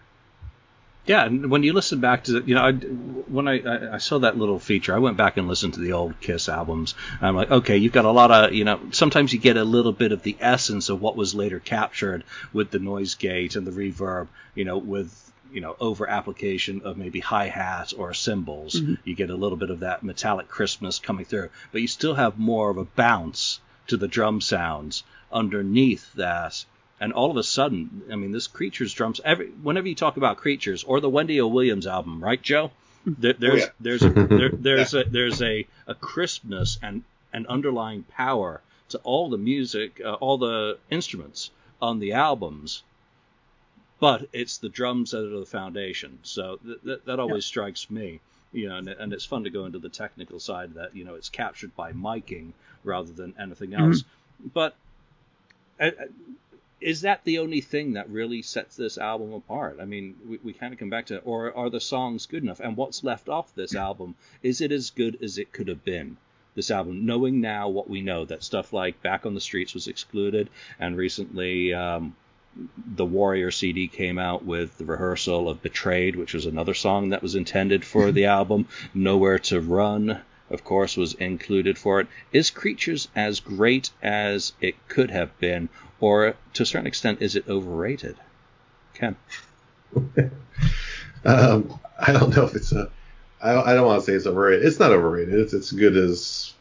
Yeah, 1.04 1.24
and 1.24 1.50
when 1.50 1.64
you 1.64 1.72
listen 1.72 1.98
back 1.98 2.24
to 2.24 2.32
the, 2.32 2.42
you 2.46 2.54
know, 2.54 2.62
I, 2.62 2.72
when 2.72 3.48
I, 3.48 3.94
I 3.94 3.98
saw 3.98 4.20
that 4.20 4.36
little 4.36 4.60
feature, 4.60 4.94
I 4.94 4.98
went 4.98 5.16
back 5.16 5.36
and 5.36 5.48
listened 5.48 5.74
to 5.74 5.80
the 5.80 5.94
old 5.94 6.20
Kiss 6.20 6.48
albums. 6.48 6.94
I'm 7.20 7.34
like, 7.34 7.50
okay, 7.50 7.76
you've 7.76 7.92
got 7.92 8.04
a 8.04 8.10
lot 8.10 8.30
of 8.30 8.52
you 8.52 8.64
know. 8.64 8.78
Sometimes 8.92 9.32
you 9.32 9.40
get 9.40 9.56
a 9.56 9.64
little 9.64 9.92
bit 9.92 10.12
of 10.12 10.22
the 10.22 10.36
essence 10.38 10.88
of 10.88 11.00
what 11.00 11.16
was 11.16 11.34
later 11.34 11.58
captured 11.58 12.22
with 12.52 12.70
the 12.70 12.78
noise 12.78 13.16
gate 13.16 13.56
and 13.56 13.66
the 13.66 13.72
reverb, 13.72 14.28
you 14.54 14.64
know, 14.64 14.78
with 14.78 15.32
you 15.52 15.60
know 15.60 15.76
over 15.80 16.08
application 16.08 16.82
of 16.84 16.96
maybe 16.96 17.18
hi 17.18 17.48
hats 17.48 17.92
or 17.92 18.14
cymbals. 18.14 18.74
Mm-hmm. 18.74 18.94
You 19.02 19.16
get 19.16 19.30
a 19.30 19.36
little 19.36 19.58
bit 19.58 19.70
of 19.70 19.80
that 19.80 20.04
metallic 20.04 20.48
crispness 20.48 21.00
coming 21.00 21.24
through, 21.24 21.50
but 21.72 21.80
you 21.80 21.88
still 21.88 22.14
have 22.14 22.38
more 22.38 22.70
of 22.70 22.78
a 22.78 22.84
bounce 22.84 23.58
to 23.88 23.96
the 23.96 24.08
drum 24.08 24.40
sounds 24.40 25.02
underneath 25.32 26.12
that 26.14 26.64
and 27.02 27.12
all 27.12 27.32
of 27.32 27.36
a 27.36 27.42
sudden, 27.42 28.04
I 28.12 28.14
mean, 28.14 28.30
this 28.30 28.46
Creatures 28.46 28.94
drums. 28.94 29.20
Every 29.24 29.48
whenever 29.48 29.88
you 29.88 29.96
talk 29.96 30.16
about 30.16 30.36
Creatures 30.36 30.84
or 30.84 31.00
the 31.00 31.10
Wendy 31.10 31.40
O. 31.40 31.48
Williams 31.48 31.84
album, 31.84 32.22
right, 32.22 32.40
Joe? 32.40 32.70
There, 33.04 33.32
there's 33.32 33.64
oh, 33.64 33.66
yeah. 33.66 33.70
there's 33.80 34.02
a, 34.04 34.10
there, 34.10 34.48
there's 34.52 34.94
a 34.94 35.02
there's 35.02 35.42
a, 35.42 35.66
a 35.88 35.96
crispness 35.96 36.78
and 36.80 37.02
an 37.32 37.46
underlying 37.48 38.04
power 38.04 38.60
to 38.90 38.98
all 38.98 39.30
the 39.30 39.36
music, 39.36 40.00
uh, 40.04 40.12
all 40.12 40.38
the 40.38 40.78
instruments 40.90 41.50
on 41.80 41.98
the 41.98 42.12
albums, 42.12 42.84
but 43.98 44.28
it's 44.32 44.58
the 44.58 44.68
drums 44.68 45.10
that 45.10 45.24
are 45.24 45.40
the 45.40 45.44
foundation. 45.44 46.20
So 46.22 46.60
th- 46.64 46.82
th- 46.84 47.00
that 47.06 47.18
always 47.18 47.44
yeah. 47.44 47.48
strikes 47.48 47.90
me, 47.90 48.20
you 48.52 48.68
know, 48.68 48.76
and, 48.76 48.88
and, 48.88 49.12
it's 49.12 49.24
fun 49.24 49.42
to 49.42 49.50
go 49.50 49.64
into 49.64 49.80
the 49.80 49.88
technical 49.88 50.38
side 50.38 50.74
that 50.74 50.94
you 50.94 51.04
know 51.04 51.16
it's 51.16 51.30
captured 51.30 51.74
by 51.74 51.92
miking 51.92 52.52
rather 52.84 53.10
than 53.10 53.34
anything 53.40 53.74
else. 53.74 54.02
Mm-hmm. 54.02 54.48
But 54.54 54.76
uh, 55.80 55.90
is 56.82 57.02
that 57.02 57.24
the 57.24 57.38
only 57.38 57.60
thing 57.60 57.92
that 57.92 58.10
really 58.10 58.42
sets 58.42 58.76
this 58.76 58.98
album 58.98 59.32
apart? 59.32 59.78
I 59.80 59.84
mean, 59.84 60.16
we, 60.26 60.38
we 60.42 60.52
kind 60.52 60.72
of 60.72 60.78
come 60.78 60.90
back 60.90 61.06
to, 61.06 61.18
or 61.20 61.56
are 61.56 61.70
the 61.70 61.80
songs 61.80 62.26
good 62.26 62.42
enough? 62.42 62.60
And 62.60 62.76
what's 62.76 63.04
left 63.04 63.28
off 63.28 63.54
this 63.54 63.74
album? 63.74 64.14
Is 64.42 64.60
it 64.60 64.72
as 64.72 64.90
good 64.90 65.18
as 65.22 65.38
it 65.38 65.52
could 65.52 65.68
have 65.68 65.84
been? 65.84 66.16
This 66.54 66.70
album, 66.70 67.06
knowing 67.06 67.40
now 67.40 67.68
what 67.68 67.88
we 67.88 68.02
know, 68.02 68.26
that 68.26 68.42
stuff 68.42 68.72
like 68.74 69.00
Back 69.00 69.24
on 69.24 69.34
the 69.34 69.40
Streets 69.40 69.72
was 69.72 69.88
excluded, 69.88 70.50
and 70.78 70.98
recently 70.98 71.72
um, 71.72 72.14
the 72.76 73.06
Warrior 73.06 73.50
CD 73.50 73.88
came 73.88 74.18
out 74.18 74.44
with 74.44 74.76
the 74.76 74.84
rehearsal 74.84 75.48
of 75.48 75.62
Betrayed, 75.62 76.14
which 76.14 76.34
was 76.34 76.44
another 76.44 76.74
song 76.74 77.08
that 77.08 77.22
was 77.22 77.36
intended 77.36 77.86
for 77.86 78.12
the 78.12 78.24
album. 78.38 78.68
Nowhere 78.92 79.38
to 79.38 79.62
Run, 79.62 80.20
of 80.52 80.64
course, 80.64 80.96
was 80.96 81.14
included 81.14 81.78
for 81.78 82.00
it. 82.00 82.06
Is 82.32 82.50
Creatures 82.50 83.08
as 83.16 83.40
great 83.40 83.90
as 84.02 84.52
it 84.60 84.74
could 84.88 85.10
have 85.10 85.36
been, 85.38 85.68
or 86.00 86.36
to 86.54 86.62
a 86.62 86.66
certain 86.66 86.86
extent, 86.86 87.22
is 87.22 87.36
it 87.36 87.48
overrated? 87.48 88.16
Ken. 88.94 89.16
um, 91.24 91.80
I 91.98 92.12
don't 92.12 92.34
know 92.36 92.44
if 92.44 92.54
it's 92.54 92.72
a. 92.72 92.90
I, 93.42 93.72
I 93.72 93.74
don't 93.74 93.86
want 93.86 94.00
to 94.00 94.06
say 94.06 94.12
it's 94.14 94.26
overrated. 94.26 94.64
It's 94.64 94.78
not 94.78 94.92
overrated. 94.92 95.34
It's 95.34 95.54
as 95.54 95.72
good 95.72 95.96
as 95.96 96.54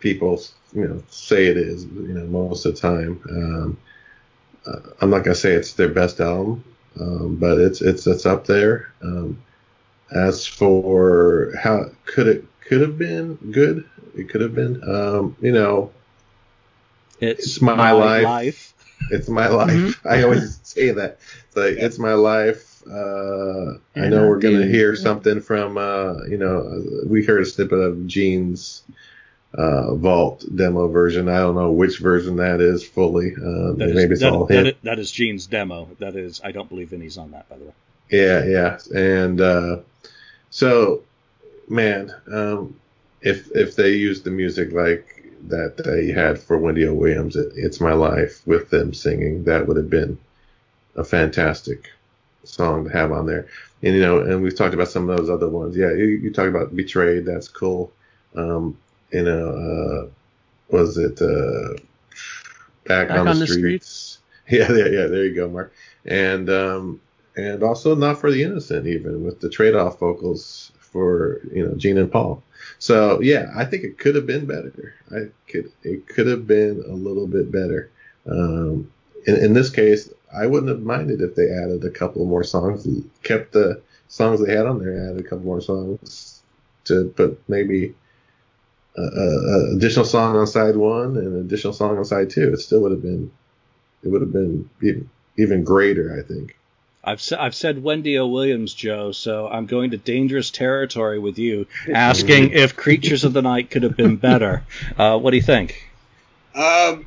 people 0.00 0.40
you 0.72 0.88
know 0.88 1.02
say 1.08 1.46
it 1.46 1.56
is. 1.56 1.84
You 1.84 2.14
know, 2.14 2.26
most 2.26 2.64
of 2.64 2.74
the 2.74 2.80
time. 2.80 3.20
Um, 3.30 3.78
uh, 4.64 4.78
I'm 5.00 5.10
not 5.10 5.24
gonna 5.24 5.34
say 5.34 5.52
it's 5.52 5.72
their 5.72 5.88
best 5.88 6.20
album, 6.20 6.64
um, 7.00 7.36
but 7.36 7.58
it's 7.58 7.80
it's 7.80 8.06
it's 8.06 8.26
up 8.26 8.46
there. 8.46 8.92
Um, 9.02 9.42
as 10.14 10.46
for 10.46 11.52
how 11.60 11.86
could 12.04 12.28
it 12.28 12.44
could 12.64 12.80
have 12.80 12.98
been 12.98 13.36
good, 13.50 13.88
it 14.16 14.28
could 14.28 14.40
have 14.40 14.54
been. 14.54 14.82
Um, 14.88 15.36
you 15.40 15.52
know, 15.52 15.90
it's, 17.20 17.46
it's 17.46 17.62
my, 17.62 17.74
my 17.74 17.92
life. 17.92 18.24
life. 18.24 18.74
It's 19.10 19.28
my 19.28 19.48
life. 19.48 19.70
Mm-hmm. 19.70 20.08
I 20.08 20.22
always 20.22 20.60
say 20.62 20.90
that. 20.90 21.18
It's 21.48 21.56
like 21.56 21.74
it's 21.76 21.98
my 21.98 22.14
life. 22.14 22.82
Uh, 22.86 23.74
I 23.94 24.08
know 24.08 24.26
we're 24.28 24.38
gonna 24.38 24.66
hear 24.66 24.96
something 24.96 25.40
from. 25.40 25.78
Uh, 25.78 26.24
you 26.24 26.36
know, 26.36 26.84
we 27.06 27.24
heard 27.24 27.42
a 27.42 27.46
snippet 27.46 27.78
of 27.78 28.06
Gene's 28.06 28.82
uh, 29.54 29.94
Vault 29.94 30.44
demo 30.54 30.88
version. 30.88 31.28
I 31.28 31.38
don't 31.38 31.54
know 31.54 31.70
which 31.70 31.98
version 31.98 32.36
that 32.36 32.60
is 32.60 32.84
fully. 32.84 33.34
Uh, 33.34 33.74
maybe 33.76 33.92
is, 33.92 34.10
it's 34.10 34.20
that, 34.20 34.32
all 34.32 34.46
him. 34.46 34.72
that 34.82 34.98
is 34.98 35.10
Gene's 35.10 35.46
demo. 35.46 35.88
That 35.98 36.16
is. 36.16 36.40
I 36.42 36.52
don't 36.52 36.68
believe 36.68 36.90
Vinnie's 36.90 37.18
on 37.18 37.32
that, 37.32 37.48
by 37.48 37.58
the 37.58 37.64
way. 37.64 37.72
Yeah, 38.10 38.44
yeah, 38.44 38.78
and 38.94 39.40
uh, 39.40 39.76
so, 40.50 41.02
man, 41.72 42.14
um, 42.30 42.78
if 43.22 43.50
if 43.52 43.74
they 43.74 43.94
use 43.94 44.22
the 44.22 44.30
music 44.30 44.72
like 44.72 45.24
that 45.48 45.76
they 45.76 46.12
had 46.12 46.38
for 46.38 46.58
Wendy 46.58 46.86
O. 46.86 46.94
Williams, 46.94 47.34
it, 47.34 47.52
"It's 47.56 47.80
My 47.80 47.94
Life" 47.94 48.42
with 48.46 48.70
them 48.70 48.92
singing. 48.94 49.44
That 49.44 49.66
would 49.66 49.76
have 49.76 49.90
been 49.90 50.18
a 50.94 51.02
fantastic 51.02 51.90
song 52.44 52.84
to 52.84 52.90
have 52.90 53.10
on 53.10 53.26
there. 53.26 53.46
And 53.82 53.94
you 53.94 54.00
know, 54.00 54.20
and 54.20 54.42
we've 54.42 54.56
talked 54.56 54.74
about 54.74 54.88
some 54.88 55.08
of 55.08 55.16
those 55.16 55.30
other 55.30 55.48
ones. 55.48 55.76
Yeah, 55.76 55.92
you, 55.92 56.04
you 56.04 56.32
talk 56.32 56.48
about 56.48 56.76
"Betrayed." 56.76 57.24
That's 57.24 57.48
cool. 57.48 57.92
Um, 58.36 58.76
you 59.10 59.22
know, 59.22 59.48
uh, 59.48 60.10
was 60.68 60.98
it 60.98 61.20
uh, 61.20 61.74
back, 62.84 63.08
back 63.08 63.18
on, 63.18 63.28
on, 63.28 63.38
the, 63.38 63.46
streets? 63.46 63.88
streets? 63.88 64.18
Yeah, 64.50 64.70
yeah, 64.72 64.86
yeah. 64.86 65.06
There 65.06 65.24
you 65.24 65.34
go, 65.34 65.48
Mark. 65.48 65.72
And 66.04 66.50
um, 66.50 67.00
and 67.36 67.62
also 67.62 67.94
not 67.94 68.20
for 68.20 68.30
the 68.30 68.42
innocent, 68.42 68.86
even 68.86 69.24
with 69.24 69.40
the 69.40 69.48
trade-off 69.48 69.98
vocals 70.00 70.72
for 70.92 71.40
you 71.52 71.66
know 71.66 71.74
Gene 71.74 71.98
and 71.98 72.12
Paul. 72.12 72.42
So 72.78 73.20
yeah, 73.20 73.50
I 73.56 73.64
think 73.64 73.84
it 73.84 73.98
could 73.98 74.14
have 74.14 74.26
been 74.26 74.46
better. 74.46 74.94
I 75.10 75.30
could 75.50 75.72
it 75.82 76.06
could 76.06 76.26
have 76.26 76.46
been 76.46 76.84
a 76.86 76.92
little 76.92 77.26
bit 77.26 77.50
better. 77.50 77.90
Um, 78.26 78.90
in, 79.26 79.36
in 79.36 79.54
this 79.54 79.70
case, 79.70 80.12
I 80.34 80.46
wouldn't 80.46 80.70
have 80.70 80.82
minded 80.82 81.20
if 81.20 81.34
they 81.34 81.50
added 81.50 81.84
a 81.84 81.90
couple 81.90 82.24
more 82.24 82.44
songs, 82.44 82.86
kept 83.22 83.52
the 83.52 83.80
songs 84.08 84.44
they 84.44 84.54
had 84.54 84.66
on 84.66 84.78
there, 84.78 85.08
added 85.08 85.20
a 85.20 85.28
couple 85.28 85.44
more 85.44 85.60
songs 85.60 86.42
to 86.84 87.12
put 87.16 87.40
maybe 87.48 87.94
a, 88.96 89.02
a 89.02 89.76
additional 89.76 90.04
song 90.04 90.36
on 90.36 90.46
side 90.46 90.76
one 90.76 91.16
and 91.16 91.26
an 91.26 91.40
additional 91.40 91.72
song 91.72 91.98
on 91.98 92.04
side 92.04 92.30
two. 92.30 92.52
It 92.52 92.58
still 92.58 92.80
would 92.82 92.92
have 92.92 93.02
been 93.02 93.30
it 94.02 94.08
would 94.08 94.20
have 94.20 94.32
been 94.32 94.68
even, 94.82 95.08
even 95.38 95.64
greater, 95.64 96.18
I 96.18 96.26
think. 96.26 96.56
I've 97.04 97.22
I've 97.36 97.54
said 97.54 97.82
Wendy 97.82 98.18
O. 98.18 98.26
Williams, 98.26 98.74
Joe, 98.74 99.10
so 99.10 99.48
I'm 99.48 99.66
going 99.66 99.90
to 99.90 99.96
dangerous 99.96 100.50
territory 100.50 101.18
with 101.18 101.38
you, 101.38 101.66
asking 101.92 102.50
if 102.50 102.76
Creatures 102.76 103.24
of 103.24 103.32
the 103.32 103.42
Night 103.42 103.70
could 103.70 103.82
have 103.82 103.96
been 103.96 104.16
better. 104.16 104.64
Uh, 104.98 105.18
what 105.18 105.30
do 105.30 105.36
you 105.36 105.42
think? 105.42 105.90
Um, 106.54 107.06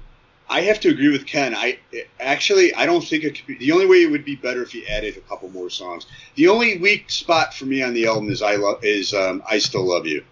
I 0.49 0.61
have 0.61 0.79
to 0.81 0.89
agree 0.89 1.11
with 1.11 1.25
Ken. 1.25 1.53
I 1.53 1.77
actually 2.19 2.73
I 2.73 2.85
don't 2.85 3.03
think 3.03 3.23
it 3.23 3.35
could 3.35 3.47
be. 3.47 3.57
The 3.57 3.71
only 3.71 3.85
way 3.85 3.97
it 3.97 4.11
would 4.11 4.25
be 4.25 4.35
better 4.35 4.63
if 4.63 4.71
he 4.71 4.87
added 4.87 5.17
a 5.17 5.21
couple 5.21 5.49
more 5.49 5.69
songs. 5.69 6.07
The 6.35 6.47
only 6.47 6.77
weak 6.77 7.09
spot 7.09 7.53
for 7.53 7.65
me 7.65 7.83
on 7.83 7.93
the 7.93 8.07
album 8.07 8.29
is 8.29 8.41
I 8.41 8.55
love 8.55 8.83
is 8.83 9.13
um, 9.13 9.43
I 9.49 9.59
still 9.59 9.83
love 9.87 10.07
you. 10.07 10.23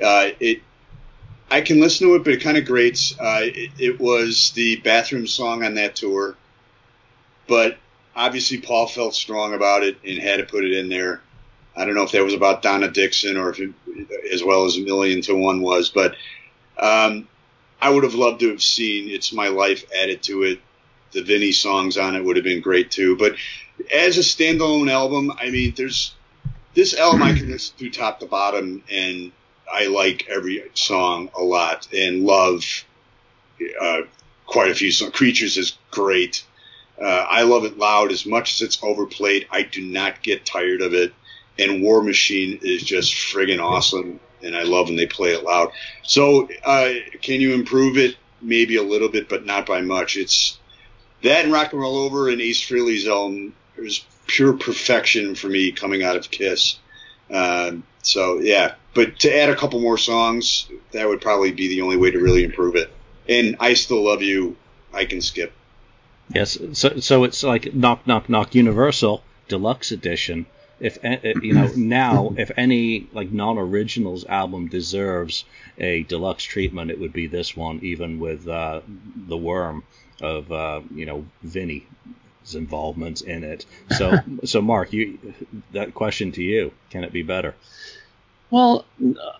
Uh, 0.00 0.30
it 0.40 0.62
I 1.50 1.60
can 1.60 1.80
listen 1.80 2.08
to 2.08 2.14
it, 2.14 2.24
but 2.24 2.34
it 2.34 2.42
kind 2.42 2.56
of 2.56 2.64
grates. 2.64 3.18
Uh, 3.18 3.40
it, 3.42 3.70
it 3.78 4.00
was 4.00 4.52
the 4.52 4.76
bathroom 4.76 5.26
song 5.26 5.64
on 5.64 5.74
that 5.74 5.96
tour, 5.96 6.36
but 7.46 7.78
obviously 8.18 8.58
Paul 8.58 8.88
felt 8.88 9.14
strong 9.14 9.54
about 9.54 9.84
it 9.84 9.96
and 10.04 10.18
had 10.18 10.38
to 10.38 10.44
put 10.44 10.64
it 10.64 10.72
in 10.72 10.88
there. 10.88 11.22
I 11.76 11.84
don't 11.84 11.94
know 11.94 12.02
if 12.02 12.10
that 12.10 12.24
was 12.24 12.34
about 12.34 12.62
Donna 12.62 12.90
Dixon 12.90 13.36
or 13.36 13.50
if 13.50 13.60
it, 13.60 13.72
as 14.32 14.42
well 14.42 14.64
as 14.64 14.76
a 14.76 14.80
million 14.80 15.22
to 15.22 15.34
one 15.34 15.62
was, 15.62 15.88
but 15.88 16.16
um, 16.76 17.28
I 17.80 17.90
would 17.90 18.02
have 18.02 18.14
loved 18.14 18.40
to 18.40 18.50
have 18.50 18.62
seen 18.62 19.08
"It's 19.08 19.32
My 19.32 19.48
Life" 19.48 19.84
added 19.96 20.22
to 20.24 20.42
it. 20.42 20.60
The 21.12 21.22
Vinnie 21.22 21.52
songs 21.52 21.96
on 21.96 22.16
it 22.16 22.24
would 22.24 22.36
have 22.36 22.44
been 22.44 22.60
great 22.60 22.90
too. 22.90 23.16
But 23.16 23.36
as 23.94 24.18
a 24.18 24.22
standalone 24.22 24.90
album, 24.90 25.32
I 25.40 25.50
mean, 25.50 25.72
there's 25.76 26.14
this 26.74 26.98
album 26.98 27.22
I 27.22 27.32
can 27.34 27.48
listen 27.48 27.76
to 27.78 27.90
top 27.90 28.18
to 28.20 28.26
bottom, 28.26 28.82
and 28.90 29.30
I 29.72 29.86
like 29.86 30.26
every 30.28 30.64
song 30.74 31.30
a 31.38 31.42
lot 31.42 31.86
and 31.94 32.24
love 32.24 32.64
uh, 33.80 34.00
quite 34.46 34.72
a 34.72 34.74
few 34.74 34.90
songs. 34.90 35.12
Creatures 35.12 35.56
is 35.56 35.78
great. 35.92 36.44
Uh, 37.00 37.26
I 37.28 37.42
love 37.42 37.64
it 37.64 37.78
loud 37.78 38.10
as 38.10 38.26
much 38.26 38.54
as 38.54 38.62
it's 38.62 38.82
overplayed. 38.82 39.46
I 39.50 39.62
do 39.62 39.82
not 39.82 40.22
get 40.22 40.44
tired 40.44 40.82
of 40.82 40.94
it. 40.94 41.12
And 41.58 41.82
War 41.82 42.02
Machine 42.02 42.58
is 42.62 42.82
just 42.82 43.12
friggin' 43.12 43.62
awesome, 43.62 44.20
and 44.42 44.56
I 44.56 44.62
love 44.62 44.88
when 44.88 44.96
they 44.96 45.06
play 45.06 45.30
it 45.30 45.42
loud. 45.42 45.72
So, 46.02 46.48
uh, 46.64 46.92
can 47.20 47.40
you 47.40 47.54
improve 47.54 47.98
it? 47.98 48.16
Maybe 48.40 48.76
a 48.76 48.82
little 48.82 49.08
bit, 49.08 49.28
but 49.28 49.44
not 49.44 49.66
by 49.66 49.80
much. 49.80 50.16
It's 50.16 50.58
that 51.22 51.44
and 51.44 51.52
Rock 51.52 51.72
and 51.72 51.80
Roll 51.80 51.96
Over 51.96 52.28
and 52.28 52.40
Ace 52.40 52.64
Frehley's 52.64 53.08
album. 53.08 53.54
Was 53.76 54.04
pure 54.26 54.52
perfection 54.52 55.34
for 55.34 55.48
me 55.48 55.72
coming 55.72 56.02
out 56.02 56.16
of 56.16 56.30
Kiss. 56.30 56.78
Um, 57.30 57.84
so 58.02 58.38
yeah, 58.38 58.74
but 58.94 59.18
to 59.20 59.36
add 59.36 59.50
a 59.50 59.56
couple 59.56 59.80
more 59.80 59.98
songs, 59.98 60.68
that 60.92 61.08
would 61.08 61.20
probably 61.20 61.52
be 61.52 61.68
the 61.68 61.82
only 61.82 61.96
way 61.96 62.10
to 62.10 62.18
really 62.18 62.44
improve 62.44 62.76
it. 62.76 62.92
And 63.28 63.56
I 63.60 63.74
still 63.74 64.04
love 64.04 64.22
you. 64.22 64.56
I 64.92 65.04
can 65.04 65.20
skip. 65.20 65.52
Yes, 66.34 66.58
so 66.72 67.00
so 67.00 67.24
it's 67.24 67.42
like 67.42 67.74
knock 67.74 68.06
knock 68.06 68.28
knock 68.28 68.54
Universal 68.54 69.22
Deluxe 69.48 69.92
Edition. 69.92 70.46
If 70.78 70.98
eh, 71.02 71.18
eh, 71.22 71.32
you 71.42 71.54
know 71.54 71.70
now, 71.76 72.34
if 72.36 72.50
any 72.56 73.08
like 73.12 73.32
non-originals 73.32 74.24
album 74.26 74.68
deserves 74.68 75.44
a 75.78 76.02
deluxe 76.04 76.44
treatment, 76.44 76.90
it 76.90 77.00
would 77.00 77.12
be 77.12 77.26
this 77.26 77.56
one, 77.56 77.80
even 77.82 78.20
with 78.20 78.46
uh, 78.46 78.80
the 79.26 79.36
worm 79.36 79.84
of 80.20 80.52
uh, 80.52 80.80
you 80.94 81.06
know 81.06 81.24
Vinnie's 81.42 81.82
involvement 82.54 83.22
in 83.22 83.42
it. 83.42 83.64
So 83.96 84.18
so 84.44 84.60
Mark, 84.60 84.92
you 84.92 85.18
that 85.72 85.94
question 85.94 86.32
to 86.32 86.42
you, 86.42 86.72
can 86.90 87.04
it 87.04 87.12
be 87.12 87.22
better? 87.22 87.54
Well, 88.50 88.86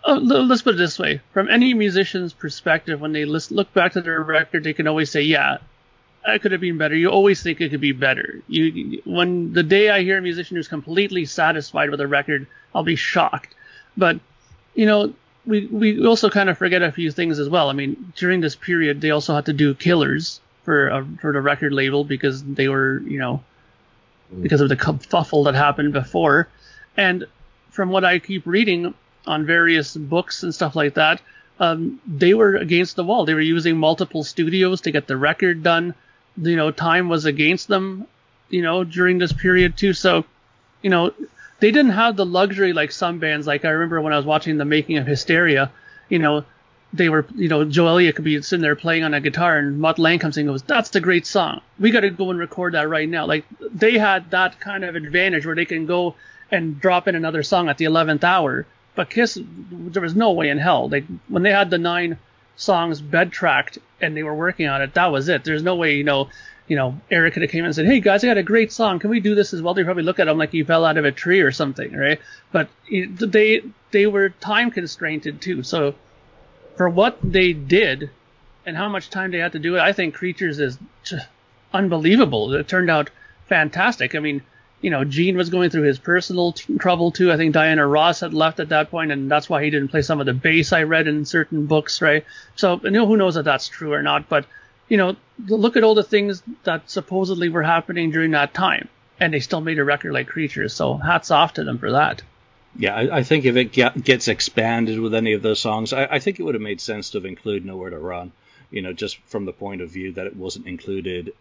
uh, 0.07 0.17
let's 0.17 0.63
put 0.63 0.75
it 0.75 0.79
this 0.79 0.99
way: 0.99 1.21
from 1.33 1.51
any 1.51 1.75
musician's 1.75 2.33
perspective, 2.33 3.01
when 3.01 3.13
they 3.13 3.27
look 3.27 3.73
back 3.75 3.93
to 3.93 4.01
their 4.01 4.23
record, 4.23 4.65
they 4.65 4.73
can 4.73 4.87
always 4.87 5.11
say, 5.11 5.23
"Yeah, 5.23 5.59
that 6.29 6.43
could 6.43 6.53
have 6.53 6.61
been 6.61 6.79
better." 6.79 6.95
You 6.95 7.09
always 7.09 7.43
think 7.43 7.61
it 7.61 7.71
could 7.71 7.81
be 7.81 7.93
better. 7.93 8.41
You, 8.49 9.03
when 9.05 9.53
the 9.53 9.63
day 9.63 9.91
I 9.91 10.03
hear 10.03 10.19
a 10.19 10.23
musician 10.23 10.57
who's 10.57 10.69
completely 10.69 11.25
satisfied 11.25 11.91
with 11.91 12.01
a 12.01 12.07
record, 12.07 12.47
I'll 12.75 12.85
be 12.85 12.97
shocked. 12.97 13.55
But 13.97 14.21
you 14.75 14.87
know, 14.87 15.15
we 15.47 15.67
we 15.67 16.07
also 16.07 16.31
kind 16.31 16.49
of 16.49 16.59
forget 16.59 16.83
a 16.83 16.93
few 16.93 17.11
things 17.11 17.39
as 17.39 17.49
well. 17.49 17.69
I 17.69 17.73
mean, 17.73 18.13
during 18.17 18.41
this 18.41 18.55
period, 18.55 19.01
they 19.01 19.11
also 19.11 19.35
had 19.35 19.47
to 19.47 19.53
do 19.53 19.75
Killers 19.75 20.41
for 20.65 20.89
a, 20.89 21.07
for 21.21 21.33
the 21.33 21.41
record 21.41 21.73
label 21.73 22.05
because 22.05 22.45
they 22.45 22.69
were, 22.69 23.01
you 23.01 23.19
know, 23.19 23.43
because 24.43 24.61
of 24.61 24.69
the 24.69 24.77
kerfuffle 24.77 25.45
that 25.47 25.55
happened 25.55 25.93
before, 25.93 26.49
and 26.97 27.27
from 27.71 27.91
what 27.91 28.05
I 28.05 28.19
keep 28.19 28.47
reading 28.47 28.95
on 29.27 29.47
various 29.47 29.97
books 29.97 30.43
and 30.43 30.55
stuff 30.55 30.77
like 30.77 30.95
that, 30.95 31.21
um, 31.61 32.01
they 32.07 32.35
were 32.35 32.57
against 32.57 32.97
the 32.97 33.05
wall. 33.05 33.25
They 33.25 33.35
were 33.35 33.41
using 33.41 33.77
multiple 33.77 34.25
studios 34.25 34.83
to 34.83 34.91
get 34.91 35.07
the 35.07 35.17
record 35.17 35.63
done. 35.63 35.95
You 36.41 36.57
know, 36.57 36.71
time 36.71 37.09
was 37.09 37.25
against 37.25 37.69
them, 37.69 38.07
you 38.49 38.63
know, 38.63 38.85
during 38.85 39.19
this 39.19 39.33
period 39.33 39.77
too. 39.77 39.93
So, 39.93 40.25
you 40.83 40.91
know, 40.91 41.13
they 41.61 41.71
didn't 41.71 41.93
have 41.93 42.17
the 42.17 42.27
luxury 42.27 42.73
like 42.73 42.93
some 42.93 43.19
bands. 43.19 43.47
Like 43.47 43.65
I 43.65 43.71
remember 43.71 44.01
when 44.01 44.13
I 44.13 44.17
was 44.17 44.27
watching 44.27 44.57
the 44.57 44.65
making 44.65 44.99
of 44.99 45.07
Hysteria, 45.07 45.71
you 46.09 46.19
know, 46.19 46.45
they 46.93 47.09
were, 47.09 47.27
you 47.35 47.49
know, 47.49 47.65
Joe 47.65 47.89
Elliott 47.89 48.17
could 48.17 48.25
be 48.25 48.41
sitting 48.41 48.63
there 48.63 48.77
playing 48.77 49.05
on 49.05 49.13
a 49.13 49.21
guitar 49.21 49.59
and 49.59 49.79
Mutt 49.79 49.99
Lange 49.99 50.21
comes 50.21 50.37
in 50.37 50.43
and 50.43 50.55
goes, 50.55 50.63
that's 50.63 50.91
the 50.91 51.01
great 51.01 51.27
song. 51.27 51.61
We 51.79 51.91
got 51.91 52.01
to 52.01 52.11
go 52.11 52.31
and 52.31 52.39
record 52.39 52.75
that 52.75 52.89
right 52.89 53.09
now. 53.09 53.27
Like 53.27 53.45
they 53.61 53.99
had 53.99 54.31
that 54.31 54.61
kind 54.61 54.85
of 54.85 54.97
advantage 54.97 55.45
where 55.45 55.55
they 55.55 55.67
can 55.67 55.87
go 55.87 56.15
and 56.51 56.81
drop 56.81 57.09
in 57.09 57.15
another 57.15 57.43
song 57.43 57.69
at 57.69 57.77
the 57.77 57.85
11th 57.85 58.25
hour. 58.25 58.67
But 58.95 59.11
Kiss, 59.11 59.39
there 59.71 60.03
was 60.03 60.15
no 60.15 60.33
way 60.33 60.49
in 60.49 60.59
hell. 60.59 60.89
Like 60.89 61.05
when 61.29 61.43
they 61.43 61.53
had 61.53 61.71
the 61.71 61.79
nine 61.79 62.19
songs 62.59 63.01
bed 63.01 63.33
tracked 63.33 63.79
and 64.01 64.15
they 64.15 64.23
were 64.23 64.35
working 64.35 64.67
on 64.69 64.83
it, 64.83 64.93
that 64.95 65.07
was 65.07 65.29
it. 65.29 65.45
There's 65.45 65.63
no 65.63 65.77
way, 65.77 65.97
you 65.97 66.05
know, 66.05 66.29
you 66.67 66.77
know, 66.77 67.01
Eric 67.11 67.33
could 67.33 67.43
have 67.43 67.51
came 67.51 67.61
in 67.61 67.67
and 67.67 67.75
said, 67.75 67.87
"Hey 67.87 67.99
guys, 67.99 68.23
I 68.23 68.27
got 68.27 68.37
a 68.37 68.43
great 68.43 68.71
song. 68.71 68.99
Can 68.99 69.09
we 69.09 69.21
do 69.21 69.35
this 69.35 69.55
as 69.55 69.63
well?" 69.63 69.73
They 69.73 69.85
probably 69.85 70.03
look 70.03 70.19
at 70.19 70.29
him 70.29 70.37
like 70.37 70.53
he 70.53 70.63
fell 70.63 70.85
out 70.85 70.99
of 70.99 71.07
a 71.07 71.13
tree 71.13 71.41
or 71.41 71.51
something, 71.51 71.97
right? 71.97 72.21
But 72.53 72.69
they 72.91 73.63
they 73.91 74.07
were 74.07 74.29
time 74.29 74.71
constrained 74.71 75.41
too. 75.41 75.63
So 75.63 75.95
for 76.77 76.91
what 76.91 77.19
they 77.23 77.55
did 77.55 78.11
and 78.67 78.77
how 78.77 78.89
much 78.91 79.09
time 79.09 79.31
they 79.31 79.39
had 79.39 79.53
to 79.53 79.59
do 79.59 79.77
it, 79.77 79.81
I 79.81 79.95
think 79.95 80.15
Creatures 80.15 80.61
is 80.61 80.79
unbelievable. 81.73 82.53
It 82.53 82.69
turned 82.69 82.91
out 82.91 83.09
fantastic. 83.49 84.15
I 84.15 84.19
mean, 84.19 84.43
you 84.81 84.91
know, 84.91 85.05
Gene 85.05 85.37
was 85.37 85.51
going 85.51 85.71
through 85.71 85.83
his 85.83 85.99
personal 85.99 86.53
t- 86.53 86.79
trouble 86.79 87.11
too. 87.11 87.33
I 87.33 87.37
think 87.37 87.53
Diana 87.53 87.87
Ross 87.87 88.21
had 88.21 88.33
left 88.33 88.61
at 88.61 88.69
that 88.69 88.91
point, 88.91 89.11
and 89.11 89.31
that's 89.31 89.49
why 89.49 89.65
he 89.65 89.71
didn't 89.71 89.89
play 89.89 90.03
some 90.03 90.21
of 90.21 90.27
the 90.27 90.33
bass 90.33 90.73
I 90.73 90.85
read 90.85 91.09
in 91.09 91.25
certain 91.25 91.67
books, 91.67 92.01
right? 92.01 92.25
So, 92.55 92.81
you 92.85 92.91
know, 92.91 93.07
who 93.07 93.17
knows 93.17 93.37
if 93.37 93.45
that's 93.45 93.69
true 93.69 93.93
or 93.93 94.03
not? 94.03 94.29
But, 94.29 94.47
you 94.89 94.97
know, 94.97 95.17
look 95.47 95.77
at 95.77 95.85
all 95.85 95.95
the 95.95 96.03
things 96.03 96.43
that 96.65 96.89
supposedly 96.91 97.49
were 97.49 97.63
happening 97.63 98.11
during 98.11 98.31
that 98.33 98.55
time, 98.55 98.89
and 99.19 99.35
they 99.35 99.41
still 99.41 99.61
made 99.61 99.79
a 99.79 99.85
record 99.85 100.13
like 100.13 100.29
Creatures. 100.29 100.75
So, 100.75 100.95
hats 100.95 101.31
off 101.31 101.55
to 101.55 101.65
them 101.65 101.79
for 101.79 101.93
that. 101.93 102.23
Yeah, 102.77 102.95
I, 102.95 103.19
I 103.19 103.23
think 103.25 103.45
if 103.45 103.57
it 103.57 103.73
get, 103.73 104.03
gets 104.05 104.29
expanded 104.29 105.01
with 105.01 105.15
any 105.15 105.33
of 105.33 105.43
those 105.43 105.59
songs, 105.59 105.93
I, 105.93 106.05
I 106.05 106.19
think 106.21 106.39
it 106.39 106.45
would 106.45 106.55
have 106.55 106.63
made 106.63 106.81
sense 106.81 107.11
to 107.11 107.19
have 107.19 107.25
included 107.25 107.65
Nowhere 107.65 107.91
to 107.91 107.99
Run. 107.99 108.31
You 108.71 108.83
know, 108.83 108.93
just 108.93 109.17
from 109.27 109.47
the 109.47 109.53
point 109.53 109.81
of 109.81 109.91
view 109.91 110.13
that 110.13 110.27
it 110.27 110.37
wasn't 110.37 110.67
included 110.67 111.33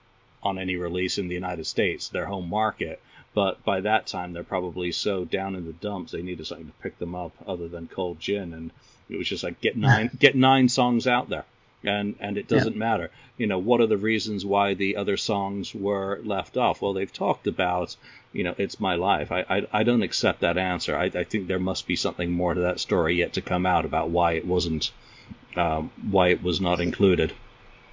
on 0.41 0.57
any 0.57 0.77
release 0.77 1.17
in 1.17 1.27
the 1.27 1.35
United 1.35 1.67
States, 1.67 2.07
their 2.07 2.25
home 2.25 2.49
market 2.49 3.01
but 3.37 3.63
by 3.63 3.81
that 3.81 4.07
time, 4.07 4.33
they're 4.33 4.43
probably 4.43 4.91
so 4.91 5.23
down 5.23 5.53
in 5.53 5.67
the 5.67 5.73
dumps 5.73 6.11
they 6.11 6.23
needed 6.23 6.47
something 6.47 6.65
to 6.65 6.73
pick 6.81 6.97
them 6.97 7.13
up 7.13 7.33
other 7.45 7.67
than 7.67 7.87
cold 7.87 8.19
gin, 8.19 8.51
and 8.51 8.71
it 9.09 9.15
was 9.15 9.29
just 9.29 9.43
like 9.43 9.61
get 9.61 9.77
nine 9.77 10.09
get 10.17 10.35
nine 10.35 10.67
songs 10.69 11.05
out 11.05 11.29
there, 11.29 11.45
and 11.83 12.15
and 12.19 12.39
it 12.39 12.47
doesn't 12.47 12.73
yeah. 12.73 12.79
matter. 12.79 13.11
You 13.37 13.45
know 13.45 13.59
what 13.59 13.79
are 13.79 13.85
the 13.85 13.95
reasons 13.95 14.43
why 14.43 14.73
the 14.73 14.95
other 14.95 15.17
songs 15.17 15.75
were 15.75 16.19
left 16.23 16.57
off? 16.57 16.81
Well, 16.81 16.93
they've 16.93 17.13
talked 17.13 17.45
about 17.45 17.95
you 18.33 18.43
know 18.43 18.55
it's 18.57 18.79
my 18.79 18.95
life. 18.95 19.31
I 19.31 19.45
I, 19.47 19.67
I 19.71 19.83
don't 19.83 20.01
accept 20.01 20.39
that 20.39 20.57
answer. 20.57 20.97
I, 20.97 21.03
I 21.03 21.23
think 21.23 21.45
there 21.45 21.59
must 21.59 21.85
be 21.85 21.95
something 21.95 22.31
more 22.31 22.55
to 22.55 22.61
that 22.61 22.79
story 22.79 23.17
yet 23.17 23.33
to 23.33 23.41
come 23.43 23.67
out 23.67 23.85
about 23.85 24.09
why 24.09 24.31
it 24.31 24.47
wasn't 24.47 24.91
um, 25.55 25.91
why 26.09 26.29
it 26.29 26.41
was 26.41 26.59
not 26.59 26.79
included. 26.79 27.33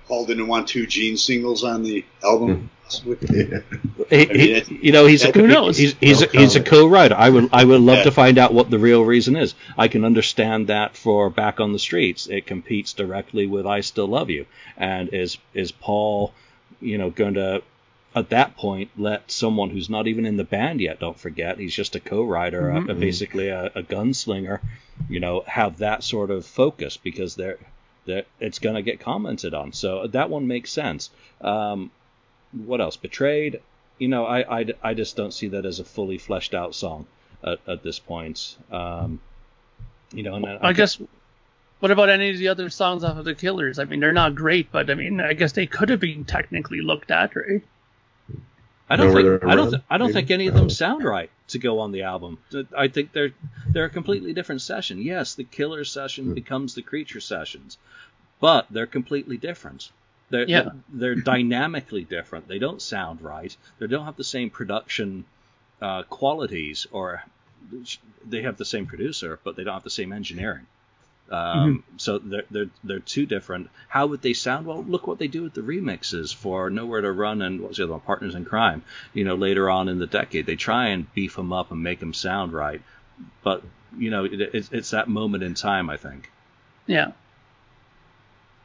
Paul 0.06 0.26
didn't 0.26 0.46
want 0.46 0.68
two 0.68 0.86
Gene 0.86 1.16
singles 1.16 1.64
on 1.64 1.82
the 1.82 2.04
album. 2.22 2.70
yeah. 3.30 3.60
he, 4.10 4.24
he, 4.26 4.78
you 4.82 4.92
know, 4.92 5.06
he's 5.06 5.24
a 5.24 5.32
who 5.32 5.46
knows? 5.46 5.76
He's 5.76 5.94
he's, 5.94 6.20
no 6.20 6.26
a, 6.26 6.38
he's 6.38 6.56
a 6.56 6.62
co-writer. 6.62 7.14
I 7.14 7.30
would 7.30 7.48
I 7.52 7.64
would 7.64 7.80
love 7.80 7.98
yeah. 7.98 8.04
to 8.04 8.10
find 8.10 8.38
out 8.38 8.52
what 8.52 8.70
the 8.70 8.78
real 8.78 9.04
reason 9.04 9.36
is. 9.36 9.54
I 9.76 9.88
can 9.88 10.04
understand 10.04 10.66
that 10.66 10.96
for 10.96 11.30
Back 11.30 11.60
on 11.60 11.72
the 11.72 11.78
Streets, 11.78 12.26
it 12.26 12.46
competes 12.46 12.92
directly 12.92 13.46
with 13.46 13.66
I 13.66 13.80
Still 13.80 14.06
Love 14.06 14.30
You, 14.30 14.46
and 14.76 15.08
is 15.08 15.38
is 15.54 15.72
Paul, 15.72 16.34
you 16.80 16.98
know, 16.98 17.10
going 17.10 17.34
to 17.34 17.62
at 18.14 18.28
that 18.28 18.56
point 18.56 18.90
let 18.96 19.30
someone 19.30 19.70
who's 19.70 19.90
not 19.90 20.06
even 20.06 20.26
in 20.26 20.36
the 20.36 20.44
band 20.44 20.80
yet 20.80 21.00
don't 21.00 21.18
forget 21.18 21.58
he's 21.58 21.74
just 21.74 21.96
a 21.96 22.00
co-writer 22.00 22.62
mm-hmm. 22.62 22.90
a, 22.90 22.94
basically 22.94 23.48
a, 23.48 23.66
a, 23.74 23.82
gunslinger 23.82 24.60
you 25.08 25.18
know 25.18 25.42
have 25.48 25.78
that 25.78 26.04
sort 26.04 26.30
of 26.30 26.46
focus 26.46 26.96
because 26.96 27.34
they're 27.34 27.58
that 28.06 28.26
it's 28.40 28.58
going 28.58 28.76
to 28.76 28.82
get 28.82 29.00
commented 29.00 29.54
on. 29.54 29.72
So 29.72 30.06
that 30.08 30.30
one 30.30 30.46
makes 30.46 30.70
sense. 30.70 31.10
Um, 31.40 31.90
what 32.52 32.80
else? 32.80 32.96
Betrayed. 32.96 33.60
You 33.98 34.08
know, 34.08 34.26
I, 34.26 34.60
I, 34.60 34.66
I 34.82 34.94
just 34.94 35.16
don't 35.16 35.32
see 35.32 35.48
that 35.48 35.64
as 35.64 35.80
a 35.80 35.84
fully 35.84 36.18
fleshed 36.18 36.54
out 36.54 36.74
song 36.74 37.06
at, 37.42 37.58
at 37.66 37.82
this 37.82 37.98
point. 37.98 38.56
Um, 38.70 39.20
you 40.12 40.22
know, 40.22 40.34
and 40.34 40.46
I, 40.46 40.58
I 40.62 40.72
guess. 40.72 41.00
What 41.80 41.90
about 41.90 42.08
any 42.08 42.30
of 42.30 42.38
the 42.38 42.48
other 42.48 42.70
songs 42.70 43.04
off 43.04 43.18
of 43.18 43.24
the 43.24 43.34
Killers? 43.34 43.78
I 43.78 43.84
mean, 43.84 44.00
they're 44.00 44.12
not 44.12 44.34
great, 44.34 44.72
but 44.72 44.88
I 44.88 44.94
mean, 44.94 45.20
I 45.20 45.34
guess 45.34 45.52
they 45.52 45.66
could 45.66 45.90
have 45.90 46.00
been 46.00 46.24
technically 46.24 46.80
looked 46.80 47.10
at, 47.10 47.36
right? 47.36 47.62
I 48.88 48.96
don't 48.96 49.14
think 49.14 49.44
I 49.44 49.54
don't 49.54 49.70
th- 49.70 49.82
I 49.88 49.98
don't 49.98 50.12
think 50.12 50.30
any 50.30 50.46
of 50.46 50.54
them 50.54 50.68
sound 50.68 51.04
right 51.04 51.30
to 51.48 51.58
go 51.58 51.80
on 51.80 51.92
the 51.92 52.02
album. 52.02 52.38
I 52.76 52.88
think 52.88 53.12
they're 53.12 53.32
they're 53.66 53.86
a 53.86 53.90
completely 53.90 54.32
different 54.34 54.60
session. 54.60 55.00
Yes, 55.00 55.34
the 55.34 55.44
Killer 55.44 55.84
session 55.84 56.26
mm. 56.26 56.34
becomes 56.34 56.74
the 56.74 56.82
Creature 56.82 57.20
sessions, 57.20 57.78
but 58.40 58.66
they're 58.70 58.86
completely 58.86 59.36
different. 59.38 59.90
They're, 60.30 60.48
yeah. 60.48 60.62
they're, 60.62 60.74
they're 60.88 61.14
dynamically 61.14 62.04
different. 62.04 62.48
They 62.48 62.58
don't 62.58 62.80
sound 62.80 63.20
right. 63.20 63.54
They 63.78 63.86
don't 63.86 64.06
have 64.06 64.16
the 64.16 64.24
same 64.24 64.50
production 64.50 65.24
uh, 65.80 66.02
qualities, 66.04 66.86
or 66.92 67.22
they 68.26 68.42
have 68.42 68.56
the 68.56 68.64
same 68.64 68.86
producer, 68.86 69.38
but 69.44 69.56
they 69.56 69.64
don't 69.64 69.74
have 69.74 69.84
the 69.84 69.90
same 69.90 70.12
engineering. 70.12 70.66
Um, 71.30 71.38
mm-hmm. 71.38 71.96
So 71.96 72.18
they're, 72.18 72.44
they're 72.50 72.70
they're 72.82 72.98
two 72.98 73.26
different. 73.26 73.70
How 73.88 74.06
would 74.06 74.22
they 74.22 74.34
sound? 74.34 74.66
Well, 74.66 74.84
look 74.84 75.06
what 75.06 75.18
they 75.18 75.28
do 75.28 75.42
with 75.42 75.54
the 75.54 75.62
remixes 75.62 76.34
for 76.34 76.68
Nowhere 76.70 77.00
to 77.00 77.12
Run 77.12 77.40
and 77.42 77.60
what's 77.60 77.78
the 77.78 77.84
other 77.84 77.92
one, 77.92 78.00
Partners 78.00 78.34
in 78.34 78.44
Crime. 78.44 78.82
You 79.14 79.24
know, 79.24 79.34
later 79.34 79.70
on 79.70 79.88
in 79.88 79.98
the 79.98 80.06
decade, 80.06 80.46
they 80.46 80.56
try 80.56 80.88
and 80.88 81.12
beef 81.14 81.36
them 81.36 81.52
up 81.52 81.70
and 81.72 81.82
make 81.82 82.00
them 82.00 82.12
sound 82.12 82.52
right. 82.52 82.82
But 83.42 83.62
you 83.96 84.10
know, 84.10 84.24
it, 84.24 84.40
it's, 84.40 84.70
it's 84.72 84.90
that 84.90 85.08
moment 85.08 85.42
in 85.42 85.54
time, 85.54 85.88
I 85.88 85.96
think. 85.96 86.30
Yeah. 86.86 87.12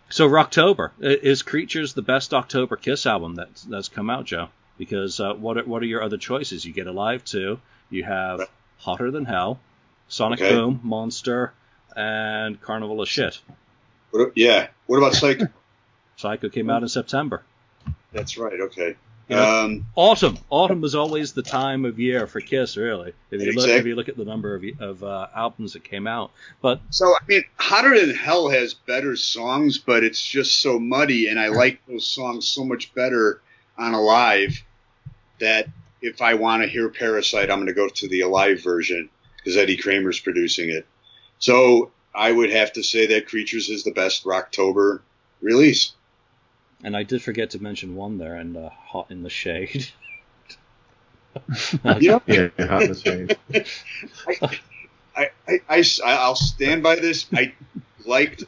So 0.10 0.28
Rocktober 0.28 0.91
is 0.99 1.43
Creatures 1.43 1.93
the 1.93 2.01
best 2.01 2.34
October 2.34 2.76
Kiss 2.76 3.05
album 3.05 3.36
that's 3.36 3.64
that's 3.64 3.89
come 3.89 4.10
out, 4.10 4.26
Joe? 4.26 4.49
Because 4.78 5.20
uh, 5.20 5.34
what 5.34 5.57
are, 5.57 5.64
what 5.64 5.84
are 5.84 5.88
your 5.88 6.03
other 6.03 6.18
choices? 6.18 6.66
You 6.66 6.74
get 6.74 6.88
Alive 6.88 7.24
too. 7.24 7.60
you 7.89 8.03
have 8.03 8.49
Hotter 8.80 9.12
Than 9.12 9.26
Hell, 9.26 9.60
Sonic 10.07 10.41
okay. 10.41 10.55
Boom, 10.55 10.80
Monster, 10.84 11.53
and 11.95 12.61
Carnival 12.61 13.01
of 13.01 13.07
Shit. 13.07 13.39
What, 14.11 14.31
yeah. 14.35 14.67
What 14.87 14.97
about 14.97 15.13
Psycho? 15.13 15.47
Psycho 16.17 16.49
came 16.49 16.69
out 16.69 16.81
in 16.81 16.89
September. 16.89 17.43
That's 18.11 18.37
right. 18.37 18.59
Okay. 18.59 18.95
You 19.29 19.35
know, 19.35 19.63
um, 19.65 19.85
autumn. 19.93 20.39
Autumn 20.49 20.81
was 20.81 20.95
always 20.95 21.33
the 21.33 21.43
time 21.43 21.85
of 21.85 21.99
year 21.99 22.25
for 22.25 22.41
Kiss, 22.41 22.75
really. 22.75 23.13
If 23.29 23.41
you 23.41 23.49
exactly. 23.49 23.73
look, 23.73 23.79
if 23.79 23.85
you 23.85 23.95
look 23.95 24.09
at 24.09 24.17
the 24.17 24.25
number 24.25 24.55
of, 24.55 24.63
of 24.79 25.03
uh, 25.03 25.27
albums 25.35 25.73
that 25.73 25.83
came 25.83 26.07
out, 26.07 26.31
but 26.61 26.81
so 26.89 27.05
I 27.05 27.19
mean, 27.27 27.43
Hotter 27.55 27.99
Than 27.99 28.15
Hell 28.15 28.49
has 28.49 28.73
better 28.73 29.15
songs, 29.15 29.77
but 29.77 30.03
it's 30.03 30.21
just 30.21 30.61
so 30.61 30.79
muddy, 30.79 31.27
and 31.27 31.39
I 31.39 31.49
like 31.49 31.79
those 31.87 32.07
songs 32.07 32.47
so 32.47 32.65
much 32.65 32.93
better 32.95 33.39
on 33.77 33.93
Alive 33.93 34.63
that 35.39 35.69
if 36.01 36.23
I 36.23 36.33
want 36.33 36.63
to 36.63 36.67
hear 36.67 36.89
Parasite, 36.89 37.51
I'm 37.51 37.57
going 37.57 37.67
to 37.67 37.73
go 37.73 37.87
to 37.87 38.07
the 38.07 38.21
Alive 38.21 38.63
version 38.63 39.09
because 39.37 39.57
Eddie 39.57 39.77
Kramer's 39.77 40.19
producing 40.19 40.69
it. 40.69 40.87
So 41.39 41.91
I 42.13 42.31
would 42.31 42.51
have 42.51 42.73
to 42.73 42.83
say 42.83 43.07
that 43.07 43.27
Creatures 43.27 43.69
is 43.69 43.83
the 43.83 43.91
best 43.91 44.25
Rocktober 44.25 45.01
release. 45.41 45.93
And 46.83 46.95
I 46.95 47.03
did 47.03 47.21
forget 47.21 47.49
to 47.51 47.61
mention 47.61 47.95
one 47.95 48.17
there, 48.17 48.35
and 48.35 48.55
uh, 48.55 48.69
Hot 48.69 49.07
in 49.09 49.23
the 49.23 49.29
Shade. 49.29 49.87
Yeah. 51.99 52.19
Yeah, 52.25 52.49
hot 52.67 52.83
in 52.83 52.91
the 52.91 52.99
shade. 52.99 53.37
I, 55.15 55.29
I, 55.47 55.59
I, 55.69 55.83
I'll 56.03 56.35
stand 56.35 56.83
by 56.83 56.95
this. 56.95 57.27
I 57.33 57.53
liked 58.05 58.43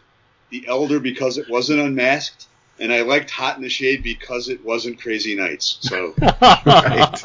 The 0.49 0.65
Elder 0.67 0.99
because 0.99 1.37
it 1.37 1.49
wasn't 1.49 1.79
unmasked, 1.79 2.47
and 2.79 2.91
I 2.91 3.03
liked 3.03 3.29
Hot 3.31 3.55
in 3.55 3.61
the 3.61 3.69
Shade 3.69 4.03
because 4.03 4.49
it 4.49 4.65
wasn't 4.65 4.99
Crazy 4.99 5.35
Nights. 5.35 5.77
So 5.81 6.13
yeah, 6.21 7.15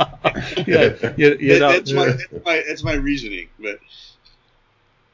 you, 1.16 1.36
you 1.40 1.58
that- 1.58 1.58
know, 1.58 1.72
that's, 1.72 1.92
my, 1.92 2.06
that's, 2.06 2.44
my, 2.44 2.62
that's 2.68 2.84
my 2.84 2.94
reasoning. 2.94 3.48
But 3.58 3.78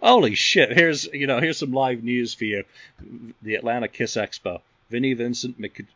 Holy 0.02 0.34
shit! 0.34 0.72
Here's 0.72 1.06
you 1.06 1.26
know 1.26 1.38
here's 1.40 1.58
some 1.58 1.72
live 1.72 2.02
news 2.02 2.34
for 2.34 2.44
you. 2.44 2.64
The 3.42 3.54
Atlanta 3.54 3.88
Kiss 3.88 4.16
Expo. 4.16 4.60
Vinnie 4.90 5.14
Vincent 5.14 5.58
Mc, 5.58 5.86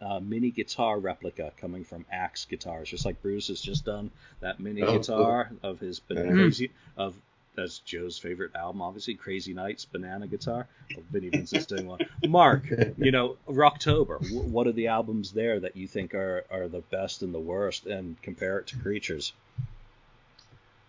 uh, 0.00 0.18
mini 0.20 0.50
guitar 0.50 0.98
replica 0.98 1.52
coming 1.58 1.84
from 1.84 2.04
Axe 2.10 2.46
Guitars, 2.46 2.88
just 2.88 3.04
like 3.04 3.20
Bruce 3.22 3.48
has 3.48 3.60
just 3.60 3.84
done 3.84 4.10
that 4.40 4.58
mini 4.60 4.82
Oh, 4.82 4.98
guitar 4.98 5.50
of 5.62 5.78
his 5.78 6.00
ban- 6.00 6.32
crazy 6.32 6.70
of 6.96 7.14
that's 7.54 7.78
Joe's 7.80 8.16
favorite 8.18 8.54
album, 8.56 8.80
obviously 8.80 9.14
Crazy 9.14 9.52
Nights 9.52 9.84
Banana 9.84 10.26
Guitar. 10.26 10.66
Well, 10.94 11.04
Vinnie 11.12 11.28
Vincent's 11.28 11.66
doing 11.66 11.86
one. 11.86 12.00
Mark, 12.26 12.64
you 12.96 13.10
know 13.12 13.36
Rocktober. 13.48 14.18
wh- 14.30 14.50
What 14.52 14.66
are 14.66 14.72
the 14.72 14.86
albums 14.88 15.32
there 15.32 15.60
that 15.60 15.76
you 15.76 15.86
think 15.86 16.14
are 16.14 16.44
are 16.50 16.66
the 16.68 16.80
best 16.90 17.22
and 17.22 17.34
the 17.34 17.38
worst, 17.40 17.86
and 17.86 18.20
compare 18.22 18.58
it 18.58 18.68
to 18.68 18.78
Creatures? 18.78 19.32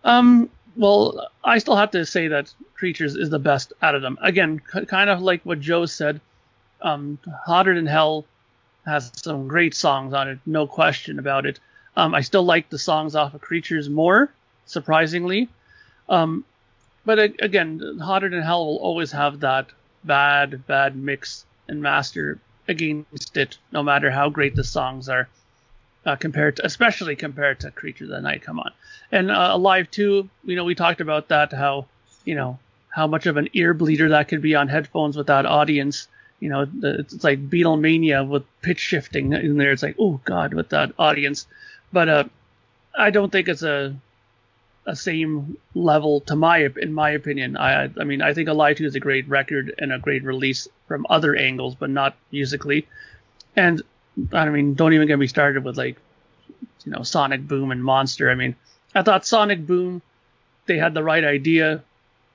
Um, 0.04 0.50
well, 0.76 1.28
I 1.44 1.58
still 1.58 1.76
have 1.76 1.90
to 1.92 2.04
say 2.06 2.28
that 2.28 2.52
Creatures 2.74 3.14
is 3.14 3.30
the 3.30 3.38
best 3.38 3.72
out 3.82 3.94
of 3.94 4.02
them. 4.02 4.18
Again, 4.22 4.60
k- 4.72 4.86
kind 4.86 5.08
of 5.10 5.22
like 5.22 5.42
what 5.44 5.60
Joe 5.60 5.86
said. 5.86 6.20
Um, 6.80 7.18
Hotter 7.46 7.74
Than 7.74 7.86
Hell 7.86 8.24
has 8.84 9.12
some 9.14 9.46
great 9.46 9.74
songs 9.74 10.12
on 10.12 10.28
it, 10.28 10.38
no 10.46 10.66
question 10.66 11.18
about 11.18 11.46
it. 11.46 11.60
Um, 11.96 12.14
I 12.14 12.22
still 12.22 12.42
like 12.42 12.70
the 12.70 12.78
songs 12.78 13.14
off 13.14 13.34
of 13.34 13.40
Creatures 13.40 13.88
more, 13.88 14.32
surprisingly. 14.66 15.48
Um, 16.08 16.44
but 17.04 17.18
a- 17.18 17.34
again, 17.44 17.98
Hotter 18.02 18.28
Than 18.28 18.42
Hell 18.42 18.66
will 18.66 18.78
always 18.78 19.12
have 19.12 19.40
that 19.40 19.66
bad, 20.04 20.66
bad 20.66 20.96
mix 20.96 21.44
and 21.68 21.80
master 21.80 22.38
against 22.66 23.36
it, 23.36 23.58
no 23.70 23.82
matter 23.82 24.10
how 24.10 24.28
great 24.30 24.56
the 24.56 24.64
songs 24.64 25.08
are. 25.08 25.28
Uh, 26.04 26.16
compared 26.16 26.56
to, 26.56 26.66
especially 26.66 27.14
compared 27.14 27.60
to 27.60 27.70
Creature 27.70 28.04
of 28.04 28.10
the 28.10 28.20
Night, 28.20 28.42
come 28.42 28.58
on. 28.58 28.72
And 29.12 29.30
uh, 29.30 29.50
Alive 29.52 29.88
2, 29.92 30.28
you 30.44 30.56
know, 30.56 30.64
we 30.64 30.74
talked 30.74 31.00
about 31.00 31.28
that, 31.28 31.52
how, 31.52 31.86
you 32.24 32.34
know, 32.34 32.58
how 32.88 33.06
much 33.06 33.26
of 33.26 33.36
an 33.36 33.48
ear 33.52 33.72
bleeder 33.72 34.08
that 34.08 34.26
could 34.26 34.42
be 34.42 34.56
on 34.56 34.66
headphones 34.66 35.16
without 35.16 35.46
audience. 35.46 36.08
You 36.40 36.48
know, 36.48 36.66
it's 36.82 37.22
like 37.22 37.48
Beatlemania 37.48 38.28
with 38.28 38.42
pitch 38.62 38.80
shifting 38.80 39.32
in 39.32 39.58
there. 39.58 39.70
It's 39.70 39.82
like, 39.82 39.94
oh 39.98 40.20
God, 40.24 40.54
with 40.54 40.70
that 40.70 40.92
audience. 40.98 41.46
But 41.92 42.08
uh, 42.08 42.24
I 42.96 43.10
don't 43.10 43.30
think 43.30 43.48
it's 43.48 43.62
a 43.62 43.94
a 44.84 44.96
same 44.96 45.56
level 45.74 46.20
to 46.22 46.34
my 46.34 46.68
in 46.80 46.92
my 46.92 47.10
opinion. 47.10 47.56
I 47.56 47.84
I 47.84 48.04
mean 48.04 48.20
I 48.20 48.34
think 48.34 48.48
Alive 48.48 48.76
2 48.76 48.86
is 48.86 48.94
a 48.94 49.00
great 49.00 49.28
record 49.28 49.72
and 49.78 49.92
a 49.92 49.98
great 49.98 50.24
release 50.24 50.66
from 50.88 51.06
other 51.08 51.36
angles, 51.36 51.76
but 51.76 51.90
not 51.90 52.16
musically. 52.32 52.88
And 53.54 53.82
I 54.32 54.48
mean, 54.48 54.74
don't 54.74 54.92
even 54.92 55.08
get 55.08 55.18
me 55.18 55.26
started 55.26 55.64
with 55.64 55.76
like 55.76 55.98
you 56.84 56.92
know 56.92 57.02
Sonic 57.02 57.46
Boom 57.46 57.70
and 57.70 57.82
Monster. 57.82 58.30
I 58.30 58.34
mean, 58.34 58.54
I 58.94 59.02
thought 59.02 59.26
Sonic 59.26 59.66
Boom 59.66 60.02
they 60.66 60.78
had 60.78 60.94
the 60.94 61.02
right 61.02 61.24
idea, 61.24 61.82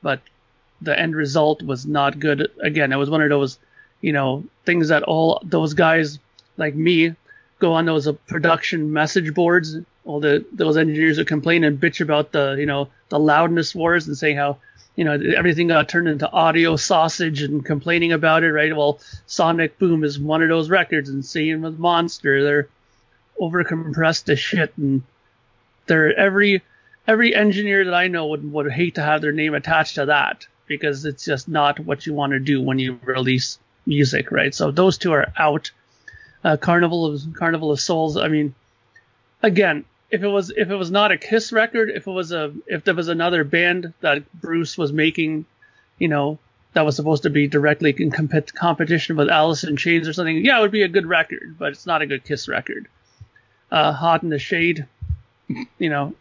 but 0.02 0.22
the 0.82 0.98
end 0.98 1.16
result 1.16 1.62
was 1.64 1.86
not 1.86 2.20
good. 2.20 2.52
Again, 2.62 2.92
it 2.92 2.98
was 2.98 3.10
one 3.10 3.22
of 3.22 3.30
those 3.30 3.60
you 4.02 4.14
know 4.14 4.44
things 4.66 4.90
that 4.90 5.04
all 5.04 5.42
those 5.44 5.74
guys 5.74 6.20
like 6.58 6.76
me 6.76 7.16
go 7.60 7.74
on 7.74 7.86
those 7.86 8.08
uh, 8.08 8.14
production 8.28 8.92
message 8.94 9.34
boards. 9.34 9.78
All 10.06 10.20
the 10.20 10.46
those 10.52 10.78
engineers 10.78 11.18
would 11.18 11.28
complain 11.28 11.64
and 11.64 11.80
bitch 11.80 12.02
about 12.02 12.32
the 12.32 12.56
you 12.60 12.66
know 12.66 12.90
the 13.10 13.20
loudness 13.20 13.74
wars 13.76 14.08
and 14.08 14.18
saying 14.18 14.38
how 14.38 14.58
you 14.98 15.06
know 15.06 15.14
everything 15.14 15.68
got 15.68 15.88
turned 15.88 16.10
into 16.10 16.30
audio 16.30 16.76
sausage 16.76 17.44
and 17.44 17.64
complaining 17.64 18.12
about 18.12 18.44
it. 18.44 18.52
Right? 18.52 18.76
Well, 18.76 19.00
Sonic 19.28 19.80
Boom 19.80 20.04
is 20.04 20.20
one 20.20 20.44
of 20.44 20.50
those 20.50 20.70
records, 20.70 21.08
and 21.10 21.24
same 21.24 21.62
with 21.62 21.80
Monster. 21.80 22.44
They're 22.44 22.68
over 23.40 23.64
compressed 23.64 24.28
as 24.30 24.40
shit, 24.40 24.74
and 24.76 25.04
they're 25.86 26.18
every 26.18 26.64
every 27.08 27.34
engineer 27.34 27.86
that 27.86 27.94
I 27.94 28.08
know 28.08 28.28
would 28.28 28.52
would 28.52 28.72
hate 28.72 28.96
to 28.96 29.04
have 29.04 29.22
their 29.22 29.32
name 29.32 29.54
attached 29.54 29.96
to 29.96 30.08
that 30.08 30.48
because 30.66 31.06
it's 31.06 31.24
just 31.24 31.48
not 31.48 31.80
what 31.80 32.06
you 32.06 32.14
want 32.14 32.34
to 32.34 32.40
do 32.40 32.60
when 32.60 32.80
you 32.80 33.00
release 33.04 33.60
music, 33.86 34.32
right? 34.32 34.54
So 34.54 34.72
those 34.72 34.98
two 34.98 35.14
are 35.14 35.32
out. 35.38 35.72
Uh, 36.44 36.58
Carnival 36.58 37.06
of 37.06 37.22
Carnival 37.34 37.72
of 37.72 37.80
Souls. 37.80 38.18
I 38.18 38.28
mean, 38.30 38.56
again, 39.44 39.86
if 40.10 40.24
it 40.24 40.28
was 40.28 40.52
if 40.56 40.70
it 40.70 40.76
was 40.76 40.92
not 40.92 41.12
a 41.12 41.18
Kiss 41.18 41.52
record, 41.52 41.90
if 41.90 42.08
it 42.08 42.12
was 42.12 42.32
a 42.32 42.54
if 42.66 42.84
there 42.84 42.96
was 42.96 43.08
another 43.08 43.44
band 43.44 43.94
that 44.02 44.24
Bruce 44.34 44.78
was 44.78 44.94
making, 44.94 45.46
you 46.00 46.08
know, 46.08 46.40
that 46.74 46.86
was 46.86 46.96
supposed 46.96 47.24
to 47.24 47.30
be 47.30 47.48
directly 47.48 47.94
in 47.98 48.12
comp- 48.12 48.54
competition 48.54 49.18
with 49.18 49.30
Alice 49.30 49.64
in 49.64 49.78
Chains 49.78 50.08
or 50.08 50.14
something, 50.14 50.46
yeah, 50.46 50.60
it 50.60 50.62
would 50.62 50.72
be 50.72 50.84
a 50.84 50.88
good 50.88 51.06
record, 51.06 51.56
but 51.58 51.74
it's 51.74 51.86
not 51.86 52.02
a 52.02 52.08
good 52.08 52.24
Kiss 52.24 52.48
record. 52.48 52.88
Uh, 53.70 53.92
Hot 53.92 54.24
in 54.24 54.30
the 54.30 54.40
Shade, 54.40 54.86
you 55.78 55.90
know, 55.90 56.14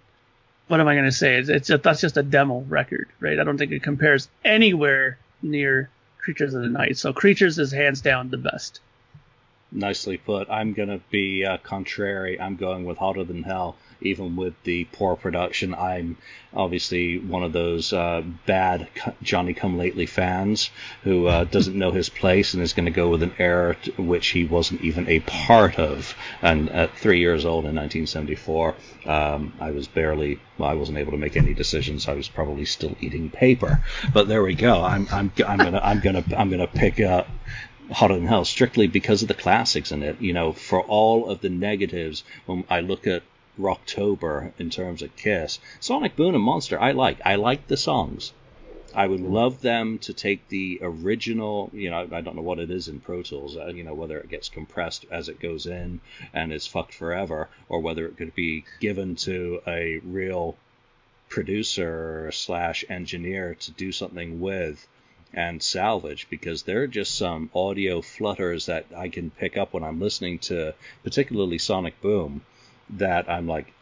what 0.69 0.81
am 0.81 0.89
I 0.89 0.95
going 0.95 1.05
to 1.05 1.13
say? 1.13 1.37
It's, 1.37 1.49
it's 1.49 1.83
that's 1.83 2.01
just 2.01 2.17
a 2.17 2.23
demo 2.23 2.65
record, 2.69 3.09
right? 3.21 3.39
I 3.39 3.45
don't 3.45 3.59
think 3.59 3.71
it 3.71 3.83
compares 3.83 4.29
anywhere 4.45 5.19
near 5.43 5.91
Creatures 6.19 6.55
of 6.55 6.63
the 6.63 6.69
Night. 6.69 6.99
So 6.99 7.13
Creatures 7.13 7.59
is 7.61 7.71
hands 7.71 8.01
down 8.01 8.31
the 8.31 8.37
best. 8.37 8.81
Nicely 9.77 10.17
put. 10.17 10.49
I'm 10.51 10.73
going 10.73 10.89
to 10.89 11.01
be 11.11 11.45
uh, 11.45 11.59
contrary. 11.59 12.41
I'm 12.41 12.57
going 12.57 12.85
with 12.85 12.97
Hotter 12.97 13.25
Than 13.25 13.43
Hell, 13.43 13.77
even 14.01 14.35
with 14.35 14.55
the 14.65 14.85
poor 14.85 15.17
production. 15.17 15.75
I'm 15.75 16.17
obviously 16.55 17.19
one 17.19 17.43
of 17.43 17.53
those 17.53 17.93
uh, 17.93 18.23
bad 18.47 18.89
Johnny 19.23 19.53
Come 19.53 19.77
Lately 19.77 20.07
fans 20.07 20.71
who 21.05 21.27
uh, 21.27 21.45
doesn't 21.57 21.77
know 21.77 21.91
his 21.91 22.09
place 22.09 22.55
and 22.55 22.63
is 22.63 22.73
going 22.73 22.87
to 22.87 22.91
go 22.91 23.09
with 23.11 23.23
an 23.23 23.35
era 23.39 23.77
to 23.83 24.03
which 24.03 24.29
he 24.29 24.45
wasn't 24.45 24.81
even 24.81 25.09
a 25.09 25.21
part 25.21 25.79
of. 25.79 26.15
And 26.41 26.71
at 26.71 26.97
three 26.97 27.21
years 27.21 27.45
old 27.45 27.67
in 27.67 27.75
1974, 27.75 28.75
um, 29.05 29.53
I 29.61 29.73
was 29.73 29.87
barely, 29.87 30.41
well, 30.57 30.71
I 30.71 30.75
wasn't 30.75 30.99
able 30.99 31.13
to 31.13 31.19
make 31.19 31.37
any 31.37 31.53
decisions. 31.53 32.09
I 32.09 32.15
was 32.15 32.29
probably 32.29 32.65
still 32.65 32.97
eating 33.01 33.31
paper. 33.31 33.85
But 34.13 34.27
there 34.27 34.43
we 34.43 34.55
go. 34.55 34.83
I'm, 34.83 35.07
I'm, 35.11 35.31
I'm 35.47 35.59
gonna, 35.59 35.81
I'm 35.83 36.01
gonna, 36.01 36.25
I'm 36.37 36.51
gonna 36.51 36.67
pick 36.67 37.01
up 37.01 37.29
Hotter 37.91 38.15
Than 38.15 38.27
Hell 38.27 38.45
strictly 38.45 38.87
because 38.87 39.23
of 39.23 39.29
the 39.29 39.35
classics 39.35 39.93
in 39.93 40.03
it. 40.03 40.21
You 40.21 40.33
know, 40.33 40.53
for 40.53 40.83
all 40.83 41.29
of 41.29 41.41
the 41.41 41.49
negatives, 41.49 42.25
when 42.45 42.65
I 42.69 42.81
look 42.81 43.07
at 43.07 43.23
Rocktober 43.59 44.53
in 44.59 44.71
terms 44.71 45.03
of 45.03 45.17
Kiss, 45.17 45.59
Sonic 45.81 46.17
Boom 46.17 46.35
and 46.35 46.45
Monster, 46.45 46.81
I 46.81 46.93
like. 46.93 47.19
I 47.25 47.37
like 47.37 47.67
the 47.67 47.77
songs. 47.77 48.33
I 48.95 49.07
would 49.07 49.21
love 49.21 49.61
them 49.61 49.99
to 50.01 50.15
take 50.15 50.49
the 50.49 50.79
original, 50.81 51.71
you 51.75 51.91
know, 51.91 52.09
I 52.11 52.23
don't 52.23 52.35
know 52.35 52.43
what 52.43 52.59
it 52.59 52.71
is 52.71 52.89
in 52.89 53.01
Pro 53.01 53.23
Tools, 53.23 53.57
uh, 53.57 53.67
you 53.67 53.85
know, 53.85 53.93
whether 53.93 54.19
it 54.19 54.31
gets 54.31 54.49
compressed 54.49 55.05
as 55.11 55.29
it 55.29 55.39
goes 55.39 55.67
in 55.67 56.01
and 56.33 56.53
is 56.53 56.67
fucked 56.67 56.95
forever, 56.95 57.49
or 57.69 57.81
whether 57.81 58.07
it 58.07 58.17
could 58.17 58.35
be 58.35 58.65
given 58.81 59.15
to 59.17 59.61
a 59.67 59.99
real 59.99 60.57
producer 61.29 62.31
slash 62.33 62.85
engineer 62.89 63.55
to 63.57 63.71
do 63.73 63.93
something 63.93 64.41
with 64.41 64.87
and 65.33 65.63
salvage 65.63 66.27
because 66.31 66.63
there 66.63 66.83
are 66.83 66.87
just 66.87 67.15
some 67.15 67.51
audio 67.55 68.01
flutters 68.01 68.67
that 68.67 68.87
I 68.97 69.09
can 69.09 69.31
pick 69.31 69.57
up 69.57 69.73
when 69.73 69.85
I'm 69.85 70.01
listening 70.01 70.39
to 70.41 70.75
particularly 71.03 71.59
Sonic 71.59 72.01
Boom 72.01 72.43
that 72.91 73.29
I'm 73.29 73.47
like 73.47 73.73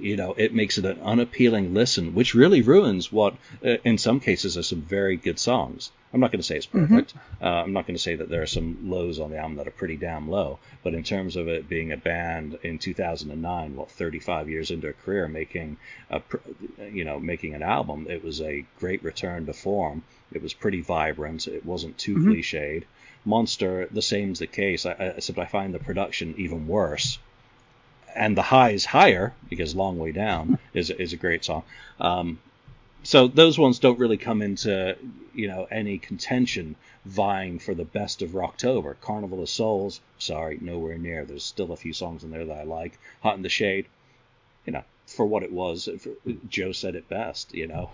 you 0.00 0.16
know 0.16 0.34
it 0.36 0.54
makes 0.54 0.78
it 0.78 0.84
an 0.84 1.00
unappealing 1.00 1.74
listen 1.74 2.14
which 2.14 2.34
really 2.34 2.62
ruins 2.62 3.10
what 3.10 3.34
uh, 3.64 3.76
in 3.84 3.98
some 3.98 4.20
cases 4.20 4.56
are 4.56 4.62
some 4.62 4.80
very 4.82 5.16
good 5.16 5.38
songs 5.38 5.90
I'm 6.14 6.20
not 6.20 6.30
going 6.30 6.40
to 6.40 6.46
say 6.46 6.56
it's 6.56 6.66
perfect 6.66 7.14
uh, 7.40 7.46
I'm 7.46 7.72
not 7.72 7.86
going 7.86 7.96
to 7.96 8.02
say 8.02 8.14
that 8.16 8.28
there 8.28 8.42
are 8.42 8.46
some 8.46 8.78
lows 8.90 9.18
on 9.18 9.30
the 9.30 9.38
album 9.38 9.56
that 9.56 9.66
are 9.66 9.72
pretty 9.72 9.96
damn 9.96 10.28
low 10.30 10.58
but 10.84 10.94
in 10.94 11.02
terms 11.02 11.36
of 11.36 11.48
it 11.48 11.68
being 11.68 11.90
a 11.92 11.96
band 11.96 12.58
in 12.62 12.78
2009 12.78 13.76
what 13.76 13.90
35 13.90 14.48
years 14.48 14.70
into 14.70 14.88
a 14.88 14.92
career 14.92 15.26
making 15.26 15.76
a 16.10 16.20
you 16.92 17.04
know 17.04 17.18
making 17.18 17.54
an 17.54 17.62
album 17.62 18.06
it 18.08 18.22
was 18.22 18.40
a 18.40 18.64
great 18.78 19.02
return 19.02 19.46
to 19.46 19.52
form 19.52 20.02
it 20.32 20.42
was 20.42 20.54
pretty 20.54 20.80
vibrant. 20.80 21.46
It 21.46 21.66
wasn't 21.66 21.98
too 21.98 22.16
Mhm. 22.16 22.24
cliched. 22.32 22.84
Monster, 23.26 23.86
the 23.92 24.00
same's 24.00 24.38
the 24.38 24.46
case. 24.46 24.86
I, 24.86 24.92
I, 24.92 25.04
except 25.18 25.38
I 25.38 25.44
find 25.44 25.74
the 25.74 25.78
production 25.78 26.34
even 26.38 26.66
worse. 26.66 27.18
And 28.14 28.36
the 28.36 28.42
highs 28.42 28.84
higher 28.84 29.32
because 29.48 29.74
Long 29.74 29.98
Way 29.98 30.12
Down 30.12 30.58
is 30.74 30.90
is 30.90 31.12
a 31.12 31.16
great 31.16 31.44
song. 31.44 31.62
Um, 32.00 32.38
so 33.02 33.26
those 33.28 33.58
ones 33.58 33.78
don't 33.78 33.98
really 33.98 34.16
come 34.16 34.42
into 34.42 34.96
you 35.34 35.48
know 35.48 35.66
any 35.70 35.98
contention 35.98 36.76
vying 37.04 37.58
for 37.58 37.74
the 37.74 37.84
best 37.84 38.22
of 38.22 38.30
Rocktober. 38.30 38.94
Carnival 39.00 39.42
of 39.42 39.48
Souls, 39.48 40.00
sorry, 40.18 40.58
nowhere 40.60 40.98
near. 40.98 41.24
There's 41.24 41.44
still 41.44 41.72
a 41.72 41.76
few 41.76 41.92
songs 41.92 42.22
in 42.22 42.30
there 42.30 42.44
that 42.44 42.58
I 42.58 42.62
like. 42.62 42.98
Hot 43.22 43.36
in 43.36 43.42
the 43.42 43.48
Shade, 43.48 43.86
you 44.66 44.72
know, 44.72 44.84
for 45.06 45.26
what 45.26 45.42
it 45.42 45.52
was, 45.52 45.88
Joe 46.48 46.72
said 46.72 46.94
it 46.94 47.08
best. 47.08 47.54
You 47.54 47.66
know, 47.66 47.90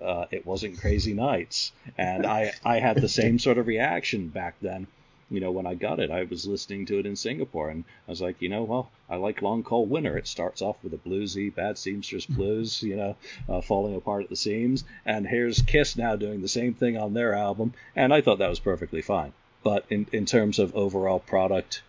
uh, 0.00 0.26
it 0.30 0.46
wasn't 0.46 0.80
Crazy 0.80 1.14
Nights, 1.14 1.72
and 1.96 2.26
I 2.26 2.52
I 2.64 2.80
had 2.80 3.00
the 3.00 3.08
same 3.08 3.38
sort 3.38 3.58
of 3.58 3.66
reaction 3.66 4.28
back 4.28 4.56
then. 4.60 4.86
You 5.30 5.40
know, 5.40 5.52
when 5.52 5.66
I 5.66 5.74
got 5.74 6.00
it, 6.00 6.10
I 6.10 6.24
was 6.24 6.46
listening 6.46 6.86
to 6.86 6.98
it 6.98 7.06
in 7.06 7.14
Singapore, 7.14 7.70
and 7.70 7.84
I 8.08 8.10
was 8.10 8.20
like, 8.20 8.42
you 8.42 8.48
know, 8.48 8.64
well, 8.64 8.90
I 9.08 9.16
like 9.16 9.42
Long 9.42 9.62
Cold 9.62 9.88
Winter. 9.88 10.18
It 10.18 10.26
starts 10.26 10.60
off 10.60 10.76
with 10.82 10.92
a 10.92 10.96
bluesy, 10.98 11.54
Bad 11.54 11.78
Seamstress 11.78 12.26
blues, 12.26 12.82
you 12.82 12.96
know, 12.96 13.16
uh, 13.48 13.60
falling 13.60 13.94
apart 13.94 14.24
at 14.24 14.30
the 14.30 14.36
seams, 14.36 14.84
and 15.06 15.26
here's 15.26 15.62
Kiss 15.62 15.96
now 15.96 16.16
doing 16.16 16.42
the 16.42 16.48
same 16.48 16.74
thing 16.74 16.96
on 16.96 17.14
their 17.14 17.34
album, 17.34 17.74
and 17.94 18.12
I 18.12 18.20
thought 18.20 18.38
that 18.38 18.50
was 18.50 18.60
perfectly 18.60 19.02
fine. 19.02 19.32
But 19.62 19.84
in 19.88 20.06
in 20.12 20.26
terms 20.26 20.58
of 20.58 20.74
overall 20.74 21.20
product, 21.20 21.82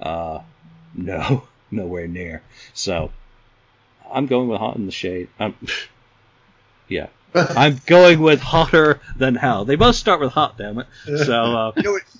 uh, 0.00 0.40
no, 0.94 1.44
nowhere 1.70 2.08
near. 2.08 2.42
So 2.74 3.12
I'm 4.10 4.26
going 4.26 4.48
with 4.48 4.58
Hot 4.58 4.76
in 4.76 4.86
the 4.86 4.92
Shade. 4.92 5.28
Um, 5.38 5.54
yeah, 6.88 7.08
I'm 7.34 7.80
going 7.86 8.20
with 8.20 8.40
hotter 8.40 9.00
than 9.16 9.36
hell. 9.36 9.64
They 9.64 9.76
both 9.76 9.96
start 9.96 10.20
with 10.20 10.32
hot, 10.32 10.58
damn 10.58 10.78
it. 10.80 10.86
So 11.04 11.44
uh, 11.44 11.72
you 11.76 11.82
know, 11.82 11.92
with 11.92 12.19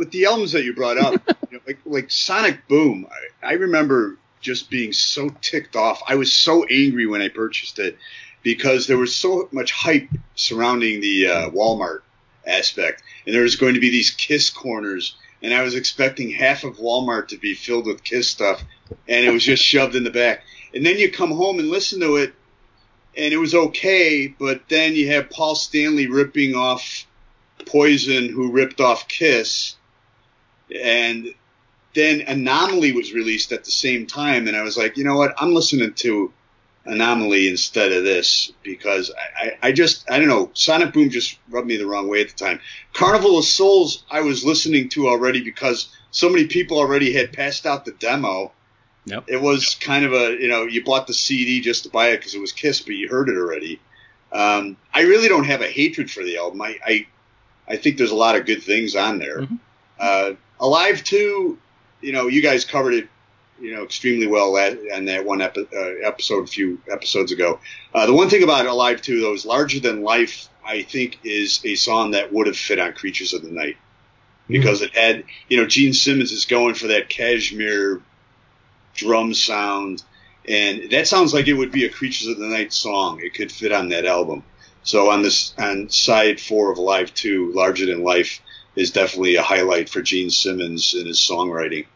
with 0.00 0.10
the 0.12 0.24
albums 0.24 0.52
that 0.52 0.64
you 0.64 0.74
brought 0.74 0.96
up, 0.96 1.12
you 1.50 1.58
know, 1.58 1.60
like 1.66 1.78
like 1.84 2.10
Sonic 2.10 2.66
Boom, 2.66 3.06
I, 3.42 3.50
I 3.50 3.52
remember 3.52 4.16
just 4.40 4.70
being 4.70 4.94
so 4.94 5.28
ticked 5.42 5.76
off. 5.76 6.02
I 6.08 6.14
was 6.14 6.32
so 6.32 6.64
angry 6.64 7.04
when 7.04 7.20
I 7.20 7.28
purchased 7.28 7.78
it 7.78 7.98
because 8.42 8.86
there 8.86 8.96
was 8.96 9.14
so 9.14 9.46
much 9.52 9.72
hype 9.72 10.08
surrounding 10.34 11.02
the 11.02 11.28
uh, 11.28 11.50
Walmart 11.50 12.00
aspect, 12.46 13.02
and 13.26 13.34
there 13.34 13.42
was 13.42 13.56
going 13.56 13.74
to 13.74 13.80
be 13.80 13.90
these 13.90 14.10
Kiss 14.10 14.48
corners, 14.48 15.16
and 15.42 15.52
I 15.52 15.62
was 15.62 15.74
expecting 15.74 16.30
half 16.30 16.64
of 16.64 16.78
Walmart 16.78 17.28
to 17.28 17.36
be 17.36 17.52
filled 17.52 17.86
with 17.86 18.02
Kiss 18.02 18.26
stuff, 18.26 18.64
and 19.06 19.26
it 19.26 19.30
was 19.30 19.44
just 19.44 19.62
shoved 19.72 19.96
in 19.96 20.04
the 20.04 20.10
back. 20.10 20.44
And 20.74 20.84
then 20.86 20.98
you 20.98 21.12
come 21.12 21.30
home 21.30 21.58
and 21.58 21.68
listen 21.68 22.00
to 22.00 22.16
it, 22.16 22.32
and 23.18 23.34
it 23.34 23.38
was 23.38 23.54
okay, 23.54 24.28
but 24.28 24.62
then 24.70 24.94
you 24.94 25.12
have 25.12 25.28
Paul 25.28 25.56
Stanley 25.56 26.06
ripping 26.06 26.54
off 26.54 27.06
Poison, 27.66 28.30
who 28.30 28.50
ripped 28.50 28.80
off 28.80 29.06
Kiss, 29.06 29.76
and 30.74 31.34
then 31.94 32.22
Anomaly 32.22 32.92
was 32.92 33.12
released 33.12 33.52
at 33.52 33.64
the 33.64 33.70
same 33.70 34.06
time, 34.06 34.46
and 34.46 34.56
I 34.56 34.62
was 34.62 34.76
like, 34.76 34.96
you 34.96 35.04
know 35.04 35.16
what? 35.16 35.34
I'm 35.38 35.54
listening 35.54 35.92
to 35.94 36.32
Anomaly 36.84 37.48
instead 37.48 37.92
of 37.92 38.04
this 38.04 38.52
because 38.62 39.10
I, 39.10 39.46
I, 39.46 39.68
I 39.68 39.72
just 39.72 40.10
I 40.10 40.18
don't 40.18 40.28
know. 40.28 40.50
Sonic 40.54 40.92
Boom 40.92 41.10
just 41.10 41.38
rubbed 41.48 41.66
me 41.66 41.76
the 41.76 41.86
wrong 41.86 42.08
way 42.08 42.20
at 42.20 42.28
the 42.28 42.36
time. 42.36 42.60
Carnival 42.92 43.38
of 43.38 43.44
Souls 43.44 44.04
I 44.10 44.20
was 44.20 44.44
listening 44.44 44.88
to 44.90 45.08
already 45.08 45.42
because 45.42 45.94
so 46.10 46.28
many 46.28 46.46
people 46.46 46.78
already 46.78 47.12
had 47.12 47.32
passed 47.32 47.66
out 47.66 47.84
the 47.84 47.92
demo 47.92 48.52
Yep. 49.06 49.24
It 49.28 49.40
was 49.40 49.74
kind 49.76 50.04
of 50.04 50.12
a, 50.12 50.32
you 50.40 50.48
know, 50.48 50.64
you 50.64 50.84
bought 50.84 51.06
the 51.06 51.14
CD 51.14 51.60
just 51.60 51.84
to 51.84 51.90
buy 51.90 52.08
it 52.08 52.18
because 52.18 52.34
it 52.34 52.40
was 52.40 52.52
Kiss, 52.52 52.80
but 52.80 52.94
you 52.94 53.08
heard 53.08 53.28
it 53.28 53.36
already. 53.36 53.80
Um, 54.32 54.76
I 54.94 55.02
really 55.02 55.28
don't 55.28 55.44
have 55.44 55.62
a 55.62 55.66
hatred 55.66 56.10
for 56.10 56.22
the 56.22 56.36
album. 56.36 56.60
I, 56.62 56.78
I, 56.84 57.06
I 57.66 57.76
think 57.76 57.96
there's 57.96 58.10
a 58.10 58.16
lot 58.16 58.36
of 58.36 58.46
good 58.46 58.62
things 58.62 58.94
on 58.94 59.18
there. 59.18 59.40
Mm-hmm. 59.40 59.56
Uh, 59.98 60.32
Alive 60.60 61.02
2, 61.02 61.58
you 62.02 62.12
know, 62.12 62.26
you 62.28 62.42
guys 62.42 62.64
covered 62.64 62.94
it, 62.94 63.08
you 63.60 63.74
know, 63.74 63.82
extremely 63.82 64.26
well 64.26 64.56
on 64.56 65.06
that 65.06 65.24
one 65.24 65.40
epi- 65.40 65.68
uh, 65.74 66.06
episode 66.06 66.44
a 66.44 66.46
few 66.46 66.80
episodes 66.90 67.32
ago. 67.32 67.58
Uh, 67.94 68.06
the 68.06 68.14
one 68.14 68.28
thing 68.28 68.42
about 68.42 68.66
Alive 68.66 69.02
2, 69.02 69.20
though, 69.20 69.32
is 69.32 69.44
Larger 69.44 69.80
Than 69.80 70.02
Life, 70.02 70.48
I 70.64 70.82
think, 70.82 71.18
is 71.24 71.60
a 71.64 71.74
song 71.74 72.12
that 72.12 72.32
would 72.32 72.46
have 72.46 72.56
fit 72.56 72.78
on 72.78 72.92
Creatures 72.92 73.32
of 73.32 73.42
the 73.42 73.50
Night. 73.50 73.76
Because 74.48 74.82
it 74.82 74.96
had, 74.96 75.24
you 75.48 75.56
know, 75.56 75.66
Gene 75.66 75.92
Simmons 75.92 76.32
is 76.32 76.44
going 76.44 76.74
for 76.74 76.88
that 76.88 77.08
Kashmir 77.08 78.02
drum 78.94 79.32
sound, 79.32 80.02
and 80.48 80.90
that 80.90 81.06
sounds 81.06 81.32
like 81.32 81.46
it 81.46 81.54
would 81.54 81.70
be 81.70 81.84
a 81.84 81.90
Creatures 81.90 82.28
of 82.28 82.38
the 82.38 82.46
Night 82.46 82.72
song. 82.72 83.20
It 83.22 83.34
could 83.34 83.52
fit 83.52 83.72
on 83.72 83.90
that 83.90 84.06
album. 84.06 84.42
So 84.82 85.10
on 85.10 85.22
this 85.22 85.54
on 85.58 85.88
side 85.88 86.40
four 86.40 86.72
of 86.72 86.78
Alive 86.78 87.14
Two, 87.14 87.52
Larger 87.52 87.86
Than 87.86 88.02
Life 88.02 88.40
is 88.76 88.90
definitely 88.90 89.36
a 89.36 89.42
highlight 89.42 89.88
for 89.88 90.02
Gene 90.02 90.30
Simmons 90.30 90.94
in 90.94 91.06
his 91.06 91.18
songwriting. 91.18 91.86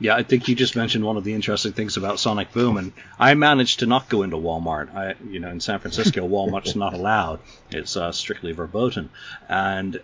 Yeah, 0.00 0.16
I 0.16 0.22
think 0.24 0.48
you 0.48 0.54
just 0.54 0.74
mentioned 0.74 1.04
one 1.04 1.16
of 1.16 1.24
the 1.24 1.34
interesting 1.34 1.72
things 1.72 1.96
about 1.96 2.18
Sonic 2.18 2.52
Boom, 2.52 2.76
and 2.76 2.92
I 3.18 3.34
managed 3.34 3.78
to 3.80 3.86
not 3.86 4.08
go 4.08 4.22
into 4.22 4.36
Walmart. 4.36 4.94
I, 4.94 5.14
you 5.28 5.38
know, 5.38 5.50
in 5.50 5.60
San 5.60 5.78
Francisco, 5.78 6.26
Walmart's 6.28 6.74
not 6.74 6.94
allowed; 6.94 7.40
it's 7.70 7.96
uh, 7.96 8.10
strictly 8.10 8.52
verboten, 8.52 9.10
and 9.48 10.00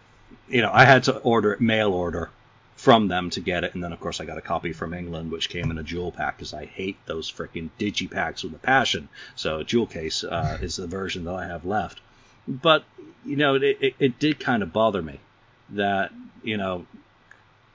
you 0.49 0.63
know, 0.63 0.71
I 0.73 0.85
had 0.85 1.05
to 1.05 1.19
order 1.19 1.53
it 1.53 1.61
mail 1.61 1.93
order 1.93 2.31
from 2.77 3.09
them 3.09 3.31
to 3.31 3.41
get 3.41 3.65
it, 3.65 3.75
and 3.75 3.83
then 3.83 3.93
of 3.93 4.01
course 4.01 4.21
I 4.21 4.25
got 4.25 4.39
a 4.39 4.43
copy 4.43 4.73
from 4.73 4.95
England, 4.95 5.33
which 5.33 5.49
came 5.49 5.71
in 5.71 5.79
a 5.79 5.83
jewel 5.83 6.13
pack 6.13 6.39
because 6.39 6.55
I 6.55 6.67
hate 6.67 6.97
those 7.07 7.31
freaking 7.31 7.71
digipacks 7.79 8.45
with 8.45 8.55
a 8.55 8.59
passion. 8.59 9.09
So 9.35 9.63
jewel 9.65 9.87
case 9.87 10.23
uh, 10.23 10.59
is 10.63 10.77
the 10.77 10.87
version 10.87 11.25
that 11.25 11.35
I 11.35 11.47
have 11.47 11.65
left. 11.65 12.01
But 12.47 12.85
you 13.25 13.37
know, 13.37 13.57
it, 13.57 13.65
it, 13.65 13.95
it 13.99 14.19
did 14.19 14.39
kind 14.39 14.63
of 14.63 14.73
bother 14.73 15.03
me 15.03 15.21
that 15.73 16.13
you 16.43 16.57
know 16.57 16.87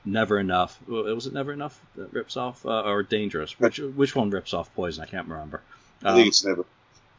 never 0.06 0.40
enough. 0.40 0.80
Was 0.88 1.28
it 1.28 1.34
never 1.34 1.52
enough 1.52 1.80
that 1.96 2.14
rips 2.14 2.38
off 2.38 2.66
uh, 2.66 2.82
or 2.82 3.04
dangerous? 3.04 3.60
Which 3.60 3.80
which 3.80 4.16
one 4.16 4.30
rips 4.30 4.54
off 4.54 4.74
poison? 4.76 5.04
I 5.04 5.08
can't 5.08 5.28
remember. 5.28 5.62
Um, 6.04 6.14
I 6.14 6.16
think 6.16 6.28
it's 6.30 6.46
never. 6.46 6.66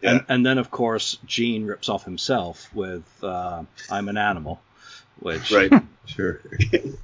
Yeah. 0.03 0.11
And, 0.11 0.25
and, 0.29 0.47
then 0.47 0.59
of 0.59 0.71
course 0.71 1.19
Gene 1.25 1.65
rips 1.65 1.89
off 1.89 2.05
himself 2.05 2.69
with 2.75 3.03
uh, 3.23 3.65
"I'm 3.91 4.09
an 4.09 4.19
Animal," 4.19 4.61
which 5.21 5.51
right, 5.51 5.73
sure, 6.05 6.41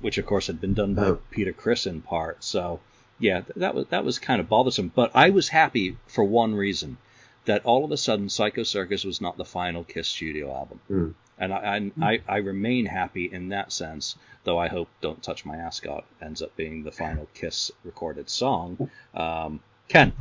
which 0.00 0.18
of 0.18 0.26
course 0.26 0.46
had 0.46 0.60
been 0.60 0.74
done 0.74 0.94
by 0.94 1.06
oh. 1.06 1.18
Peter 1.30 1.52
Criss 1.52 1.86
in 1.86 2.02
part. 2.02 2.44
So 2.44 2.80
yeah, 3.18 3.42
that 3.56 3.74
was 3.74 3.86
that 3.88 4.04
was 4.04 4.18
kind 4.18 4.40
of 4.40 4.48
bothersome. 4.48 4.92
But 4.94 5.12
I 5.14 5.30
was 5.30 5.48
happy 5.48 5.96
for 6.06 6.22
one 6.22 6.54
reason 6.54 6.98
that 7.44 7.64
all 7.64 7.84
of 7.84 7.90
a 7.90 7.96
sudden 7.96 8.28
Psycho 8.28 8.62
Circus 8.62 9.04
was 9.04 9.20
not 9.20 9.36
the 9.36 9.44
final 9.44 9.84
Kiss 9.84 10.08
studio 10.08 10.54
album. 10.54 10.80
Mm. 10.90 11.14
And 11.42 11.52
I, 11.52 11.90
I, 12.00 12.20
I 12.28 12.36
remain 12.36 12.86
happy 12.86 13.28
in 13.32 13.48
that 13.48 13.72
sense, 13.72 14.14
though 14.44 14.58
I 14.58 14.68
hope 14.68 14.88
Don't 15.00 15.20
Touch 15.20 15.44
My 15.44 15.56
Ascot 15.56 16.04
ends 16.20 16.40
up 16.40 16.54
being 16.54 16.84
the 16.84 16.92
final 16.92 17.28
Kiss 17.34 17.72
recorded 17.82 18.30
song. 18.30 18.88
Um, 19.12 19.58
Ken, 19.88 20.12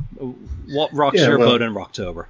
what 0.66 0.92
rocks 0.92 1.20
yeah, 1.20 1.28
your 1.28 1.38
well, 1.38 1.50
boat 1.50 1.62
in 1.62 1.72
Rocktober? 1.74 2.26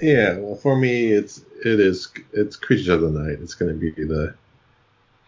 Yeah, 0.00 0.36
well, 0.36 0.54
for 0.54 0.76
me, 0.76 1.06
it's 1.06 1.38
it 1.64 1.80
is 1.80 2.08
it's 2.32 2.54
Creatures 2.54 2.86
of 2.86 3.00
the 3.00 3.10
Night. 3.10 3.40
It's 3.42 3.54
going 3.54 3.72
to 3.72 3.78
be 3.78 3.90
the 3.90 4.34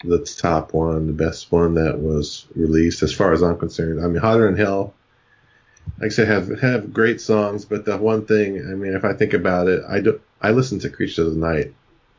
the 0.05 0.18
top 0.24 0.72
one, 0.72 1.09
the 1.09 1.12
best 1.12 1.51
one 1.51 1.74
that 1.74 1.99
was 1.99 2.47
released, 2.55 3.03
as 3.03 3.12
far 3.12 3.32
as 3.32 3.43
I'm 3.43 3.59
concerned. 3.59 4.01
I 4.01 4.07
mean, 4.07 4.22
Hotter 4.22 4.47
Than 4.47 4.57
Hell, 4.57 4.95
like 5.99 6.07
I 6.07 6.14
said, 6.14 6.28
have 6.28 6.61
have 6.61 6.93
great 6.93 7.20
songs, 7.20 7.64
but 7.64 7.84
the 7.84 7.97
one 7.97 8.26
thing, 8.26 8.61
I 8.61 8.74
mean, 8.74 8.95
if 8.95 9.05
I 9.05 9.12
think 9.12 9.32
about 9.32 9.66
it, 9.66 9.82
I 9.89 9.99
do 9.99 10.20
I 10.41 10.53
listen 10.53 10.78
to 10.78 10.89
Creatures 10.89 11.26
of 11.26 11.34
the 11.34 11.41
Night 11.41 11.74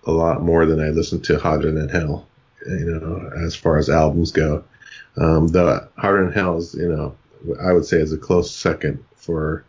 a 0.08 0.12
lot 0.12 0.41
more 0.41 0.66
than 0.66 0.80
I 0.80 0.89
listen 0.89 1.22
to 1.24 1.38
Hotter 1.38 1.72
Than 1.72 1.89
Hell, 1.89 2.26
you 2.66 2.86
know, 2.86 3.30
as 3.45 3.55
far 3.55 3.78
as 3.78 3.89
albums 3.89 4.32
go. 4.32 4.64
Um, 5.18 5.49
the 5.49 5.88
Hotter 5.97 6.24
Than 6.24 6.34
Hell 6.34 6.58
is, 6.58 6.74
you 6.74 6.89
know, 6.89 7.16
I 7.62 7.74
would 7.74 7.86
say 7.86 7.97
is 7.97 8.14
a 8.14 8.18
close 8.18 8.49
second 8.49 9.03
for 9.16 9.66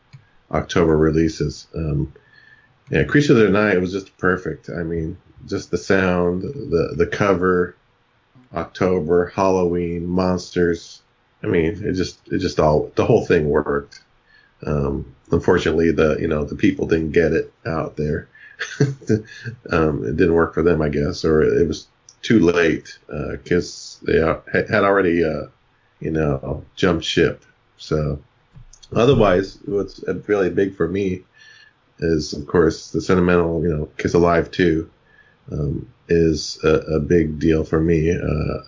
October 0.52 0.96
releases. 0.96 1.66
Um, 1.74 2.12
yeah, 2.90 3.04
Creature 3.04 3.32
of 3.32 3.38
the 3.40 3.50
Night 3.50 3.80
was 3.80 3.92
just 3.92 4.16
perfect. 4.16 4.70
I 4.70 4.84
mean, 4.84 5.18
just 5.46 5.70
the 5.70 5.78
sound, 5.78 6.42
the 6.42 6.94
the 6.96 7.06
cover, 7.06 7.74
October, 8.54 9.32
Halloween, 9.34 10.06
monsters. 10.06 11.02
I 11.42 11.48
mean, 11.48 11.84
it 11.84 11.92
just 11.92 12.26
it 12.28 12.38
just 12.38 12.60
all 12.60 12.90
the 12.94 13.04
whole 13.04 13.26
thing 13.26 13.48
worked. 13.48 14.00
Um, 14.64 15.14
unfortunately, 15.30 15.90
the 15.90 16.16
you 16.20 16.28
know 16.28 16.44
the 16.44 16.56
people 16.56 16.86
didn't 16.86 17.12
get 17.12 17.32
it 17.32 17.52
out 17.66 17.96
there. 17.96 18.28
um, 19.70 20.04
it 20.04 20.16
didn't 20.16 20.34
work 20.34 20.54
for 20.54 20.62
them, 20.62 20.82
I 20.82 20.88
guess, 20.88 21.24
or 21.24 21.42
it 21.42 21.66
was 21.66 21.86
too 22.22 22.40
late 22.40 22.98
because 23.08 24.00
uh, 24.08 24.40
they 24.52 24.64
had 24.70 24.84
already 24.84 25.24
uh, 25.24 25.46
you 26.00 26.10
know 26.10 26.64
jumped 26.76 27.04
ship. 27.04 27.44
So 27.76 28.20
otherwise, 28.94 29.58
what's 29.64 30.02
really 30.26 30.50
big 30.50 30.76
for 30.76 30.88
me 30.88 31.22
is 32.00 32.32
of 32.32 32.46
course 32.46 32.90
the 32.90 33.00
sentimental 33.00 33.62
you 33.62 33.68
know 33.68 33.88
Kiss 33.96 34.14
Alive 34.14 34.50
2 34.50 34.90
um, 35.52 35.88
is 36.08 36.58
a, 36.64 36.96
a, 36.96 37.00
big 37.00 37.38
deal 37.38 37.64
for 37.64 37.80
me. 37.80 38.12
Uh, 38.12 38.62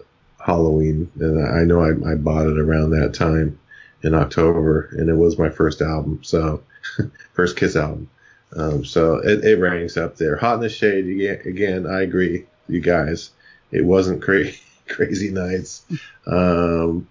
Halloween, 0.45 1.11
and 1.21 1.47
I 1.47 1.65
know 1.65 1.81
I, 1.81 2.13
I, 2.13 2.15
bought 2.15 2.47
it 2.47 2.59
around 2.59 2.91
that 2.91 3.13
time 3.13 3.59
in 4.03 4.15
October, 4.15 4.89
and 4.93 5.11
it 5.11 5.15
was 5.15 5.39
my 5.39 5.51
first 5.51 5.83
album, 5.83 6.21
so 6.23 6.63
first 7.35 7.57
Kiss 7.57 7.77
album. 7.77 8.09
Um, 8.57 8.85
so 8.85 9.17
it, 9.17 9.45
it, 9.45 9.61
ranks 9.61 9.97
up 9.97 10.17
there. 10.17 10.37
Hot 10.37 10.55
in 10.55 10.61
the 10.61 10.69
Shade, 10.69 11.07
again, 11.47 11.87
I 11.87 12.03
agree, 12.03 12.47
you 12.69 12.81
guys. 12.81 13.31
It 13.71 13.85
wasn't 13.85 14.23
cra- 14.25 14.53
crazy 14.89 15.31
nights. 15.31 15.85
Um, 16.27 17.07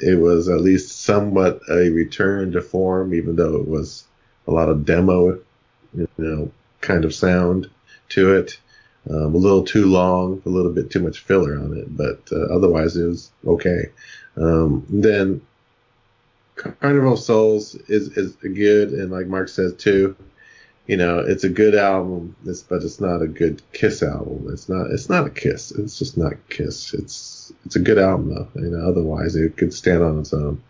it 0.00 0.18
was 0.18 0.48
at 0.48 0.60
least 0.60 1.02
somewhat 1.02 1.60
a 1.70 1.90
return 1.90 2.52
to 2.52 2.60
form, 2.60 3.14
even 3.14 3.36
though 3.36 3.56
it 3.56 3.66
was 3.66 4.04
a 4.46 4.52
lot 4.52 4.68
of 4.68 4.84
demo, 4.84 5.38
you 5.96 6.08
know, 6.18 6.52
kind 6.80 7.04
of 7.04 7.14
sound 7.14 7.68
to 8.10 8.34
it. 8.36 8.58
Um, 9.08 9.34
a 9.34 9.38
little 9.38 9.62
too 9.62 9.86
long, 9.86 10.42
a 10.46 10.48
little 10.48 10.72
bit 10.72 10.90
too 10.90 11.00
much 11.00 11.20
filler 11.20 11.58
on 11.58 11.76
it, 11.76 11.96
but 11.96 12.20
uh, 12.32 12.54
otherwise 12.54 12.96
it 12.96 13.06
was 13.06 13.30
okay. 13.46 13.90
Um, 14.36 14.84
then 14.88 15.40
Carnival 16.56 17.16
Souls 17.16 17.76
is 17.88 18.08
is 18.16 18.34
good, 18.36 18.90
and 18.90 19.12
like 19.12 19.28
Mark 19.28 19.48
says 19.48 19.74
too, 19.74 20.16
you 20.86 20.96
know, 20.96 21.18
it's 21.18 21.44
a 21.44 21.48
good 21.48 21.74
album, 21.74 22.36
it's, 22.44 22.62
but 22.62 22.82
it's 22.82 23.00
not 23.00 23.22
a 23.22 23.26
good 23.26 23.60
Kiss 23.72 24.02
album. 24.02 24.46
It's 24.52 24.68
not. 24.68 24.90
It's 24.90 25.08
not 25.08 25.26
a 25.26 25.30
Kiss. 25.30 25.72
It's 25.72 25.98
just 25.98 26.16
not 26.16 26.34
Kiss. 26.48 26.94
It's 26.94 27.52
it's 27.64 27.76
a 27.76 27.80
good 27.80 27.98
album 27.98 28.34
though. 28.34 28.48
You 28.54 28.70
know, 28.70 28.88
otherwise 28.88 29.34
it 29.34 29.56
could 29.56 29.74
stand 29.74 30.02
on 30.02 30.20
its 30.20 30.32
own. 30.32 30.62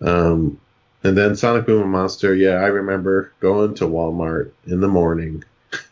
Um, 0.00 0.60
and 1.02 1.16
then 1.16 1.36
Sonic 1.36 1.66
Boom 1.66 1.82
and 1.82 1.92
Monster. 1.92 2.34
Yeah, 2.34 2.56
I 2.56 2.66
remember 2.66 3.32
going 3.40 3.74
to 3.76 3.84
Walmart 3.84 4.52
in 4.66 4.80
the 4.80 4.88
morning. 4.88 5.44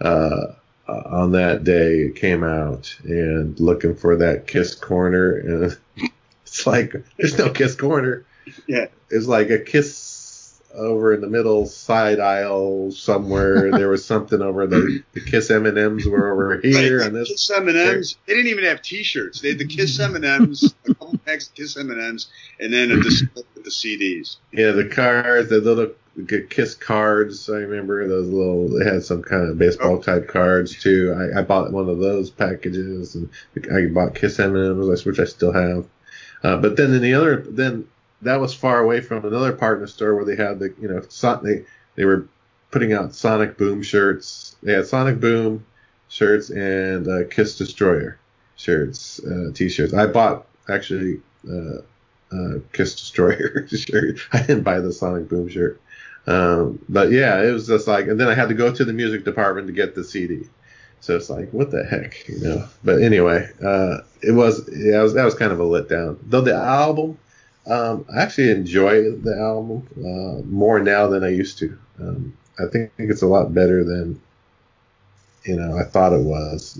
Uh, 0.00 0.52
on 0.86 1.32
that 1.32 1.64
day 1.64 2.00
it 2.00 2.16
came 2.16 2.44
out 2.44 2.94
and 3.04 3.58
looking 3.60 3.94
for 3.94 4.16
that 4.16 4.46
Kiss 4.46 4.74
corner 4.74 5.36
and 5.36 5.78
it's 6.42 6.66
like 6.66 6.94
there's 7.16 7.38
no 7.38 7.48
Kiss 7.50 7.74
corner. 7.74 8.24
Yeah. 8.66 8.86
It's 9.10 9.26
like 9.26 9.50
a 9.50 9.58
Kiss 9.58 9.96
over 10.74 11.14
in 11.14 11.20
the 11.20 11.28
middle 11.28 11.66
side 11.66 12.20
aisle 12.20 12.90
somewhere. 12.90 13.70
there 13.78 13.88
was 13.88 14.04
something 14.04 14.40
over 14.42 14.66
the, 14.66 15.02
the 15.12 15.20
Kiss 15.20 15.50
M 15.50 15.66
and 15.66 15.78
M's 15.78 16.06
were 16.06 16.32
over 16.32 16.58
here 16.58 16.98
Right, 16.98 17.06
on 17.06 17.12
this. 17.12 17.28
Kiss 17.28 17.50
M 17.50 17.68
and 17.68 17.76
M's. 17.76 18.16
They 18.26 18.34
didn't 18.34 18.50
even 18.50 18.64
have 18.64 18.82
T-shirts. 18.82 19.40
They 19.40 19.50
had 19.50 19.58
the 19.58 19.66
Kiss 19.66 19.98
M 20.00 20.16
and 20.16 20.24
M's, 20.24 20.74
a 20.84 20.94
couple 20.94 21.18
packs 21.18 21.48
of 21.48 21.54
Kiss 21.54 21.76
M 21.76 21.90
and 21.90 22.00
M's, 22.00 22.28
and 22.60 22.72
then 22.72 22.90
a 22.90 23.00
display 23.00 23.42
with 23.54 23.64
the 23.64 23.70
CDs. 23.70 24.36
Yeah, 24.52 24.72
the 24.72 24.86
cards, 24.88 25.50
the 25.50 25.60
little 25.60 25.94
Kiss 26.48 26.74
cards. 26.74 27.50
I 27.50 27.56
remember 27.56 28.06
those 28.06 28.28
little. 28.28 28.68
They 28.68 28.84
had 28.84 29.02
some 29.02 29.22
kind 29.22 29.48
of 29.50 29.58
baseball 29.58 30.00
type 30.00 30.28
cards 30.28 30.80
too. 30.80 31.12
I, 31.16 31.40
I 31.40 31.42
bought 31.42 31.72
one 31.72 31.88
of 31.88 31.98
those 31.98 32.30
packages, 32.30 33.16
and 33.16 33.30
I 33.72 33.86
bought 33.86 34.14
Kiss 34.14 34.38
M 34.38 34.54
and 34.54 34.80
M's, 34.80 35.04
which 35.04 35.18
I 35.18 35.24
still 35.24 35.52
have. 35.52 35.86
Uh, 36.44 36.58
but 36.58 36.76
then 36.76 36.92
in 36.94 37.00
the 37.02 37.14
other, 37.14 37.36
then 37.48 37.88
that 38.24 38.40
was 38.40 38.54
far 38.54 38.80
away 38.80 39.00
from 39.00 39.24
another 39.24 39.52
partner 39.52 39.86
store 39.86 40.14
where 40.14 40.24
they 40.24 40.36
had 40.36 40.58
the, 40.58 40.74
you 40.80 40.88
know, 40.88 41.02
Son- 41.08 41.44
they 41.44 41.64
they 41.94 42.04
were 42.04 42.26
putting 42.70 42.92
out 42.92 43.14
Sonic 43.14 43.56
Boom 43.56 43.82
shirts. 43.82 44.56
They 44.62 44.72
had 44.72 44.86
Sonic 44.86 45.20
Boom 45.20 45.64
shirts 46.08 46.50
and 46.50 47.06
uh, 47.06 47.28
Kiss 47.30 47.56
Destroyer 47.56 48.18
shirts, 48.56 49.20
uh, 49.24 49.50
t-shirts. 49.54 49.94
I 49.94 50.06
bought 50.06 50.46
actually 50.68 51.20
uh, 51.48 51.78
uh, 52.32 52.58
Kiss 52.72 52.94
Destroyer 52.96 53.66
shirt. 53.72 54.20
I 54.32 54.40
didn't 54.40 54.62
buy 54.62 54.80
the 54.80 54.92
Sonic 54.92 55.28
Boom 55.28 55.48
shirt. 55.48 55.80
Um, 56.26 56.78
but 56.88 57.10
yeah, 57.10 57.42
it 57.42 57.52
was 57.52 57.66
just 57.66 57.86
like, 57.86 58.06
and 58.06 58.18
then 58.18 58.28
I 58.28 58.34
had 58.34 58.48
to 58.48 58.54
go 58.54 58.72
to 58.72 58.84
the 58.84 58.92
music 58.92 59.24
department 59.24 59.66
to 59.66 59.72
get 59.72 59.94
the 59.94 60.04
CD. 60.04 60.48
So 61.00 61.16
it's 61.16 61.28
like, 61.28 61.52
what 61.52 61.70
the 61.70 61.84
heck, 61.84 62.26
you 62.28 62.40
know? 62.40 62.66
But 62.82 63.02
anyway, 63.02 63.50
uh, 63.62 63.98
it 64.22 64.32
was, 64.32 64.66
yeah, 64.74 65.00
it 65.00 65.02
was, 65.02 65.12
that 65.14 65.24
was 65.24 65.34
kind 65.34 65.52
of 65.52 65.60
a 65.60 65.64
letdown. 65.64 66.16
Though 66.22 66.40
the 66.40 66.54
album, 66.54 67.18
um, 67.66 68.04
I 68.14 68.20
actually 68.22 68.50
enjoy 68.50 69.10
the 69.10 69.36
album 69.38 69.86
uh, 69.98 70.42
more 70.46 70.80
now 70.80 71.06
than 71.08 71.24
I 71.24 71.28
used 71.30 71.58
to. 71.58 71.78
Um, 72.00 72.36
I 72.58 72.66
think 72.70 72.90
it's 72.98 73.22
a 73.22 73.26
lot 73.26 73.52
better 73.54 73.82
than, 73.84 74.20
you 75.44 75.56
know, 75.56 75.76
I 75.78 75.84
thought 75.84 76.12
it 76.12 76.22
was 76.24 76.74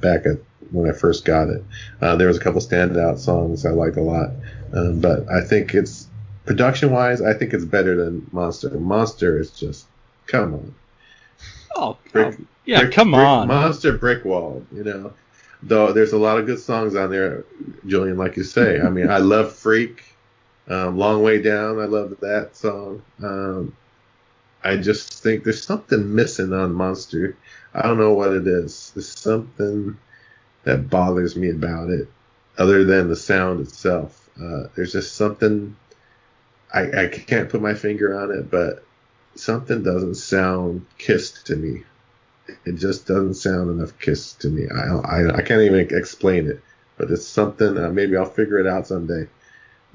back 0.00 0.26
at 0.26 0.38
when 0.70 0.88
I 0.88 0.92
first 0.92 1.24
got 1.24 1.48
it. 1.48 1.64
Uh, 2.00 2.16
there 2.16 2.28
was 2.28 2.36
a 2.36 2.40
couple 2.40 2.60
standout 2.60 3.18
songs 3.18 3.64
I 3.64 3.70
like 3.70 3.96
a 3.96 4.00
lot, 4.02 4.30
um, 4.74 5.00
but 5.00 5.28
I 5.30 5.40
think 5.42 5.74
it's 5.74 6.06
production 6.44 6.90
wise, 6.92 7.20
I 7.22 7.32
think 7.34 7.52
it's 7.54 7.64
better 7.64 7.96
than 8.02 8.26
Monster. 8.32 8.70
Monster 8.70 9.38
is 9.38 9.50
just 9.50 9.86
come 10.26 10.54
on, 10.54 10.74
Oh, 11.76 11.96
Brick- 12.12 12.36
oh, 12.38 12.44
yeah, 12.64 12.80
Brick- 12.80 12.92
come 12.92 13.10
Brick- 13.12 13.26
on. 13.26 13.48
Monster 13.48 13.92
Brick 13.96 14.24
Wall. 14.24 14.64
You 14.72 14.84
know, 14.84 15.12
though 15.62 15.92
there's 15.92 16.12
a 16.12 16.18
lot 16.18 16.38
of 16.38 16.46
good 16.46 16.58
songs 16.60 16.94
on 16.94 17.10
there, 17.10 17.44
Julian. 17.86 18.16
Like 18.18 18.36
you 18.36 18.44
say, 18.44 18.80
I 18.80 18.88
mean, 18.90 19.08
I 19.10 19.18
love 19.18 19.52
Freak, 19.54 20.02
um, 20.68 20.98
Long 20.98 21.22
Way 21.22 21.40
Down. 21.40 21.78
I 21.80 21.84
love 21.84 22.14
that 22.20 22.56
song. 22.56 23.02
Um, 23.22 23.76
I 24.62 24.76
just 24.76 25.22
think 25.22 25.44
there's 25.44 25.62
something 25.62 26.14
missing 26.14 26.52
on 26.52 26.72
Monster. 26.72 27.36
I 27.74 27.82
don't 27.82 27.98
know 27.98 28.12
what 28.12 28.32
it 28.32 28.46
is. 28.46 28.92
There's 28.94 29.08
something 29.08 29.96
that 30.64 30.90
bothers 30.90 31.36
me 31.36 31.50
about 31.50 31.90
it, 31.90 32.08
other 32.58 32.84
than 32.84 33.08
the 33.08 33.16
sound 33.16 33.60
itself. 33.60 34.28
Uh, 34.40 34.64
there's 34.74 34.92
just 34.92 35.14
something 35.14 35.76
I, 36.72 37.04
I 37.04 37.08
can't 37.08 37.48
put 37.48 37.62
my 37.62 37.74
finger 37.74 38.18
on 38.18 38.30
it, 38.30 38.50
but 38.50 38.84
something 39.34 39.82
doesn't 39.82 40.16
sound 40.16 40.84
kissed 40.98 41.46
to 41.46 41.56
me. 41.56 41.84
It 42.64 42.76
just 42.76 43.06
doesn't 43.06 43.34
sound 43.34 43.70
enough 43.70 43.98
kiss 43.98 44.32
to 44.34 44.48
me. 44.48 44.68
I 44.68 44.96
I, 44.96 45.36
I 45.36 45.42
can't 45.42 45.62
even 45.62 45.80
explain 45.96 46.46
it, 46.48 46.60
but 46.96 47.10
it's 47.10 47.26
something. 47.26 47.76
Uh, 47.76 47.90
maybe 47.90 48.16
I'll 48.16 48.24
figure 48.24 48.58
it 48.58 48.66
out 48.66 48.86
someday. 48.86 49.28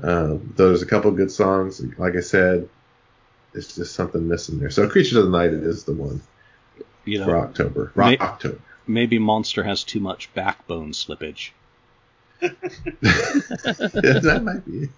Um, 0.02 0.54
though 0.56 0.70
there's 0.70 0.82
a 0.82 0.88
couple 0.88 1.12
good 1.12 1.32
songs, 1.32 1.82
like 1.98 2.16
I 2.16 2.22
said, 2.22 2.68
it's 3.54 3.76
just 3.76 3.94
something 3.94 4.28
missing 4.28 4.60
there. 4.60 4.72
So 4.72 4.90
Creatures 4.90 5.18
of 5.18 5.26
the 5.26 5.38
Night 5.38 5.52
is 5.52 5.84
the 5.84 5.94
one 5.94 6.22
You 7.06 7.20
know, 7.20 7.26
for 7.26 7.38
October. 7.38 7.92
May- 7.96 8.18
October. 8.18 8.60
maybe 8.88 9.20
Monster 9.20 9.64
has 9.64 9.84
too 9.84 10.00
much 10.00 10.34
backbone 10.34 10.92
slippage. 10.92 11.52
that 12.42 14.42
might 14.44 14.66
be. 14.66 14.90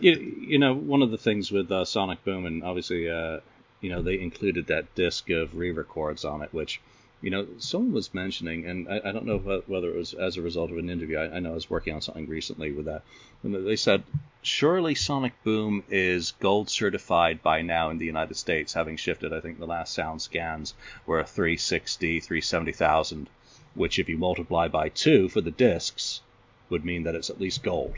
you, 0.00 0.12
you 0.40 0.58
know, 0.58 0.74
one 0.74 1.02
of 1.02 1.10
the 1.10 1.18
things 1.18 1.52
with 1.52 1.70
uh, 1.70 1.84
Sonic 1.84 2.24
Boom, 2.24 2.46
and 2.46 2.64
obviously, 2.64 3.08
uh, 3.10 3.40
you 3.80 3.90
know, 3.90 4.02
they 4.02 4.18
included 4.20 4.66
that 4.68 4.94
disc 4.94 5.28
of 5.30 5.54
re-records 5.56 6.24
on 6.24 6.42
it, 6.42 6.52
which, 6.52 6.80
you 7.22 7.30
know, 7.30 7.46
someone 7.58 7.92
was 7.92 8.12
mentioning, 8.12 8.66
and 8.66 8.88
I, 8.88 9.00
I 9.04 9.12
don't 9.12 9.24
know 9.24 9.38
whe- 9.38 9.62
whether 9.68 9.88
it 9.88 9.96
was 9.96 10.12
as 10.12 10.36
a 10.36 10.42
result 10.42 10.72
of 10.72 10.78
an 10.78 10.90
interview. 10.90 11.18
I, 11.18 11.36
I 11.36 11.38
know 11.38 11.52
I 11.52 11.54
was 11.54 11.70
working 11.70 11.94
on 11.94 12.02
something 12.02 12.28
recently 12.28 12.72
with 12.72 12.86
that, 12.86 13.02
and 13.44 13.54
they 13.66 13.76
said 13.76 14.02
surely 14.42 14.96
Sonic 14.96 15.32
Boom 15.44 15.84
is 15.88 16.32
gold 16.40 16.68
certified 16.68 17.40
by 17.40 17.62
now 17.62 17.90
in 17.90 17.98
the 17.98 18.06
United 18.06 18.36
States, 18.36 18.72
having 18.72 18.96
shifted. 18.96 19.32
I 19.32 19.40
think 19.40 19.60
the 19.60 19.66
last 19.66 19.94
sound 19.94 20.20
scans 20.20 20.74
were 21.06 21.22
360, 21.22 22.18
370,000, 22.18 23.30
which 23.74 24.00
if 24.00 24.08
you 24.08 24.18
multiply 24.18 24.66
by 24.66 24.88
two 24.88 25.28
for 25.28 25.40
the 25.40 25.52
discs, 25.52 26.22
would 26.70 26.84
mean 26.84 27.04
that 27.04 27.14
it's 27.14 27.30
at 27.30 27.40
least 27.40 27.62
gold. 27.62 27.94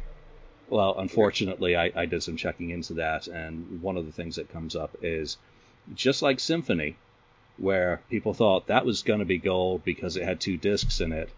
Well, 0.68 0.96
unfortunately, 0.98 1.76
I, 1.76 1.92
I 1.94 2.04
did 2.04 2.22
some 2.22 2.36
checking 2.36 2.70
into 2.70 2.94
that, 2.94 3.26
and 3.26 3.80
one 3.80 3.96
of 3.96 4.04
the 4.04 4.12
things 4.12 4.36
that 4.36 4.52
comes 4.52 4.76
up 4.76 4.96
is 5.00 5.38
just 5.94 6.20
like 6.20 6.40
Symphony, 6.40 6.96
where 7.56 8.00
people 8.10 8.34
thought 8.34 8.66
that 8.66 8.84
was 8.84 9.02
going 9.02 9.20
to 9.20 9.24
be 9.24 9.38
gold 9.38 9.84
because 9.84 10.16
it 10.16 10.24
had 10.24 10.40
two 10.40 10.56
discs 10.56 11.00
in 11.00 11.12
it. 11.12 11.30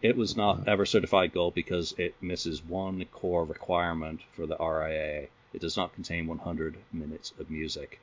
It 0.00 0.16
was 0.16 0.36
not 0.36 0.68
ever 0.68 0.86
certified 0.86 1.32
gold 1.32 1.54
because 1.54 1.92
it 1.98 2.14
misses 2.20 2.64
one 2.64 3.04
core 3.06 3.44
requirement 3.44 4.20
for 4.32 4.46
the 4.46 4.56
RIAA. 4.56 5.28
It 5.52 5.60
does 5.60 5.76
not 5.76 5.94
contain 5.94 6.26
100 6.26 6.76
minutes 6.92 7.32
of 7.38 7.50
music. 7.50 8.00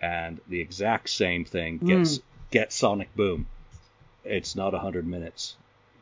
And 0.00 0.40
the 0.48 0.60
exact 0.60 1.08
same 1.08 1.44
thing 1.44 1.78
gets 1.78 2.20
gets 2.50 2.74
Sonic 2.74 3.14
Boom. 3.14 3.46
It's 4.24 4.56
not 4.56 4.72
100 4.72 5.06
minutes 5.06 5.56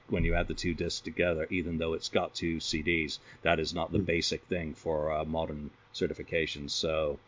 when 0.08 0.24
you 0.24 0.34
add 0.34 0.48
the 0.48 0.54
two 0.54 0.74
discs 0.74 1.00
together, 1.00 1.46
even 1.50 1.78
though 1.78 1.92
it's 1.92 2.08
got 2.08 2.34
two 2.34 2.56
CDs. 2.56 3.18
That 3.42 3.60
is 3.60 3.72
not 3.72 3.92
the 3.92 3.98
basic 3.98 4.44
thing 4.44 4.74
for 4.74 5.12
uh, 5.12 5.24
modern 5.24 5.70
certifications. 5.94 6.70
So 6.70 7.18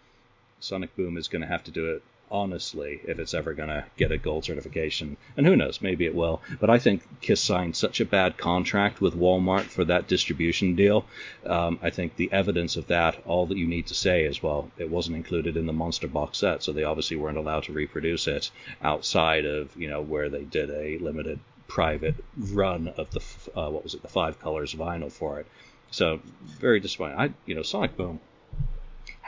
Sonic 0.59 0.97
Boom 0.97 1.16
is 1.16 1.28
going 1.28 1.43
to 1.43 1.49
have 1.49 1.64
to 1.64 1.70
do 1.70 1.91
it 1.91 2.03
honestly 2.30 3.00
if 3.04 3.18
it's 3.18 3.34
ever 3.34 3.54
going 3.54 3.68
to 3.68 3.84
get 3.96 4.12
a 4.12 4.18
gold 4.18 4.44
certification. 4.44 5.16
And 5.36 5.46
who 5.46 5.56
knows, 5.56 5.80
maybe 5.80 6.06
it 6.06 6.14
will. 6.14 6.42
But 6.60 6.70
I 6.70 6.78
think 6.78 7.02
Kiss 7.20 7.40
signed 7.40 7.76
such 7.76 8.00
a 8.00 8.04
bad 8.04 8.36
contract 8.36 9.00
with 9.00 9.14
Walmart 9.14 9.64
for 9.64 9.84
that 9.84 10.08
distribution 10.08 10.74
deal. 10.74 11.04
Um, 11.44 11.78
I 11.82 11.90
think 11.90 12.16
the 12.16 12.32
evidence 12.32 12.76
of 12.76 12.88
that, 12.88 13.22
all 13.26 13.46
that 13.46 13.58
you 13.58 13.66
need 13.66 13.86
to 13.88 13.94
say 13.94 14.24
is, 14.24 14.42
well, 14.42 14.70
it 14.78 14.90
wasn't 14.90 15.16
included 15.16 15.56
in 15.56 15.66
the 15.66 15.72
Monster 15.72 16.08
box 16.08 16.38
set, 16.38 16.62
so 16.62 16.72
they 16.72 16.84
obviously 16.84 17.16
weren't 17.16 17.38
allowed 17.38 17.64
to 17.64 17.72
reproduce 17.72 18.26
it 18.26 18.50
outside 18.82 19.44
of, 19.44 19.76
you 19.76 19.88
know, 19.88 20.00
where 20.02 20.28
they 20.28 20.44
did 20.44 20.70
a 20.70 20.98
limited 20.98 21.38
private 21.68 22.14
run 22.36 22.88
of 22.96 23.10
the 23.10 23.20
uh, 23.56 23.68
what 23.70 23.82
was 23.82 23.94
it 23.94 24.02
the 24.02 24.08
five 24.08 24.38
colors 24.40 24.74
vinyl 24.74 25.10
for 25.10 25.40
it 25.40 25.46
so 25.90 26.20
very 26.44 26.78
disappointing 26.78 27.18
i 27.18 27.28
you 27.44 27.54
know 27.54 27.62
sonic 27.62 27.96
boom 27.96 28.20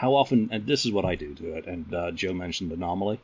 how 0.03 0.14
often 0.14 0.49
and 0.53 0.66
this 0.66 0.84
is 0.86 0.92
what 0.92 1.05
i 1.05 1.14
do 1.14 1.34
to 1.34 1.55
it 1.59 1.66
and 1.66 1.92
uh, 1.94 2.11
joe 2.12 2.32
mentioned 2.32 2.70
anomaly 2.72 3.18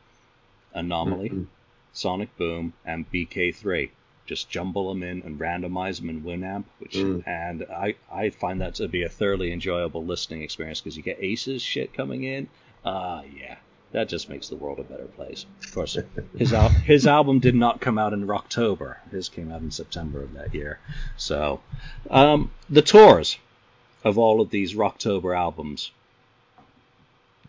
anomaly 0.73 1.29
Mhm. 1.29 1.45
sonic 1.93 2.35
boom 2.37 2.73
and 2.85 3.09
bk3 3.11 3.89
just 4.25 4.49
jumble 4.49 4.89
them 4.89 5.03
in 5.03 5.21
and 5.25 5.39
randomize 5.39 5.97
them 5.99 6.09
in 6.09 6.21
winamp 6.23 6.65
which 6.79 6.95
Mm. 6.95 7.23
and 7.27 7.63
i 7.87 7.95
i 8.11 8.29
find 8.29 8.61
that 8.61 8.75
to 8.75 8.87
be 8.87 9.03
a 9.03 9.09
thoroughly 9.09 9.51
enjoyable 9.51 10.03
listening 10.03 10.41
experience 10.41 10.81
because 10.81 10.97
you 10.97 11.03
get 11.03 11.17
aces 11.21 11.61
shit 11.61 11.93
coming 11.93 12.23
in 12.23 12.47
ah 12.83 13.21
yeah 13.41 13.57
that 13.91 14.09
just 14.09 14.27
makes 14.29 14.49
the 14.49 14.57
world 14.57 14.79
a 14.79 14.83
better 14.83 15.05
place. 15.05 15.45
Of 15.63 15.73
course, 15.73 15.97
his 16.37 16.51
al- 16.51 16.67
his 16.67 17.07
album 17.07 17.39
did 17.39 17.55
not 17.55 17.79
come 17.79 17.97
out 17.97 18.11
in 18.11 18.29
October. 18.29 18.97
His 19.09 19.29
came 19.29 19.49
out 19.53 19.61
in 19.61 19.71
September 19.71 20.21
of 20.21 20.33
that 20.33 20.53
year. 20.53 20.79
So, 21.15 21.61
um, 22.09 22.51
the 22.69 22.81
tours 22.81 23.37
of 24.03 24.17
all 24.17 24.41
of 24.41 24.49
these 24.49 24.73
Rocktober 24.75 25.31
albums. 25.37 25.91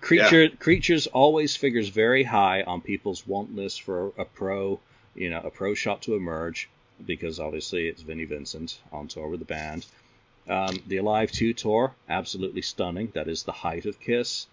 Creature 0.01 0.51
Creatures 0.59 1.07
always 1.09 1.57
figures 1.57 1.89
very 1.89 2.23
high 2.23 2.63
on 2.63 2.81
people's 2.81 3.27
want 3.27 3.55
list 3.55 3.83
for 3.83 4.13
a 4.19 4.25
pro, 4.25 4.81
you 5.15 5.31
know, 5.31 5.41
a 5.43 5.51
pro 5.51 5.75
shot 5.75 6.03
to 6.03 6.15
emerge 6.15 6.69
because 7.05 7.41
obviously 7.41 7.89
it's 7.89 8.03
Vinnie 8.03 8.25
Vincent 8.25 8.79
on 8.93 9.09
tour 9.09 9.29
with 9.29 9.41
the 9.41 9.47
band. 9.47 9.87
Um, 10.49 10.79
the 10.87 10.99
Alive 10.99 11.33
2 11.33 11.55
tour, 11.55 11.95
absolutely 12.09 12.63
stunning. 12.63 13.11
That 13.15 13.29
is 13.29 13.43
the 13.43 13.53
height 13.53 13.85
of 13.85 14.01
Kiss 14.01 14.47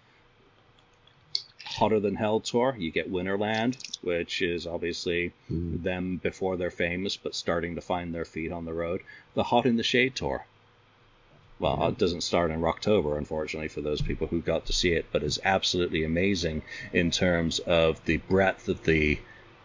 Hotter 1.64 2.00
Than 2.00 2.14
Hell 2.16 2.40
tour, 2.40 2.76
you 2.78 2.90
get 2.90 3.10
Winterland, 3.10 3.76
which 4.02 4.42
is 4.42 4.66
obviously 4.66 5.32
Mm. 5.50 5.82
them 5.82 6.16
before 6.18 6.56
they're 6.56 6.70
famous, 6.70 7.16
but 7.16 7.34
starting 7.34 7.74
to 7.76 7.80
find 7.80 8.14
their 8.14 8.24
feet 8.24 8.52
on 8.52 8.64
the 8.64 8.74
road. 8.74 9.02
The 9.34 9.44
Hot 9.44 9.66
in 9.66 9.76
the 9.76 9.82
Shade 9.82 10.14
tour. 10.14 10.46
Well, 11.64 11.88
it 11.88 11.96
doesn't 11.96 12.20
start 12.20 12.50
in 12.50 12.62
October, 12.62 13.16
unfortunately, 13.16 13.68
for 13.68 13.80
those 13.80 14.02
people 14.02 14.26
who 14.26 14.42
got 14.42 14.66
to 14.66 14.74
see 14.74 14.92
it, 14.92 15.06
but 15.10 15.22
is 15.22 15.40
absolutely 15.42 16.04
amazing 16.04 16.60
in 16.92 17.10
terms 17.10 17.58
of 17.58 18.04
the 18.04 18.18
breadth 18.18 18.68
of 18.68 18.84
the 18.84 19.18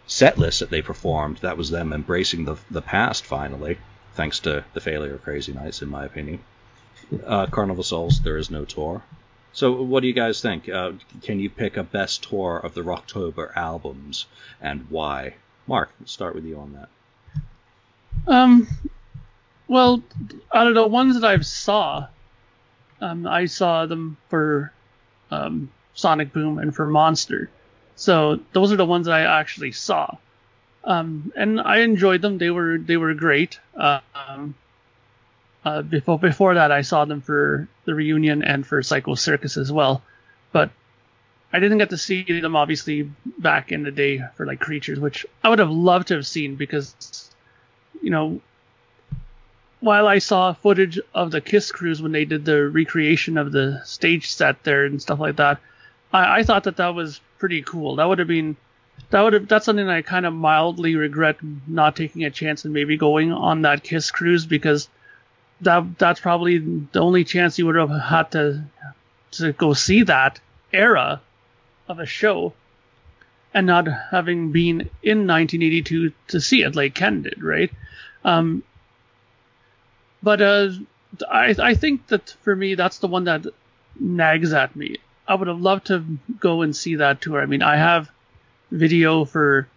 set 0.08 0.38
list 0.38 0.62
that 0.62 0.70
they 0.70 0.82
performed. 0.82 1.40
That 1.40 1.58
was 1.58 1.72
them 1.72 1.92
embracing 1.92 2.46
the, 2.46 2.56
the 2.72 2.82
past 2.82 3.26
finally, 3.26 3.80
thanks 4.14 4.40
to 4.40 4.64
the 4.74 4.80
failure 4.80 5.16
of 5.16 5.24
Crazy 5.24 5.52
Nights, 5.52 5.82
in 5.82 5.90
my 5.90 6.06
opinion. 6.06 6.40
Uh, 7.26 7.48
Carnival 7.48 7.84
Souls, 7.84 8.22
there 8.22 8.38
is 8.38 8.50
no 8.50 8.64
tour. 8.64 9.04
So, 9.52 9.82
what 9.82 10.00
do 10.00 10.08
you 10.08 10.14
guys 10.14 10.42
think? 10.42 10.70
Uh, 10.70 10.94
can 11.24 11.42
you 11.42 11.50
pick 11.50 11.76
a 11.76 11.84
best 11.84 12.30
tour 12.30 12.60
of 12.60 12.76
the 12.76 12.82
Rocktober 12.82 13.54
albums 13.58 14.26
and 14.62 14.86
why? 14.90 15.34
Mark, 15.68 15.92
start 16.06 16.34
with 16.34 16.46
you 16.46 16.60
on 16.60 16.72
that. 16.76 16.90
Um, 18.26 18.70
well, 19.70 20.04
out 20.54 20.68
of 20.68 20.74
the 20.74 20.88
ones 20.88 21.18
that 21.18 21.24
I've 21.24 21.46
saw, 21.46 22.08
um, 23.00 23.26
I 23.26 23.46
saw 23.46 23.86
them 23.86 24.18
for 24.28 24.74
um, 25.32 25.72
Sonic 25.94 26.34
Boom 26.34 26.58
and 26.58 26.76
for 26.76 26.88
Monster. 26.88 27.50
So 27.96 28.40
those 28.52 28.74
are 28.74 28.78
the 28.78 28.86
ones 28.86 29.06
that 29.06 29.14
I 29.14 29.40
actually 29.40 29.72
saw, 29.72 30.18
um, 30.84 31.32
and 31.36 31.62
I 31.62 31.80
enjoyed 31.80 32.22
them. 32.22 32.38
They 32.38 32.50
were 32.50 32.78
they 32.78 32.98
were 32.98 33.14
great. 33.14 33.60
Um, 33.76 34.56
uh, 35.64 35.82
before 35.84 36.18
before 36.18 36.56
that, 36.56 36.72
I 36.72 36.82
saw 36.82 37.06
them 37.06 37.22
for 37.22 37.68
the 37.86 37.94
reunion 37.94 38.44
and 38.44 38.66
for 38.66 38.82
Psycho 38.82 39.16
Circus 39.16 39.56
as 39.56 39.72
well, 39.72 40.02
but 40.52 40.72
I 41.54 41.60
didn't 41.60 41.78
get 41.78 41.92
to 41.92 41.98
see 41.98 42.24
them 42.24 42.56
obviously 42.56 43.12
back 43.38 43.72
in 43.72 43.84
the 43.84 43.92
day 43.92 44.24
for 44.36 44.46
like 44.46 44.60
Creatures, 44.60 45.00
which 45.00 45.26
I 45.44 45.50
would 45.50 45.60
have 45.60 45.72
loved 45.72 46.08
to 46.08 46.16
have 46.16 46.26
seen 46.26 46.56
because 46.56 47.30
you 48.02 48.10
know, 48.10 48.42
while 49.80 50.08
I 50.08 50.20
saw 50.20 50.54
footage 50.54 51.00
of 51.14 51.32
the 51.32 51.42
Kiss 51.42 51.72
cruise 51.72 52.02
when 52.02 52.12
they 52.12 52.26
did 52.26 52.46
the 52.46 52.68
recreation 52.68 53.38
of 53.38 53.52
the 53.52 53.82
stage 53.86 54.30
set 54.30 54.64
there 54.64 54.86
and 54.86 55.02
stuff 55.02 55.20
like 55.20 55.38
that, 55.38 55.60
I, 56.12 56.40
I 56.40 56.44
thought 56.44 56.66
that 56.66 56.78
that 56.78 56.96
was 56.96 57.22
pretty 57.38 57.62
cool. 57.62 57.96
That 57.96 58.06
would 58.06 58.20
have 58.20 58.28
been, 58.28 58.58
that 59.10 59.22
would 59.22 59.34
have, 59.34 59.48
that's 59.48 59.66
something 59.66 59.88
I 59.88 60.02
kind 60.02 60.26
of 60.26 60.34
mildly 60.34 60.96
regret 60.96 61.38
not 61.68 61.96
taking 61.96 62.26
a 62.26 62.30
chance 62.30 62.66
and 62.66 62.74
maybe 62.74 62.98
going 62.98 63.32
on 63.32 63.62
that 63.62 63.84
Kiss 63.84 64.12
cruise 64.12 64.46
because 64.46 64.90
that 65.62 65.98
that's 65.98 66.20
probably 66.20 66.58
the 66.58 67.00
only 67.00 67.24
chance 67.24 67.58
you 67.58 67.66
would 67.66 67.76
have 67.76 67.90
had 67.90 68.32
to 68.32 68.64
to 69.32 69.52
go 69.54 69.74
see 69.74 70.04
that 70.04 70.40
era 70.72 71.22
of 71.88 72.00
a 72.00 72.06
show 72.06 72.54
and 73.54 73.68
not 73.68 73.88
having 74.12 74.52
been 74.52 74.90
in 75.04 75.28
1982 75.28 76.14
to 76.28 76.42
see 76.42 76.64
it 76.64 76.76
like 76.76 76.94
Ken 76.94 77.24
did, 77.24 77.44
right? 77.44 77.72
Um, 78.24 78.64
but 80.22 80.42
uh, 80.42 80.70
I 81.30 81.56
I 81.60 81.74
think 81.74 82.08
that 82.08 82.36
for 82.42 82.56
me 82.56 82.76
that's 82.76 83.00
the 83.00 83.08
one 83.08 83.26
that 83.26 83.46
nags 84.00 84.54
at 84.54 84.76
me. 84.76 84.98
I 85.28 85.36
would 85.36 85.48
have 85.48 85.62
loved 85.62 85.88
to 85.88 86.04
go 86.40 86.62
and 86.62 86.76
see 86.76 86.96
that 86.96 87.22
tour. 87.22 87.42
I 87.42 87.46
mean, 87.46 87.62
I 87.62 87.78
have 87.78 88.10
video 88.72 89.26
for 89.26 89.68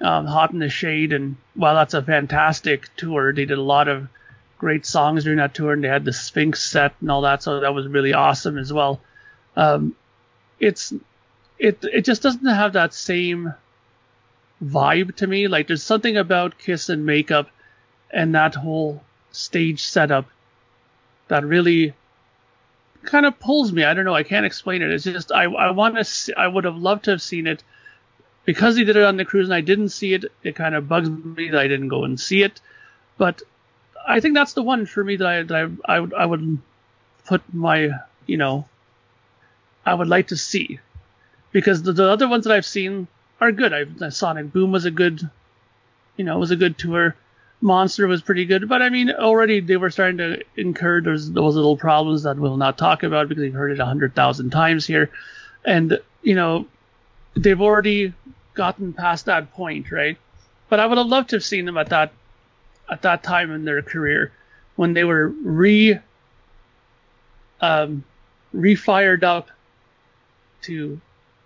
um, 0.00 0.26
Hot 0.26 0.52
in 0.52 0.58
the 0.58 0.70
Shade, 0.70 1.12
and 1.12 1.36
while 1.54 1.74
that's 1.74 1.94
a 1.94 2.02
fantastic 2.02 2.88
tour, 2.96 3.32
they 3.32 3.44
did 3.44 3.58
a 3.58 3.62
lot 3.62 3.88
of 3.88 4.08
great 4.58 4.86
songs 4.86 5.24
during 5.24 5.38
that 5.38 5.54
tour, 5.54 5.72
and 5.72 5.84
they 5.84 5.88
had 5.88 6.04
the 6.04 6.12
Sphinx 6.12 6.62
set 6.62 6.94
and 7.00 7.10
all 7.10 7.22
that, 7.22 7.42
so 7.42 7.60
that 7.60 7.74
was 7.74 7.86
really 7.86 8.14
awesome 8.14 8.56
as 8.56 8.72
well. 8.72 9.00
Um, 9.56 9.94
it's 10.58 10.92
it 11.58 11.84
it 11.84 12.04
just 12.04 12.22
doesn't 12.22 12.46
have 12.46 12.72
that 12.72 12.94
same 12.94 13.54
vibe 14.62 15.14
to 15.16 15.26
me. 15.26 15.48
Like 15.48 15.66
there's 15.66 15.82
something 15.82 16.16
about 16.16 16.58
Kiss 16.58 16.88
and 16.88 17.04
makeup 17.04 17.50
and 18.10 18.34
that 18.34 18.54
whole 18.54 19.02
stage 19.34 19.82
setup 19.82 20.26
that 21.28 21.44
really 21.44 21.94
kind 23.04 23.26
of 23.26 23.38
pulls 23.38 23.72
me. 23.72 23.84
I 23.84 23.94
don't 23.94 24.04
know. 24.04 24.14
I 24.14 24.22
can't 24.22 24.46
explain 24.46 24.82
it. 24.82 24.90
It's 24.90 25.04
just 25.04 25.32
I 25.32 25.44
I 25.44 25.70
want 25.70 25.96
to. 25.96 26.34
I 26.38 26.46
would 26.46 26.64
have 26.64 26.76
loved 26.76 27.04
to 27.04 27.12
have 27.12 27.22
seen 27.22 27.46
it 27.46 27.62
because 28.44 28.76
he 28.76 28.84
did 28.84 28.96
it 28.96 29.02
on 29.04 29.16
the 29.16 29.24
cruise 29.24 29.46
and 29.46 29.54
I 29.54 29.60
didn't 29.60 29.90
see 29.90 30.14
it. 30.14 30.24
It 30.42 30.56
kind 30.56 30.74
of 30.74 30.88
bugs 30.88 31.08
me 31.08 31.50
that 31.50 31.60
I 31.60 31.68
didn't 31.68 31.88
go 31.88 32.04
and 32.04 32.18
see 32.18 32.42
it. 32.42 32.60
But 33.16 33.42
I 34.06 34.20
think 34.20 34.34
that's 34.34 34.52
the 34.54 34.62
one 34.62 34.86
for 34.86 35.02
me 35.02 35.16
that 35.16 35.26
I 35.26 35.42
that 35.42 35.70
I 35.84 35.94
I 35.96 36.00
would, 36.00 36.14
I 36.14 36.26
would 36.26 36.58
put 37.26 37.42
my 37.52 37.90
you 38.26 38.36
know 38.36 38.68
I 39.86 39.94
would 39.94 40.08
like 40.08 40.28
to 40.28 40.36
see 40.36 40.80
because 41.52 41.82
the, 41.82 41.92
the 41.92 42.10
other 42.10 42.28
ones 42.28 42.44
that 42.44 42.52
I've 42.52 42.66
seen 42.66 43.06
are 43.40 43.52
good. 43.52 43.72
I 43.72 44.08
Sonic 44.08 44.52
Boom 44.52 44.72
was 44.72 44.84
a 44.84 44.90
good 44.90 45.28
you 46.16 46.24
know 46.24 46.38
was 46.38 46.50
a 46.50 46.56
good 46.56 46.78
tour. 46.78 47.16
Monster 47.64 48.06
was 48.06 48.20
pretty 48.20 48.44
good, 48.44 48.68
but 48.68 48.82
I 48.82 48.90
mean, 48.90 49.10
already 49.10 49.60
they 49.60 49.78
were 49.78 49.88
starting 49.88 50.18
to 50.18 50.44
incur 50.54 51.00
those, 51.00 51.32
those 51.32 51.56
little 51.56 51.78
problems 51.78 52.24
that 52.24 52.36
we'll 52.36 52.58
not 52.58 52.76
talk 52.76 53.02
about 53.02 53.26
because 53.26 53.42
you've 53.42 53.54
heard 53.54 53.72
it 53.72 53.80
a 53.80 53.86
hundred 53.86 54.14
thousand 54.14 54.50
times 54.50 54.86
here, 54.86 55.10
and 55.64 55.98
you 56.22 56.34
know, 56.34 56.66
they've 57.34 57.62
already 57.62 58.12
gotten 58.52 58.92
past 58.92 59.24
that 59.24 59.50
point, 59.54 59.90
right? 59.90 60.18
But 60.68 60.78
I 60.78 60.84
would 60.84 60.98
have 60.98 61.06
loved 61.06 61.30
to 61.30 61.36
have 61.36 61.44
seen 61.44 61.64
them 61.64 61.78
at 61.78 61.88
that 61.88 62.12
at 62.90 63.00
that 63.00 63.22
time 63.22 63.50
in 63.50 63.64
their 63.64 63.80
career 63.80 64.30
when 64.76 64.92
they 64.92 65.04
were 65.04 65.28
re 65.28 65.98
um, 67.62 68.04
refired 68.54 69.22
up 69.22 69.48
to 70.64 71.00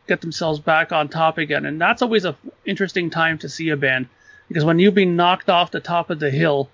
get 0.08 0.20
themselves 0.20 0.58
back 0.58 0.90
on 0.90 1.08
top 1.08 1.38
again, 1.38 1.64
and 1.64 1.80
that's 1.80 2.02
always 2.02 2.24
a 2.24 2.34
interesting 2.66 3.08
time 3.08 3.38
to 3.38 3.48
see 3.48 3.68
a 3.68 3.76
band 3.76 4.08
because 4.48 4.64
when 4.64 4.78
you've 4.78 4.94
been 4.94 5.16
knocked 5.16 5.48
off 5.48 5.70
the 5.70 5.80
top 5.80 6.10
of 6.10 6.18
the 6.18 6.30
hill 6.30 6.68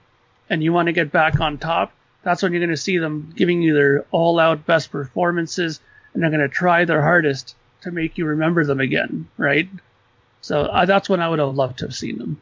and 0.49 0.62
you 0.62 0.72
want 0.72 0.87
to 0.87 0.93
get 0.93 1.12
back 1.12 1.41
on 1.41 1.59
top, 1.59 1.93
that's 2.22 2.43
when 2.43 2.53
you're 2.53 2.61
going 2.61 2.70
to 2.70 2.77
see 2.77 2.99
them 2.99 3.33
giving 3.37 3.62
you 3.62 3.75
their 3.75 4.07
all 4.11 4.39
out 4.39 4.64
best 4.64 4.91
performances 4.91 5.81
and 6.12 6.22
they're 6.22 6.31
going 6.31 6.41
to 6.41 6.49
try 6.49 6.85
their 6.85 7.03
hardest 7.03 7.57
to 7.83 7.91
make 7.91 8.16
you 8.16 8.25
remember 8.25 8.64
them 8.64 8.81
again, 8.81 9.29
right? 9.37 9.68
So 10.41 10.70
that's 10.87 11.09
when 11.09 11.20
I 11.20 11.29
would 11.29 11.39
have 11.39 11.55
loved 11.55 11.79
to 11.79 11.87
have 11.87 11.95
seen 11.95 12.18
them. 12.18 12.41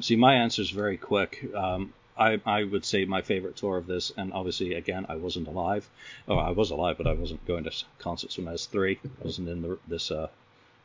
See, 0.00 0.16
my 0.16 0.34
answer 0.34 0.62
is 0.62 0.70
very 0.70 0.96
quick. 0.96 1.44
Um, 1.54 1.92
I, 2.16 2.40
I 2.46 2.64
would 2.64 2.84
say 2.84 3.04
my 3.04 3.22
favorite 3.22 3.56
tour 3.56 3.76
of 3.76 3.86
this, 3.86 4.12
and 4.16 4.32
obviously, 4.32 4.74
again, 4.74 5.06
I 5.08 5.16
wasn't 5.16 5.48
alive. 5.48 5.88
Oh, 6.28 6.36
I 6.36 6.50
was 6.50 6.70
alive, 6.70 6.96
but 6.96 7.06
I 7.06 7.12
wasn't 7.12 7.44
going 7.46 7.64
to 7.64 7.72
concerts 7.98 8.38
when 8.38 8.48
I 8.48 8.52
was 8.52 8.66
three. 8.66 8.98
I 9.04 9.24
wasn't 9.24 9.48
in 9.48 9.62
the, 9.62 9.78
this 9.88 10.10
uh, 10.10 10.28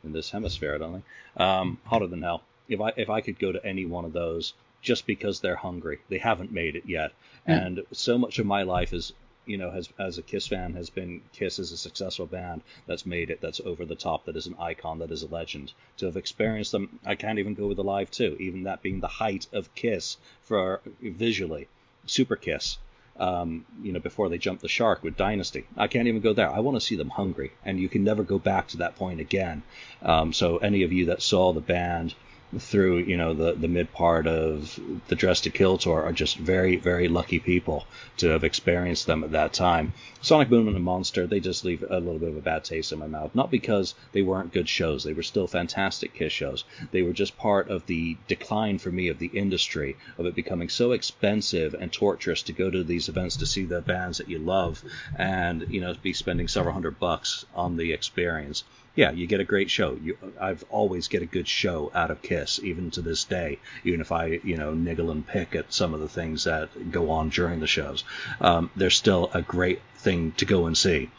in 0.04 0.12
this 0.12 0.30
hemisphere, 0.30 0.74
I 0.74 0.78
don't 0.78 0.92
think. 0.92 1.04
Um, 1.36 1.78
Hotter 1.84 2.06
than 2.06 2.22
hell. 2.22 2.42
If 2.70 2.80
I 2.80 2.92
if 2.96 3.10
I 3.10 3.20
could 3.20 3.38
go 3.38 3.52
to 3.52 3.64
any 3.66 3.84
one 3.84 4.04
of 4.06 4.12
those, 4.12 4.54
just 4.80 5.06
because 5.06 5.40
they're 5.40 5.56
hungry, 5.56 5.98
they 6.08 6.18
haven't 6.18 6.52
made 6.52 6.76
it 6.76 6.84
yet, 6.86 7.12
Yeah. 7.46 7.56
and 7.66 7.82
so 7.92 8.16
much 8.16 8.38
of 8.38 8.46
my 8.46 8.62
life 8.62 8.92
is 8.94 9.12
you 9.44 9.58
know 9.58 9.70
has 9.70 9.88
as 9.98 10.18
a 10.18 10.22
Kiss 10.22 10.46
fan 10.46 10.74
has 10.74 10.88
been 10.88 11.20
Kiss 11.32 11.58
is 11.58 11.72
a 11.72 11.76
successful 11.76 12.26
band 12.26 12.62
that's 12.86 13.04
made 13.04 13.28
it, 13.30 13.40
that's 13.40 13.60
over 13.60 13.84
the 13.84 13.96
top, 13.96 14.24
that 14.26 14.36
is 14.36 14.46
an 14.46 14.54
icon, 14.58 15.00
that 15.00 15.10
is 15.10 15.22
a 15.22 15.28
legend. 15.28 15.72
To 15.98 16.06
have 16.06 16.16
experienced 16.16 16.72
them, 16.72 17.00
I 17.04 17.16
can't 17.16 17.40
even 17.40 17.54
go 17.54 17.66
with 17.66 17.76
the 17.76 17.84
live 17.84 18.10
too, 18.10 18.36
even 18.38 18.62
that 18.64 18.82
being 18.82 19.00
the 19.00 19.08
height 19.08 19.48
of 19.52 19.74
Kiss 19.74 20.16
for 20.42 20.80
visually, 21.02 21.66
Super 22.06 22.36
Kiss. 22.36 22.78
Um, 23.18 23.66
you 23.82 23.92
know, 23.92 24.00
before 24.00 24.30
they 24.30 24.38
jumped 24.38 24.62
the 24.62 24.68
shark 24.68 25.02
with 25.02 25.14
Dynasty. 25.14 25.66
I 25.76 25.88
can't 25.88 26.08
even 26.08 26.22
go 26.22 26.32
there. 26.32 26.48
I 26.48 26.60
want 26.60 26.76
to 26.76 26.80
see 26.80 26.96
them 26.96 27.10
hungry, 27.10 27.50
and 27.66 27.78
you 27.78 27.86
can 27.90 28.02
never 28.02 28.22
go 28.22 28.38
back 28.38 28.68
to 28.68 28.78
that 28.78 28.96
point 28.96 29.20
again. 29.20 29.62
Um, 30.00 30.32
so 30.32 30.56
any 30.58 30.84
of 30.84 30.92
you 30.92 31.04
that 31.06 31.20
saw 31.20 31.52
the 31.52 31.60
band 31.60 32.14
through, 32.58 32.98
you 32.98 33.16
know, 33.16 33.32
the, 33.32 33.52
the 33.52 33.68
mid 33.68 33.92
part 33.92 34.26
of 34.26 34.78
the 35.06 35.14
Dress 35.14 35.40
to 35.42 35.50
Kill 35.50 35.78
tour 35.78 36.02
are 36.02 36.12
just 36.12 36.36
very, 36.36 36.76
very 36.76 37.06
lucky 37.06 37.38
people 37.38 37.86
to 38.16 38.28
have 38.30 38.42
experienced 38.42 39.06
them 39.06 39.22
at 39.22 39.30
that 39.32 39.52
time. 39.52 39.92
Sonic 40.20 40.48
Boom 40.48 40.66
and 40.66 40.76
a 40.76 40.80
Monster, 40.80 41.26
they 41.26 41.38
just 41.38 41.64
leave 41.64 41.84
a 41.88 42.00
little 42.00 42.18
bit 42.18 42.30
of 42.30 42.36
a 42.36 42.40
bad 42.40 42.64
taste 42.64 42.90
in 42.90 42.98
my 42.98 43.06
mouth. 43.06 43.34
Not 43.34 43.50
because 43.50 43.94
they 44.12 44.22
weren't 44.22 44.52
good 44.52 44.68
shows, 44.68 45.04
they 45.04 45.12
were 45.12 45.22
still 45.22 45.46
fantastic 45.46 46.12
Kiss 46.14 46.32
shows. 46.32 46.64
They 46.90 47.02
were 47.02 47.12
just 47.12 47.38
part 47.38 47.68
of 47.68 47.86
the 47.86 48.16
decline 48.26 48.78
for 48.78 48.90
me 48.90 49.08
of 49.08 49.18
the 49.18 49.30
industry, 49.32 49.96
of 50.18 50.26
it 50.26 50.34
becoming 50.34 50.68
so 50.68 50.90
expensive 50.92 51.74
and 51.74 51.92
torturous 51.92 52.42
to 52.44 52.52
go 52.52 52.68
to 52.68 52.82
these 52.82 53.08
events 53.08 53.36
to 53.36 53.46
see 53.46 53.64
the 53.64 53.80
bands 53.80 54.18
that 54.18 54.28
you 54.28 54.38
love 54.38 54.82
and, 55.16 55.66
you 55.70 55.80
know, 55.80 55.94
be 56.02 56.12
spending 56.12 56.48
several 56.48 56.74
hundred 56.74 56.98
bucks 56.98 57.44
on 57.54 57.76
the 57.76 57.92
experience 57.92 58.64
yeah, 58.94 59.12
you 59.12 59.26
get 59.26 59.40
a 59.40 59.44
great 59.44 59.70
show. 59.70 59.96
You, 60.02 60.16
I've 60.40 60.64
always 60.68 61.08
get 61.08 61.22
a 61.22 61.26
good 61.26 61.46
show 61.46 61.90
out 61.94 62.10
of 62.10 62.22
Kiss, 62.22 62.60
even 62.62 62.90
to 62.92 63.02
this 63.02 63.24
day. 63.24 63.58
Even 63.84 64.00
if 64.00 64.10
I, 64.10 64.40
you 64.42 64.56
know, 64.56 64.74
niggle 64.74 65.10
and 65.10 65.26
pick 65.26 65.54
at 65.54 65.72
some 65.72 65.94
of 65.94 66.00
the 66.00 66.08
things 66.08 66.44
that 66.44 66.90
go 66.90 67.10
on 67.10 67.28
during 67.28 67.60
the 67.60 67.66
shows, 67.66 68.04
um, 68.40 68.70
they're 68.76 68.90
still 68.90 69.30
a 69.32 69.42
great 69.42 69.80
thing 69.98 70.32
to 70.32 70.44
go 70.44 70.66
and 70.66 70.76
see. 70.76 71.10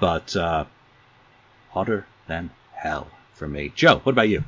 But 0.00 0.34
uh, 0.34 0.64
hotter 1.70 2.06
than 2.26 2.50
hell 2.72 3.08
for 3.34 3.46
me. 3.46 3.72
Joe, 3.74 4.00
what 4.02 4.12
about 4.12 4.28
you? 4.28 4.44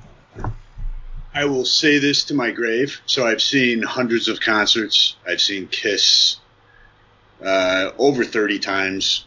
I 1.35 1.47
will 1.47 1.65
say 1.65 1.99
this 1.99 2.25
to 2.25 2.35
my 2.35 2.51
grave. 2.51 3.01
So 3.07 3.27
I've 3.27 3.41
seen 3.41 3.83
hundreds 3.83 4.29
of 4.29 4.41
concerts. 4.41 5.17
I've 5.27 5.41
seen 5.41 5.69
Kiss 5.69 6.37
uh, 7.43 7.91
over 7.97 8.25
30 8.25 8.59
times. 8.59 9.25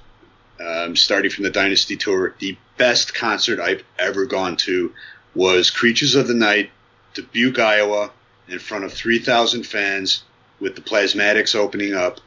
Um, 0.60 0.96
starting 0.96 1.32
from 1.32 1.44
the 1.44 1.50
Dynasty 1.50 1.96
Tour. 1.96 2.36
The 2.40 2.58
best 2.78 3.14
concert 3.14 3.60
I've 3.60 3.84
ever 4.00 4.26
gone 4.26 4.58
to 4.58 4.94
was 5.34 5.70
Creatures 5.70 6.16
of 6.16 6.28
the 6.28 6.34
Night, 6.34 6.70
Dubuque, 7.14 7.60
Iowa, 7.60 8.12
in 8.48 8.60
front 8.60 8.86
of 8.86 8.94
3,000 8.94 9.66
fans 9.66 10.24
with 10.60 10.76
the 10.76 10.82
Plasmatics 10.82 11.56
opening 11.56 11.94
up. 11.94 12.20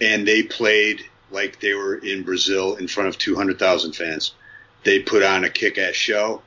And 0.00 0.26
they 0.26 0.42
played 0.42 1.02
like 1.30 1.60
they 1.60 1.74
were 1.74 1.96
in 1.96 2.22
Brazil 2.22 2.76
in 2.76 2.88
front 2.88 3.08
of 3.08 3.18
200,000 3.18 3.92
fans. 3.92 4.34
They 4.84 5.00
put 5.00 5.22
on 5.22 5.44
a 5.44 5.50
kick 5.50 5.78
ass 5.78 5.94
show. 5.94 6.42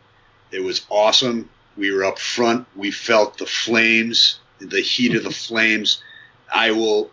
It 0.52 0.62
was 0.64 0.86
awesome. 0.90 1.50
We 1.78 1.92
were 1.92 2.04
up 2.04 2.20
front. 2.20 2.68
We 2.76 2.92
felt 2.92 3.38
the 3.38 3.46
flames, 3.46 4.40
the 4.60 4.82
heat 4.82 5.16
of 5.16 5.24
the 5.24 5.32
flames. 5.48 6.04
I 6.54 6.72
will, 6.72 7.10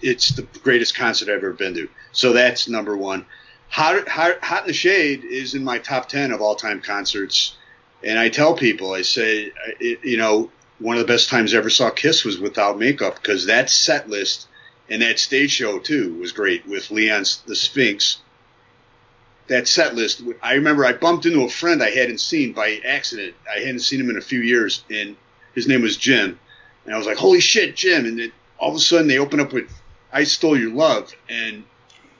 it's 0.00 0.30
the 0.30 0.42
greatest 0.62 0.96
concert 0.96 1.28
I've 1.28 1.38
ever 1.38 1.52
been 1.52 1.74
to. 1.74 1.88
So 2.12 2.32
that's 2.32 2.68
number 2.68 2.96
one. 2.96 3.26
Hot, 3.68 4.06
Hot, 4.08 4.42
Hot 4.42 4.62
in 4.62 4.68
the 4.68 4.72
Shade 4.72 5.24
is 5.24 5.54
in 5.54 5.64
my 5.64 5.78
top 5.78 6.08
10 6.08 6.32
of 6.32 6.40
all 6.40 6.54
time 6.54 6.80
concerts. 6.80 7.56
And 8.02 8.18
I 8.18 8.28
tell 8.28 8.54
people, 8.54 8.92
I 8.92 9.02
say, 9.02 9.52
you 9.80 10.16
know, 10.16 10.50
one 10.78 10.96
of 10.96 11.00
the 11.00 11.12
best 11.12 11.28
times 11.28 11.54
I 11.54 11.58
ever 11.58 11.70
saw 11.70 11.90
Kiss 11.90 12.24
was 12.24 12.38
without 12.38 12.78
makeup 12.78 13.16
because 13.16 13.46
that 13.46 13.70
set 13.70 14.08
list 14.08 14.46
and 14.88 15.02
that 15.02 15.18
stage 15.18 15.50
show 15.50 15.78
too 15.78 16.14
was 16.14 16.32
great 16.32 16.66
with 16.66 16.90
Leon's 16.90 17.42
the 17.46 17.56
Sphinx. 17.56 18.18
That 19.46 19.68
set 19.68 19.94
list, 19.94 20.22
I 20.42 20.54
remember 20.54 20.84
I 20.84 20.92
bumped 20.92 21.26
into 21.26 21.42
a 21.42 21.48
friend 21.48 21.82
I 21.82 21.90
hadn't 21.90 22.20
seen 22.20 22.52
by 22.52 22.80
accident. 22.84 23.34
I 23.50 23.60
hadn't 23.60 23.80
seen 23.80 24.00
him 24.00 24.10
in 24.10 24.16
a 24.16 24.22
few 24.22 24.40
years, 24.40 24.84
and 24.90 25.16
his 25.54 25.68
name 25.68 25.82
was 25.82 25.96
Jim. 25.96 26.38
And 26.84 26.94
I 26.94 26.98
was 26.98 27.06
like, 27.06 27.18
"Holy 27.18 27.40
shit, 27.40 27.76
Jim!" 27.76 28.06
And 28.06 28.18
then 28.18 28.32
all 28.58 28.70
of 28.70 28.76
a 28.76 28.80
sudden 28.80 29.08
they 29.08 29.18
open 29.18 29.40
up 29.40 29.52
with 29.52 29.70
"I 30.12 30.24
Stole 30.24 30.58
Your 30.58 30.72
Love," 30.72 31.14
and 31.28 31.64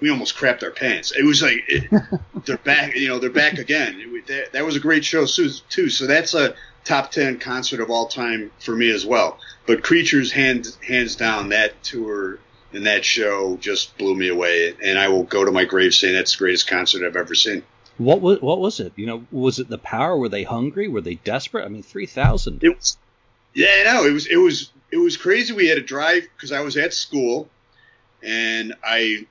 we 0.01 0.11
almost 0.11 0.37
crapped 0.37 0.63
our 0.63 0.71
pants. 0.71 1.13
It 1.13 1.25
was 1.25 1.43
like 1.43 1.65
it, 1.69 1.91
they're 2.45 2.59
back, 2.59 2.95
you 2.95 3.09
know, 3.09 3.19
they're 3.19 3.31
back 3.31 3.59
again. 3.59 3.97
It, 3.99 4.27
that, 4.27 4.53
that 4.53 4.65
was 4.65 4.77
a 4.77 4.81
great 4.81 5.05
show 5.05 5.27
too. 5.27 5.89
So 5.89 6.07
that's 6.07 6.35
a 6.35 6.55
top 6.85 7.11
ten 7.11 7.39
concert 7.39 7.81
of 7.81 7.91
all 7.91 8.07
time 8.07 8.51
for 8.61 8.77
me 8.77 8.91
as 8.91 9.07
well. 9.07 9.39
But 9.67 9.83
Creatures, 9.83 10.31
hands 10.33 10.77
hands 10.87 11.17
down, 11.17 11.49
that 11.51 11.83
tour 11.83 12.39
and 12.75 12.87
that 12.87 13.05
show 13.05 13.57
just 13.59 13.97
blew 13.97 14.15
me 14.15 14.29
away. 14.29 14.75
And 14.83 14.99
I 14.99 15.09
will 15.09 15.23
go 15.23 15.45
to 15.45 15.53
my 15.53 15.65
grave 15.65 15.95
saying 15.95 16.15
that's 16.15 16.33
the 16.33 16.39
greatest 16.39 16.67
concert 16.67 17.07
I've 17.07 17.17
ever 17.17 17.35
seen. 17.35 17.63
What 17.97 18.21
was 18.21 18.41
what 18.43 18.59
was 18.59 18.81
it? 18.81 18.93
You 18.97 19.07
know, 19.07 19.27
was 19.31 19.61
it 19.61 19.69
the 19.69 19.79
power? 19.79 20.17
Were 20.19 20.29
they 20.29 20.43
hungry? 20.43 20.89
Were 20.89 21.01
they 21.01 21.15
desperate? 21.15 21.65
I 21.65 21.69
mean, 21.69 21.83
three 21.83 22.07
thousand. 22.07 22.59
Yeah, 23.55 23.85
no, 23.85 24.05
it 24.05 24.13
was 24.13 24.27
it 24.27 24.37
was 24.37 24.71
it 24.95 24.99
was 24.99 25.17
crazy. 25.17 25.53
We 25.53 25.67
had 25.67 25.75
to 25.75 25.83
drive 25.83 26.23
because 26.37 26.53
I 26.53 26.61
was 26.61 26.77
at 26.77 26.95
school, 26.95 27.49
and 28.23 28.75
I 28.85 29.27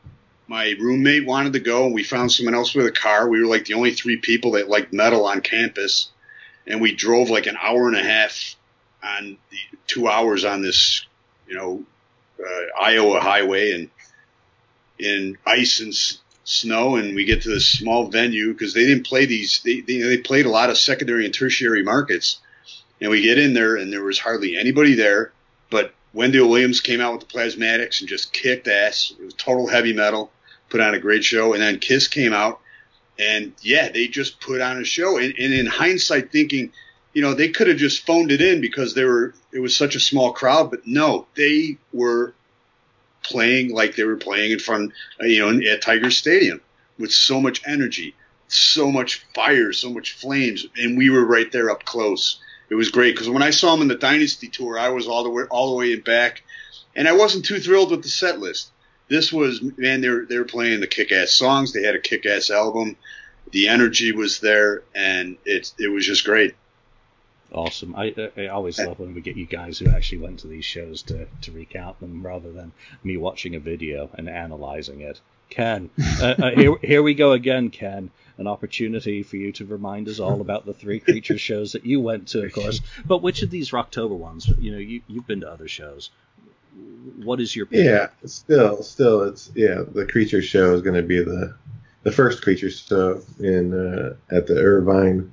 my 0.46 0.76
roommate 0.78 1.26
wanted 1.26 1.54
to 1.54 1.62
go, 1.62 1.86
and 1.86 1.94
we 1.94 2.04
found 2.04 2.34
someone 2.34 2.54
else 2.54 2.76
with 2.76 2.86
a 2.86 2.92
car. 2.92 3.30
We 3.30 3.40
were 3.40 3.48
like 3.48 3.64
the 3.64 3.76
only 3.76 3.94
three 3.94 4.18
people 4.18 4.52
that 4.52 4.68
liked 4.68 4.92
metal 4.92 5.26
on 5.26 5.40
campus, 5.40 6.12
and 6.68 6.82
we 6.82 6.94
drove 6.94 7.30
like 7.30 7.48
an 7.48 7.58
hour 7.62 7.88
and 7.88 7.96
a 7.96 8.04
half 8.04 8.56
on 9.02 9.38
the 9.52 9.78
two 9.88 10.10
hours 10.10 10.44
on 10.44 10.62
this, 10.62 11.06
you 11.48 11.56
know, 11.56 11.86
uh, 12.42 12.82
Iowa 12.82 13.22
highway 13.22 13.72
and 13.72 13.90
in 15.00 15.38
ice 15.46 15.80
and 15.80 15.94
s- 15.94 16.20
snow, 16.44 16.98
and 16.98 17.16
we 17.16 17.24
get 17.24 17.44
to 17.44 17.50
this 17.50 17.70
small 17.70 18.08
venue 18.08 18.52
because 18.52 18.74
they 18.74 18.86
didn't 18.86 19.08
play 19.08 19.26
these. 19.28 19.62
They, 19.64 19.80
they 19.80 20.00
they 20.02 20.18
played 20.18 20.46
a 20.46 20.50
lot 20.50 20.70
of 20.70 20.78
secondary 20.78 21.24
and 21.24 21.34
tertiary 21.34 21.84
markets, 21.84 22.42
and 23.00 23.10
we 23.10 23.22
get 23.22 23.40
in 23.40 23.54
there, 23.54 23.78
and 23.78 23.94
there 23.94 24.04
was 24.04 24.20
hardly 24.20 24.58
anybody 24.58 24.96
there. 24.96 25.32
But 25.74 25.94
Wendy 26.14 26.40
O. 26.40 26.48
Williams 26.48 26.80
came 26.80 27.02
out 27.02 27.14
with 27.14 27.28
the 27.28 27.34
Plasmatics 27.34 28.00
and 28.00 28.08
just 28.08 28.32
kicked 28.32 28.68
ass. 28.68 29.14
It 29.20 29.26
was 29.26 29.34
total 29.34 29.68
heavy 29.68 29.92
metal, 29.92 30.32
put 30.70 30.80
on 30.80 30.94
a 30.94 31.00
great 31.00 31.24
show, 31.26 31.54
and 31.54 31.62
then 31.62 31.80
Kiss 31.80 32.08
came 32.08 32.32
out, 32.32 32.62
and 33.20 33.52
yeah, 33.62 33.90
they 33.90 34.08
just 34.08 34.40
put 34.40 34.62
on 34.62 34.78
a 34.78 34.86
show. 34.86 35.18
And, 35.18 35.34
and 35.38 35.54
in 35.54 35.66
hindsight, 35.66 36.32
thinking 36.32 36.72
you 37.14 37.22
know, 37.22 37.34
they 37.34 37.50
could 37.50 37.68
have 37.68 37.78
just 37.78 38.06
phoned 38.06 38.32
it 38.32 38.42
in 38.42 38.60
because 38.60 38.94
they 38.94 39.06
were 39.06 39.34
it 39.52 39.60
was 39.60 39.76
such 39.76 39.96
a 39.96 40.00
small 40.00 40.34
crowd, 40.34 40.72
but 40.72 40.86
no, 40.86 41.28
they 41.36 41.78
were 41.94 42.34
playing 43.24 43.74
like 43.74 43.96
they 43.96 44.04
were 44.04 44.18
playing 44.18 44.52
in 44.52 44.60
front, 44.60 44.92
uh, 45.22 45.26
you 45.26 45.40
know, 45.40 45.72
at 45.72 45.82
Tiger 45.82 46.12
Stadium 46.12 46.60
with 46.98 47.12
so 47.12 47.40
much 47.40 47.62
energy, 47.66 48.16
so 48.48 48.92
much 48.92 49.26
fire, 49.34 49.72
so 49.74 49.92
much 49.92 50.14
flames, 50.14 50.66
and 50.76 50.98
we 50.98 51.10
were 51.10 51.26
right 51.26 51.52
there 51.52 51.70
up 51.70 51.86
close. 51.86 52.40
It 52.70 52.76
was 52.76 52.90
great 52.90 53.14
because 53.14 53.30
when 53.30 53.44
I 53.44 53.52
saw 53.52 53.72
them 53.72 53.82
in 53.82 53.88
the 53.88 53.96
Dynasty 53.96 54.48
tour, 54.48 54.80
I 54.80 54.90
was 54.90 55.08
all 55.08 55.24
the 55.24 55.30
way 55.30 55.44
all 55.50 55.72
the 55.72 55.78
way 55.78 55.96
back, 55.96 56.44
and 56.96 57.08
I 57.08 57.14
wasn't 57.14 57.46
too 57.46 57.60
thrilled 57.60 57.92
with 57.92 58.04
the 58.04 58.10
set 58.10 58.40
list. 58.40 58.72
This 59.10 59.32
was 59.32 59.62
man, 59.78 60.02
they 60.02 60.10
were 60.10 60.26
they 60.26 60.38
were 60.38 60.46
playing 60.46 60.80
the 60.80 60.88
kick-ass 60.88 61.32
songs. 61.32 61.74
They 61.74 61.84
had 61.84 61.96
a 61.96 62.00
kick-ass 62.00 62.50
album. 62.50 62.96
The 63.52 63.68
energy 63.68 64.12
was 64.12 64.40
there, 64.40 64.84
and 64.96 65.38
it 65.46 65.74
it 65.78 65.90
was 65.90 66.06
just 66.06 66.26
great. 66.26 66.56
Awesome. 67.52 67.96
I, 67.96 68.16
I 68.36 68.48
always 68.48 68.80
uh, 68.80 68.88
love 68.88 69.00
when 69.00 69.14
we 69.14 69.22
get 69.22 69.38
you 69.38 69.46
guys 69.46 69.78
who 69.78 69.88
actually 69.88 70.20
went 70.20 70.40
to 70.40 70.48
these 70.48 70.66
shows 70.66 71.04
to, 71.04 71.28
to 71.42 71.52
recount 71.52 72.00
them 72.00 72.26
rather 72.26 72.52
than 72.52 72.72
me 73.04 73.16
watching 73.16 73.54
a 73.54 73.60
video 73.60 74.10
and 74.16 74.28
analyzing 74.28 75.02
it. 75.02 75.22
Ken, 75.54 75.92
uh, 76.20 76.26
uh, 76.26 76.52
here, 76.52 76.76
here 76.82 77.04
we 77.04 77.14
go 77.14 77.34
again, 77.34 77.70
Ken. 77.70 78.10
An 78.40 78.48
opportunity 78.48 79.22
for 79.22 79.38
you 79.38 79.52
to 79.54 79.66
remind 79.66 80.10
us 80.10 80.20
all 80.20 80.42
about 80.42 80.66
the 80.66 80.74
three 80.74 81.00
creature 81.00 81.38
shows 81.38 81.74
that 81.74 81.86
you 81.86 82.02
went 82.02 82.30
to, 82.30 82.44
of 82.44 82.54
course. 82.54 82.82
But 83.06 83.22
which 83.22 83.44
of 83.44 83.52
these 83.52 83.70
Rocktober 83.70 84.18
ones? 84.18 84.52
You 84.60 84.72
know, 84.72 84.80
you, 84.80 85.02
you've 85.08 85.28
been 85.28 85.42
to 85.42 85.52
other 85.52 85.68
shows. 85.68 86.10
What 87.24 87.40
is 87.40 87.56
your 87.56 87.68
pick? 87.68 87.86
Yeah, 87.86 88.08
still, 88.26 88.82
still, 88.82 89.22
it's 89.22 89.52
yeah. 89.54 89.84
The 89.88 90.08
creature 90.08 90.42
show 90.42 90.74
is 90.74 90.82
going 90.82 90.96
to 90.96 91.04
be 91.04 91.24
the 91.24 91.56
the 92.02 92.12
first 92.12 92.42
creature 92.42 92.72
show 92.72 93.22
in 93.40 93.74
uh, 93.74 94.16
at 94.36 94.48
the 94.48 94.58
Irvine 94.58 95.32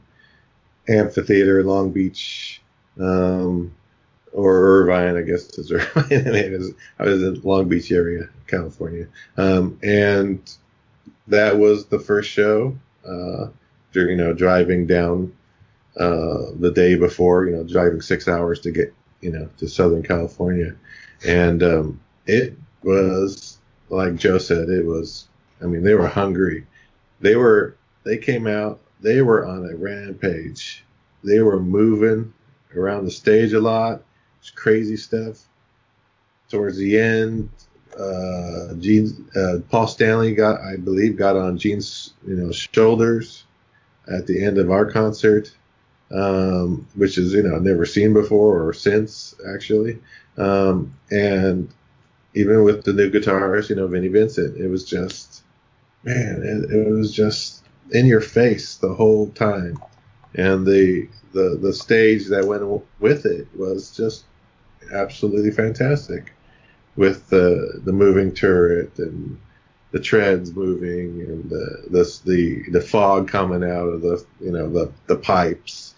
amphitheater, 0.87 1.65
Long 1.65 1.93
Beach, 1.93 2.61
um, 2.99 3.75
or 4.33 4.83
Irvine, 4.83 5.17
I 5.17 5.23
guess 5.23 5.59
is 5.59 5.73
Irvine. 5.73 6.75
I 6.99 7.05
was 7.05 7.23
in 7.23 7.41
Long 7.43 7.69
Beach 7.69 7.91
area, 7.93 8.29
California, 8.47 9.07
um, 9.37 9.79
and 9.83 10.41
that 11.29 11.59
was 11.59 11.87
the 11.87 11.99
first 11.99 12.31
show. 12.31 12.77
Uh, 13.07 13.49
you 13.93 14.17
know, 14.17 14.33
driving 14.33 14.87
down 14.87 15.33
uh, 15.99 16.53
the 16.59 16.71
day 16.73 16.95
before, 16.95 17.47
you 17.47 17.57
know, 17.57 17.65
driving 17.65 18.01
six 18.01 18.29
hours 18.29 18.61
to 18.61 18.71
get, 18.71 18.95
you 19.21 19.33
know, 19.33 19.49
to 19.59 19.69
Southern 19.69 20.03
California, 20.03 20.77
and 21.27 21.63
um, 21.63 22.01
it 22.27 22.57
was 22.83 23.59
like 23.89 24.17
Joe 24.17 24.39
said, 24.39 24.69
it 24.69 24.85
was. 24.85 25.27
I 25.63 25.67
mean, 25.67 25.83
they 25.83 25.95
were 25.95 26.09
hungry. 26.09 26.67
They 27.21 27.37
were. 27.37 27.77
They 28.05 28.17
came 28.17 28.47
out 28.47 28.81
they 29.03 29.23
were 29.23 29.47
on 29.47 29.69
a 29.69 29.77
rampage. 29.77 30.85
They 31.25 31.41
were 31.41 31.61
moving 31.61 32.33
around 32.75 33.05
the 33.05 33.11
stage 33.11 33.53
a 33.53 33.61
lot. 33.61 34.03
Crazy 34.55 34.97
stuff. 34.97 35.43
Towards 36.49 36.77
the 36.77 36.99
end, 36.99 37.49
uh, 37.99 38.75
Gene, 38.75 39.29
uh, 39.37 39.59
Paul 39.71 39.87
Stanley 39.87 40.35
got, 40.35 40.61
I 40.61 40.77
believe, 40.77 41.17
got 41.17 41.37
on 41.37 41.59
Gene's, 41.59 42.15
you 42.27 42.35
know, 42.35 42.53
shoulders 42.53 43.45
at 44.09 44.27
the 44.27 44.45
end 44.45 44.59
of 44.59 44.71
our 44.71 44.91
concert, 44.91 45.55
um, 46.11 46.87
which 46.95 47.19
is, 47.19 47.33
you 47.33 47.43
know, 47.43 47.59
never 47.59 47.87
seen 47.87 48.13
before 48.13 48.67
or 48.67 48.73
since 48.73 49.35
actually. 49.49 49.99
Um, 50.37 50.95
and 51.11 51.69
even 52.35 52.65
with 52.65 52.85
the 52.85 52.93
new 52.93 53.11
guitars, 53.11 53.71
you 53.71 53.77
know, 53.77 53.87
Vinnie 53.87 54.09
Vincent, 54.09 54.57
it 54.57 54.69
was 54.69 54.85
just, 54.85 55.43
man, 56.03 56.43
it, 56.43 56.71
it 56.71 56.91
was 56.91 57.13
just 57.13 57.65
in 57.93 58.07
your 58.07 58.21
face 58.21 58.77
the 58.77 58.95
whole 58.95 59.31
time, 59.31 59.79
and 60.35 60.67
the 60.67 61.09
the 61.33 61.59
the 61.61 61.73
stage 61.73 62.27
that 62.29 62.47
went 62.47 62.63
with 63.01 63.27
it 63.27 63.47
was 63.57 63.91
just 63.97 64.25
absolutely 64.93 65.51
fantastic, 65.51 66.33
with 66.97 67.29
the 67.29 67.81
the 67.85 67.93
moving 67.93 68.33
turret 68.33 68.99
and 68.99 69.39
the 69.93 70.01
treads 70.01 70.55
moving 70.55 71.21
and 71.23 71.51
the 71.51 71.85
the 71.91 72.21
the, 72.25 72.71
the 72.71 72.81
fog 72.81 73.29
coming 73.29 73.69
out 73.69 73.87
of 73.87 74.03
the 74.03 74.25
you 74.41 74.53
know 74.53 74.69
the 74.69 74.93
the 75.07 75.17
pipes 75.17 75.95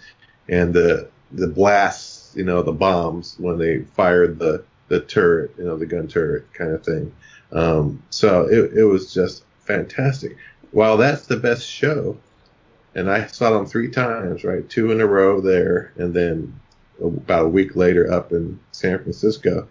and 0.48 0.72
the 0.72 1.08
the 1.32 1.48
blasts 1.48 2.34
you 2.34 2.44
know 2.44 2.62
the 2.62 2.72
bombs 2.72 3.36
when 3.38 3.58
they 3.58 3.80
fired 3.94 4.38
the 4.38 4.64
the 4.88 5.00
turret 5.00 5.52
you 5.58 5.64
know 5.64 5.76
the 5.76 5.86
gun 5.86 6.08
turret 6.08 6.52
kind 6.54 6.72
of 6.72 6.84
thing 6.84 7.12
um, 7.52 8.02
so 8.08 8.46
it, 8.46 8.72
it 8.72 8.84
was 8.84 9.12
just 9.12 9.44
fantastic 9.60 10.36
while 10.72 10.96
that's 10.96 11.26
the 11.26 11.36
best 11.36 11.66
show, 11.68 12.16
and 12.94 13.10
I 13.10 13.26
saw 13.26 13.50
them 13.50 13.66
three 13.66 13.90
times, 13.90 14.42
right? 14.42 14.68
Two 14.68 14.90
in 14.90 15.00
a 15.00 15.06
row 15.06 15.40
there, 15.40 15.92
and 15.96 16.12
then 16.12 16.58
about 17.02 17.46
a 17.46 17.48
week 17.48 17.76
later 17.76 18.10
up 18.12 18.32
in 18.32 18.58
San 18.72 18.98
Francisco. 18.98 19.68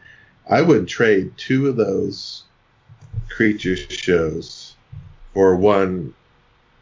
I 0.50 0.62
would 0.62 0.88
trade 0.88 1.34
two 1.38 1.68
of 1.68 1.78
those 1.78 2.44
creature 3.30 3.76
shows 3.76 4.76
for 5.34 5.56
one 5.56 6.14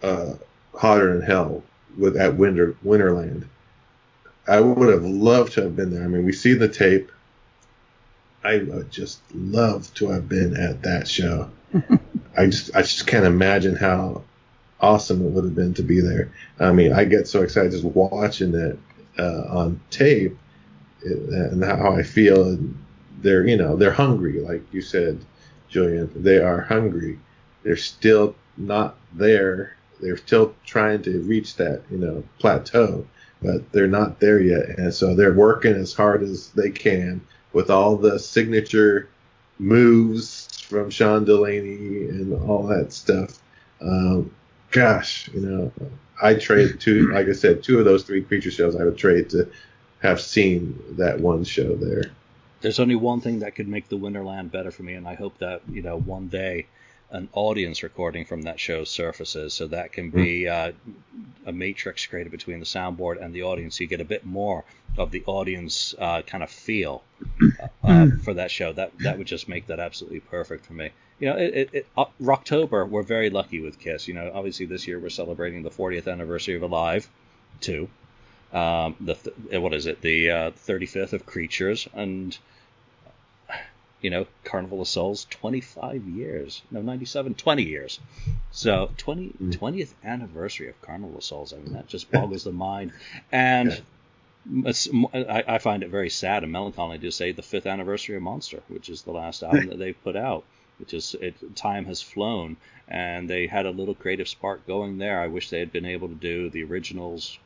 uh, 0.02 0.34
hotter 0.74 1.14
than 1.14 1.26
hell 1.26 1.64
with 1.98 2.18
at 2.18 2.36
Winter 2.36 2.76
Winterland. 2.86 3.46
I 4.48 4.60
would 4.62 4.92
have 4.92 5.04
loved 5.04 5.54
to 5.54 5.64
have 5.64 5.76
been 5.76 5.94
there. 5.94 6.04
I 6.04 6.08
mean, 6.08 6.26
we 6.26 6.32
see 6.32 6.54
the 6.54 6.68
tape. 6.68 7.12
I 8.44 8.58
would 8.58 8.90
just 8.90 9.20
love 9.34 9.94
to 9.96 10.10
have 10.10 10.28
been 10.28 10.56
at 10.58 10.82
that 10.84 11.08
show. 11.08 11.50
I 12.38 12.48
just 12.48 12.76
I 12.76 12.82
just 12.82 13.06
can't 13.06 13.26
imagine 13.26 13.76
how 13.76 14.24
awesome 14.80 15.26
it 15.26 15.30
would 15.32 15.44
have 15.44 15.56
been 15.56 15.74
to 15.76 15.84
be 15.84 16.00
there. 16.00 16.32
I 16.60 16.72
mean, 16.72 16.94
I 16.94 17.04
get 17.04 17.28
so 17.28 17.42
excited 17.42 17.72
just 17.72 17.84
watching 17.84 18.56
it 18.56 18.80
uh, 19.20 19.44
on 19.50 19.80
tape 19.90 20.38
and 21.04 21.64
how 21.64 21.94
I 21.94 22.04
feel. 22.04 22.44
And 22.44 22.78
they're 23.22 23.46
you 23.48 23.58
know 23.58 23.76
they're 23.76 23.92
hungry, 23.92 24.40
like 24.40 24.64
you 24.72 24.82
said, 24.82 25.24
Julian. 25.68 26.10
They 26.16 26.38
are 26.38 26.62
hungry. 26.62 27.20
They're 27.64 27.76
still 27.78 28.36
not 28.58 28.98
there. 29.14 29.76
They're 30.02 30.18
still 30.18 30.56
trying 30.66 31.02
to 31.04 31.22
reach 31.22 31.56
that 31.58 31.82
you 31.92 31.98
know 31.98 32.24
plateau, 32.40 33.06
but 33.42 33.72
they're 33.72 33.88
not 33.88 34.20
there 34.20 34.40
yet. 34.40 34.78
And 34.78 34.94
so 34.94 35.16
they're 35.16 35.34
working 35.34 35.76
as 35.76 35.94
hard 35.94 36.24
as 36.24 36.50
they 36.52 36.72
can 36.72 37.22
with 37.54 37.70
all 37.70 37.98
the 37.98 38.20
signature 38.20 39.10
moves 39.58 40.62
from 40.62 40.90
Sean 40.90 41.26
Delaney 41.26 42.08
and 42.08 42.34
all 42.50 42.64
that 42.68 42.94
stuff. 42.94 43.40
Um, 43.82 44.32
gosh, 44.72 45.30
you 45.34 45.42
know, 45.42 45.72
I 46.22 46.36
trade 46.36 46.80
two, 46.80 47.12
like 47.12 47.28
I 47.28 47.34
said, 47.34 47.64
two 47.64 47.80
of 47.80 47.86
those 47.86 48.04
three 48.04 48.22
creature 48.22 48.52
shows 48.52 48.76
I 48.76 48.84
would 48.84 48.98
trade 48.98 49.30
to 49.32 49.50
have 50.02 50.22
seen 50.22 50.82
that 50.98 51.20
one 51.20 51.44
show 51.44 51.76
there. 51.76 52.04
There's 52.62 52.80
only 52.80 52.96
one 52.96 53.22
thing 53.22 53.40
that 53.40 53.56
could 53.56 53.68
make 53.68 53.88
the 53.88 53.98
Winterland 53.98 54.52
better 54.52 54.72
for 54.72 54.84
me, 54.84 54.94
and 54.94 55.08
I 55.08 55.16
hope 55.16 55.38
that 55.40 55.62
you 55.70 55.82
know 55.82 55.98
one 55.98 56.28
day 56.28 56.68
an 57.12 57.28
audience 57.34 57.82
recording 57.82 58.24
from 58.26 58.44
that 58.44 58.60
show 58.60 58.84
surfaces, 58.84 59.54
so 59.54 59.68
that 59.68 59.92
can 59.94 60.10
be 60.10 60.46
hmm. 60.46 60.52
uh, 60.52 60.72
a 61.48 61.52
matrix 61.52 62.06
created 62.06 62.32
between 62.32 62.60
the 62.60 62.66
soundboard 62.66 63.24
and 63.24 63.34
the 63.34 63.44
audience. 63.44 63.78
So 63.78 63.84
you 63.84 63.88
get 63.88 64.02
a 64.02 64.06
bit 64.06 64.26
more 64.26 64.64
of 64.98 65.12
the 65.12 65.24
audience 65.26 65.96
uh, 65.98 66.22
kind 66.22 66.44
of 66.44 66.52
feel 66.52 67.04
uh, 67.42 67.68
uh 67.84 68.06
hmm. 68.06 68.18
for 68.18 68.34
that 68.36 68.52
show. 68.52 68.74
That 68.74 68.92
that 69.00 69.18
would 69.18 69.28
just 69.28 69.48
make 69.48 69.68
that 69.68 69.80
absolutely 69.80 70.20
perfect 70.20 70.66
for 70.66 70.74
me. 70.74 70.92
You 71.20 71.30
know, 71.30 71.38
it, 71.38 71.54
it, 71.54 71.70
it 71.74 71.88
uh, 71.98 72.06
October 72.28 72.86
we're 72.86 73.04
very 73.04 73.30
lucky 73.30 73.60
with 73.60 73.80
Kiss. 73.80 74.08
You 74.08 74.14
know, 74.14 74.32
obviously 74.34 74.66
this 74.66 74.88
year 74.88 75.00
we're 75.00 75.10
celebrating 75.10 75.64
the 75.64 75.70
40th 75.70 76.12
anniversary 76.12 76.56
of 76.56 76.64
Alive 76.64 77.10
II. 77.68 77.90
Um, 78.54 78.96
the 79.00 79.16
th- 79.16 79.62
what 79.62 79.74
is 79.74 79.86
it? 79.86 80.02
The 80.02 80.28
35th 80.28 81.14
uh, 81.14 81.18
of 81.18 81.26
Creatures 81.26 81.88
and 81.94 82.38
you 84.02 84.10
know, 84.10 84.28
Carnival 84.44 84.82
of 84.82 84.88
Souls, 84.88 85.28
25 85.30 86.04
years. 86.06 86.62
No, 86.72 86.82
97, 86.82 87.36
20 87.36 87.64
years. 87.64 88.00
So 88.52 88.92
20, 88.98 89.34
20th 89.42 89.60
mm. 89.60 89.94
anniversary 90.04 90.70
of 90.70 90.82
Carnival 90.82 91.18
of 91.18 91.24
Souls. 91.24 91.54
I 91.54 91.58
mean, 91.58 91.74
that 91.74 91.88
just 91.88 92.10
boggles 92.12 92.44
the 92.44 92.52
mind. 92.52 92.94
And 93.32 93.82
I, 94.66 95.44
I, 95.48 95.58
find 95.58 95.84
it 95.84 95.90
very 95.90 96.10
sad 96.10 96.44
and 96.44 96.52
melancholy 96.52 96.98
to 97.00 97.12
say 97.12 97.34
the 97.34 97.42
fifth 97.42 97.66
anniversary 97.66 98.16
of 98.16 98.22
Monster, 98.22 98.62
which 98.70 98.90
is 98.90 99.02
the 99.02 99.12
last 99.12 99.44
album 99.44 99.68
that 99.70 99.80
they've 99.80 100.02
put 100.04 100.16
out. 100.16 100.46
Which 100.80 100.94
is 100.94 101.16
it, 101.20 101.56
time 101.56 101.86
has 101.86 102.02
flown, 102.02 102.58
and 102.88 103.30
they 103.30 103.48
had 103.48 103.66
a 103.66 103.72
little 103.72 103.96
creative 103.96 104.28
spark 104.28 104.66
going 104.66 104.98
there. 104.98 105.20
I 105.20 105.28
wish 105.28 105.50
they 105.50 105.60
had 105.60 105.72
been 105.72 105.86
able 105.86 106.08
to 106.08 106.16
do 106.16 106.50
the 106.50 106.64
originals, 106.64 107.38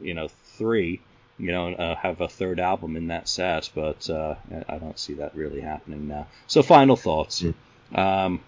you 0.00 0.14
know, 0.14 0.28
three 0.28 1.00
you 1.40 1.52
know, 1.52 1.72
uh, 1.72 1.96
have 1.96 2.20
a 2.20 2.28
third 2.28 2.60
album 2.60 2.96
in 2.96 3.08
that 3.08 3.26
set, 3.26 3.70
but 3.74 4.08
uh, 4.10 4.34
I 4.68 4.76
don't 4.76 4.98
see 4.98 5.14
that 5.14 5.34
really 5.34 5.60
happening 5.60 6.06
now. 6.06 6.26
So, 6.46 6.62
final 6.62 6.96
thoughts. 6.96 7.42
Mm. 7.42 7.54
Um, 7.98 8.40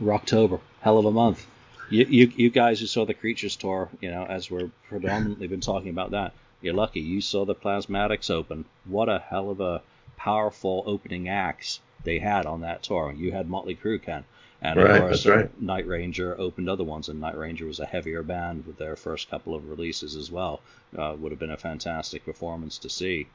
Rocktober, 0.00 0.60
hell 0.82 0.98
of 0.98 1.06
a 1.06 1.10
month. 1.10 1.46
You, 1.88 2.04
you, 2.04 2.32
you 2.36 2.50
guys 2.50 2.80
who 2.80 2.86
saw 2.86 3.06
the 3.06 3.14
Creatures 3.14 3.56
tour, 3.56 3.88
you 4.00 4.10
know, 4.10 4.24
as 4.24 4.50
we're 4.50 4.70
predominantly 4.88 5.46
been 5.46 5.60
talking 5.60 5.88
about 5.88 6.10
that, 6.10 6.32
you're 6.60 6.74
lucky. 6.74 7.00
You 7.00 7.22
saw 7.22 7.46
the 7.46 7.54
Plasmatics 7.54 8.30
open. 8.30 8.66
What 8.84 9.08
a 9.08 9.18
hell 9.18 9.50
of 9.50 9.60
a 9.60 9.80
powerful 10.18 10.82
opening 10.86 11.28
acts 11.28 11.80
they 12.06 12.18
had 12.20 12.46
on 12.46 12.62
that 12.62 12.82
tour. 12.82 13.12
You 13.14 13.32
had 13.32 13.50
Motley 13.50 13.76
Crue, 13.76 14.00
Ken. 14.02 14.24
And 14.62 14.78
right, 14.78 14.90
of 14.92 15.00
course, 15.00 15.26
right. 15.26 15.60
Night 15.60 15.86
Ranger 15.86 16.34
opened 16.40 16.70
other 16.70 16.84
ones, 16.84 17.10
and 17.10 17.20
Night 17.20 17.36
Ranger 17.36 17.66
was 17.66 17.80
a 17.80 17.84
heavier 17.84 18.22
band 18.22 18.66
with 18.66 18.78
their 18.78 18.96
first 18.96 19.28
couple 19.28 19.54
of 19.54 19.68
releases 19.68 20.16
as 20.16 20.30
well. 20.30 20.60
Uh, 20.96 21.14
would 21.18 21.30
have 21.32 21.38
been 21.38 21.50
a 21.50 21.58
fantastic 21.58 22.24
performance 22.24 22.78
to 22.78 22.88
see, 22.88 23.26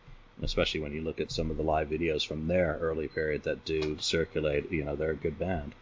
especially 0.41 0.79
when 0.79 0.93
you 0.93 1.01
look 1.01 1.21
at 1.21 1.31
some 1.31 1.51
of 1.51 1.57
the 1.57 1.63
live 1.63 1.89
videos 1.89 2.25
from 2.25 2.47
their 2.47 2.79
early 2.81 3.07
period 3.07 3.43
that 3.43 3.65
do 3.65 3.97
circulate. 3.99 4.71
You 4.71 4.83
know, 4.83 4.95
they're 4.95 5.11
a 5.11 5.15
good 5.15 5.37
band. 5.37 5.73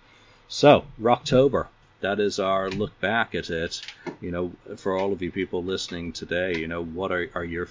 So, 0.49 0.83
Rocktober, 0.99 1.67
that 2.01 2.19
is 2.19 2.39
our 2.39 2.69
look 2.69 2.99
back 2.99 3.33
at 3.33 3.49
it. 3.49 3.81
You 4.19 4.31
know, 4.31 4.51
for 4.75 4.97
all 4.97 5.13
of 5.13 5.21
you 5.21 5.31
people 5.31 5.63
listening 5.63 6.11
today, 6.11 6.57
you 6.57 6.67
know, 6.67 6.83
what 6.83 7.11
are, 7.11 7.29
are 7.33 7.45
your, 7.45 7.69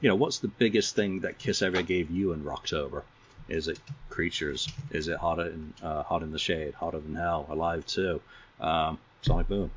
you 0.00 0.08
know, 0.08 0.14
what's 0.14 0.38
the 0.38 0.48
biggest 0.48 0.94
thing 0.94 1.20
that 1.20 1.38
Kiss 1.38 1.62
ever 1.62 1.82
gave 1.82 2.10
you 2.10 2.32
in 2.32 2.44
Rocktober? 2.44 3.02
Is 3.48 3.68
it 3.68 3.78
creatures? 4.10 4.68
Is 4.90 5.08
it 5.08 5.18
hotter 5.18 5.46
in 5.46 5.72
uh, 5.82 6.02
hot 6.02 6.22
in 6.22 6.32
the 6.32 6.38
shade, 6.38 6.74
hotter 6.74 7.00
than 7.00 7.14
hell, 7.14 7.46
Alive 7.48 7.84
II? 7.96 8.20
Um, 8.60 8.98
Sonic 9.22 9.48
Boom, 9.48 9.70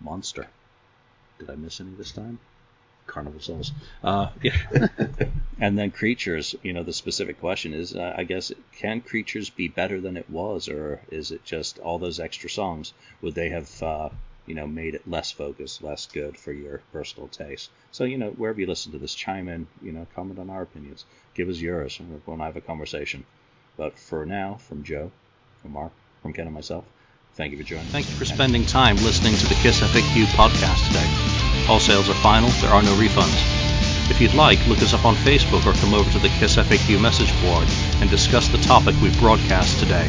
Monster. 0.00 0.46
Did 1.38 1.50
I 1.50 1.54
miss 1.56 1.80
any 1.80 1.90
this 1.90 2.12
time? 2.12 2.38
Carnival 3.06 3.40
Souls. 3.40 3.72
Uh, 4.02 4.28
yeah. 4.42 4.56
and 5.60 5.78
then 5.78 5.90
creatures. 5.90 6.54
You 6.62 6.72
know, 6.72 6.82
the 6.82 6.92
specific 6.92 7.40
question 7.40 7.72
is, 7.72 7.94
uh, 7.94 8.14
I 8.16 8.24
guess, 8.24 8.52
can 8.76 9.00
creatures 9.00 9.50
be 9.50 9.68
better 9.68 10.00
than 10.00 10.16
it 10.16 10.28
was, 10.28 10.68
or 10.68 11.00
is 11.10 11.30
it 11.30 11.44
just 11.44 11.78
all 11.78 11.98
those 11.98 12.20
extra 12.20 12.50
songs? 12.50 12.92
Would 13.22 13.34
they 13.34 13.50
have 13.50 13.82
uh, 13.82 14.08
you 14.46 14.54
know, 14.54 14.66
made 14.66 14.94
it 14.94 15.08
less 15.08 15.30
focused, 15.30 15.82
less 15.82 16.06
good 16.06 16.36
for 16.36 16.52
your 16.52 16.80
personal 16.92 17.28
taste. 17.28 17.70
So, 17.90 18.04
you 18.04 18.16
know, 18.16 18.30
wherever 18.30 18.60
you 18.60 18.66
listen 18.66 18.92
to 18.92 18.98
this, 18.98 19.14
chime 19.14 19.48
in, 19.48 19.66
you 19.82 19.92
know, 19.92 20.06
comment 20.14 20.38
on 20.38 20.50
our 20.50 20.62
opinions. 20.62 21.04
Give 21.34 21.48
us 21.48 21.60
yours, 21.60 21.98
and 21.98 22.22
we'll 22.26 22.36
have 22.38 22.56
a 22.56 22.60
conversation. 22.60 23.24
But 23.76 23.98
for 23.98 24.24
now, 24.24 24.54
from 24.54 24.84
Joe, 24.84 25.10
from 25.60 25.72
Mark, 25.72 25.92
from 26.22 26.32
Ken 26.32 26.46
and 26.46 26.54
myself, 26.54 26.84
thank 27.34 27.52
you 27.52 27.58
for 27.58 27.64
joining. 27.64 27.86
Thank 27.86 28.08
you 28.08 28.14
for 28.14 28.24
spending 28.24 28.64
time 28.64 28.96
listening 28.96 29.34
to 29.34 29.46
the 29.46 29.54
KISS 29.56 29.80
FAQ 29.80 30.24
podcast 30.36 30.86
today. 30.86 31.66
All 31.68 31.80
sales 31.80 32.08
are 32.08 32.14
final, 32.14 32.48
there 32.60 32.70
are 32.70 32.82
no 32.82 32.94
refunds. 32.94 33.56
If 34.08 34.20
you'd 34.20 34.34
like, 34.34 34.64
look 34.66 34.80
us 34.82 34.94
up 34.94 35.04
on 35.04 35.14
Facebook 35.16 35.66
or 35.66 35.74
come 35.74 35.92
over 35.92 36.08
to 36.10 36.18
the 36.20 36.28
KISS 36.28 36.56
FAQ 36.56 37.00
message 37.00 37.32
board 37.42 37.66
and 38.00 38.08
discuss 38.08 38.48
the 38.48 38.58
topic 38.58 38.94
we 39.02 39.10
broadcast 39.18 39.80
today. 39.80 40.08